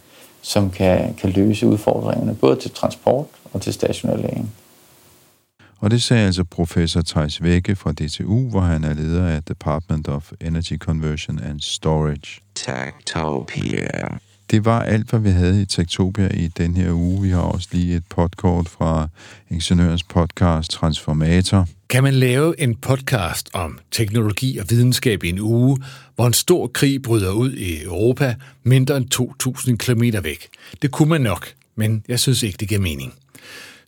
som 0.42 0.70
kan, 0.70 1.14
kan 1.14 1.30
løse 1.30 1.66
udfordringerne, 1.66 2.34
både 2.34 2.56
til 2.56 2.70
transport 2.70 3.26
og 3.52 3.60
til 3.60 3.72
stationær 3.72 4.16
lagring. 4.16 4.54
Og 5.80 5.90
det 5.90 6.02
sagde 6.02 6.26
altså 6.26 6.44
professor 6.44 7.02
Thijs 7.02 7.42
Vække 7.42 7.76
fra 7.76 7.92
DTU, 7.92 8.50
hvor 8.50 8.60
han 8.60 8.84
er 8.84 8.94
leder 8.94 9.26
af 9.26 9.42
Department 9.42 10.08
of 10.08 10.32
Energy 10.40 10.78
Conversion 10.78 11.38
and 11.38 11.60
Storage. 11.60 12.40
Techtopia. 12.54 14.18
Det 14.50 14.64
var 14.64 14.82
alt, 14.82 15.10
hvad 15.10 15.20
vi 15.20 15.30
havde 15.30 15.62
i 15.62 15.66
Tektopia 15.66 16.28
i 16.34 16.48
den 16.48 16.76
her 16.76 16.92
uge. 16.92 17.22
Vi 17.22 17.30
har 17.30 17.40
også 17.40 17.68
lige 17.72 17.96
et 17.96 18.04
podcast 18.10 18.68
fra 18.68 19.08
Ingeniørens 19.50 20.02
podcast 20.02 20.70
Transformator. 20.70 21.68
Kan 21.88 22.02
man 22.02 22.14
lave 22.14 22.60
en 22.60 22.74
podcast 22.74 23.50
om 23.52 23.78
teknologi 23.90 24.58
og 24.58 24.66
videnskab 24.70 25.24
i 25.24 25.28
en 25.28 25.40
uge, 25.40 25.78
hvor 26.14 26.26
en 26.26 26.32
stor 26.32 26.66
krig 26.66 27.02
bryder 27.02 27.32
ud 27.32 27.52
i 27.52 27.82
Europa, 27.82 28.34
mindre 28.62 28.96
end 28.96 29.14
2.000 29.14 29.76
km 29.76 30.02
væk? 30.22 30.48
Det 30.82 30.90
kunne 30.90 31.08
man 31.08 31.20
nok, 31.20 31.48
men 31.76 32.02
jeg 32.08 32.20
synes 32.20 32.42
ikke, 32.42 32.56
det 32.56 32.68
giver 32.68 32.80
mening. 32.80 33.14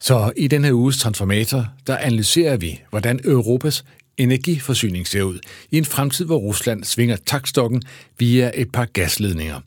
Så 0.01 0.33
i 0.37 0.49
den 0.49 0.65
her 0.65 0.73
uges 0.73 0.99
Transformator, 0.99 1.67
der 1.87 1.97
analyserer 1.97 2.57
vi, 2.57 2.81
hvordan 2.91 3.21
Europas 3.25 3.85
energiforsyning 4.17 5.07
ser 5.07 5.23
ud 5.23 5.39
i 5.71 5.79
en 5.79 5.85
fremtid, 5.85 6.25
hvor 6.25 6.39
Rusland 6.39 6.85
svinger 6.85 7.17
takstokken 7.27 7.83
via 8.19 8.51
et 8.55 8.73
par 8.73 8.85
gasledninger. 8.85 9.61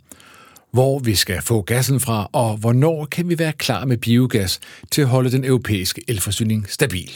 Hvor 0.71 0.99
vi 0.99 1.15
skal 1.15 1.41
få 1.41 1.61
gassen 1.61 1.99
fra, 1.99 2.29
og 2.31 2.57
hvornår 2.57 3.05
kan 3.05 3.29
vi 3.29 3.39
være 3.39 3.53
klar 3.53 3.85
med 3.85 3.97
biogas 3.97 4.59
til 4.91 5.01
at 5.01 5.07
holde 5.07 5.31
den 5.31 5.45
europæiske 5.45 6.01
elforsyning 6.07 6.69
stabil. 6.69 7.11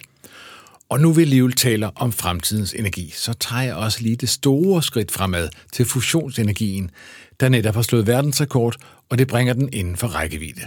Og 0.90 1.00
nu 1.00 1.12
vil 1.12 1.22
alligevel 1.22 1.54
taler 1.54 1.90
om 1.96 2.12
fremtidens 2.12 2.74
energi, 2.74 3.14
så 3.16 3.34
tager 3.34 3.62
jeg 3.62 3.76
også 3.76 4.02
lige 4.02 4.16
det 4.16 4.30
store 4.30 4.84
skridt 4.84 5.12
fremad 5.12 5.50
til 5.74 5.86
fusionsenergien, 5.86 6.92
der 7.40 7.50
netop 7.50 7.76
har 7.76 7.82
slået 7.82 8.08
verdensrekord, 8.08 8.76
og 9.10 9.18
det 9.18 9.28
bringer 9.28 9.54
den 9.54 9.70
inden 9.74 9.96
for 9.96 10.08
rækkevidde. 10.08 10.62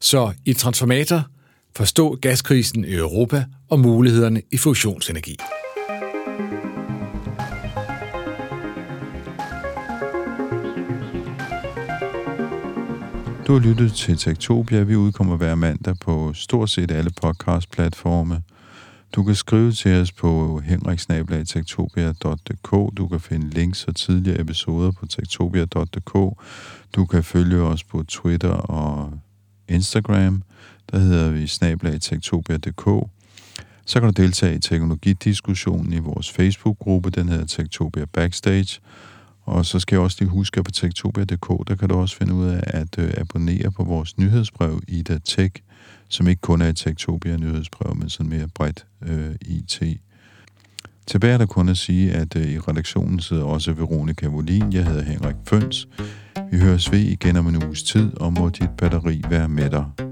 Så 0.00 0.32
i 0.44 0.52
Transformator 0.52 1.26
forstå 1.76 2.18
gaskrisen 2.22 2.84
i 2.84 2.94
Europa 2.94 3.44
og 3.68 3.80
mulighederne 3.80 4.42
i 4.52 4.56
fusionsenergi. 4.56 5.36
Du 13.46 13.52
har 13.52 13.60
lyttet 13.60 13.92
til 13.92 14.16
Tektopia. 14.16 14.82
Vi 14.82 14.96
udkommer 14.96 15.36
hver 15.36 15.54
mandag 15.54 15.98
på 15.98 16.32
stort 16.34 16.70
set 16.70 16.90
alle 16.90 17.10
podcastplatforme. 17.22 18.42
Du 19.12 19.24
kan 19.24 19.34
skrive 19.34 19.72
til 19.72 20.00
os 20.00 20.12
på 20.12 20.62
henriksnabelagtektopia.dk. 20.64 22.96
Du 22.96 23.08
kan 23.08 23.20
finde 23.20 23.50
links 23.50 23.84
og 23.84 23.96
tidligere 23.96 24.40
episoder 24.40 24.90
på 24.90 25.06
tektopia.dk. 25.06 26.12
Du 26.96 27.06
kan 27.06 27.24
følge 27.24 27.62
os 27.62 27.84
på 27.84 28.02
Twitter 28.02 28.52
og 28.52 29.12
Instagram. 29.68 30.42
Der 30.90 30.98
hedder 30.98 31.30
vi 31.30 31.46
snabelagtektopia.dk. 31.46 33.08
Så 33.86 34.00
kan 34.00 34.14
du 34.14 34.22
deltage 34.22 34.54
i 34.56 34.58
teknologidiskussionen 34.58 35.92
i 35.92 35.98
vores 35.98 36.30
Facebook-gruppe. 36.30 37.10
Den 37.10 37.28
hedder 37.28 37.46
Tektopia 37.46 38.04
Backstage. 38.04 38.80
Og 39.42 39.66
så 39.66 39.78
skal 39.78 39.96
jeg 39.96 40.02
også 40.02 40.16
lige 40.20 40.30
huske, 40.30 40.58
at 40.58 40.64
på 40.64 40.70
tektopia.dk, 40.70 41.68
der 41.68 41.76
kan 41.76 41.88
du 41.88 41.94
også 41.94 42.16
finde 42.16 42.34
ud 42.34 42.46
af 42.46 42.62
at 42.66 42.98
øh, 42.98 43.14
abonnere 43.16 43.70
på 43.70 43.84
vores 43.84 44.18
nyhedsbrev 44.18 44.80
Ida 44.88 45.18
Tech, 45.24 45.54
som 46.08 46.28
ikke 46.28 46.40
kun 46.40 46.62
er 46.62 46.68
et 46.68 46.76
Tektopia 46.76 47.36
nyhedsbrev, 47.36 47.94
men 47.96 48.08
sådan 48.08 48.30
mere 48.30 48.48
bredt 48.54 48.86
øh, 49.02 49.34
IT. 49.40 49.82
Tilbage 51.06 51.34
er 51.34 51.38
der 51.38 51.46
kun 51.46 51.68
at 51.68 51.78
sige, 51.78 52.12
at 52.12 52.36
øh, 52.36 52.46
i 52.46 52.58
redaktionen 52.58 53.20
sidder 53.20 53.44
også 53.44 53.72
Veronika 53.72 54.26
Volin. 54.26 54.72
Jeg 54.72 54.86
hedder 54.86 55.02
Henrik 55.02 55.36
Føns. 55.46 55.88
Vi 56.50 56.58
høres 56.58 56.92
ved 56.92 56.98
igen 56.98 57.36
om 57.36 57.46
en 57.46 57.64
uges 57.64 57.82
tid, 57.82 58.16
og 58.16 58.32
må 58.32 58.48
dit 58.48 58.70
batteri 58.70 59.22
være 59.30 59.48
med 59.48 59.70
dig. 59.70 60.11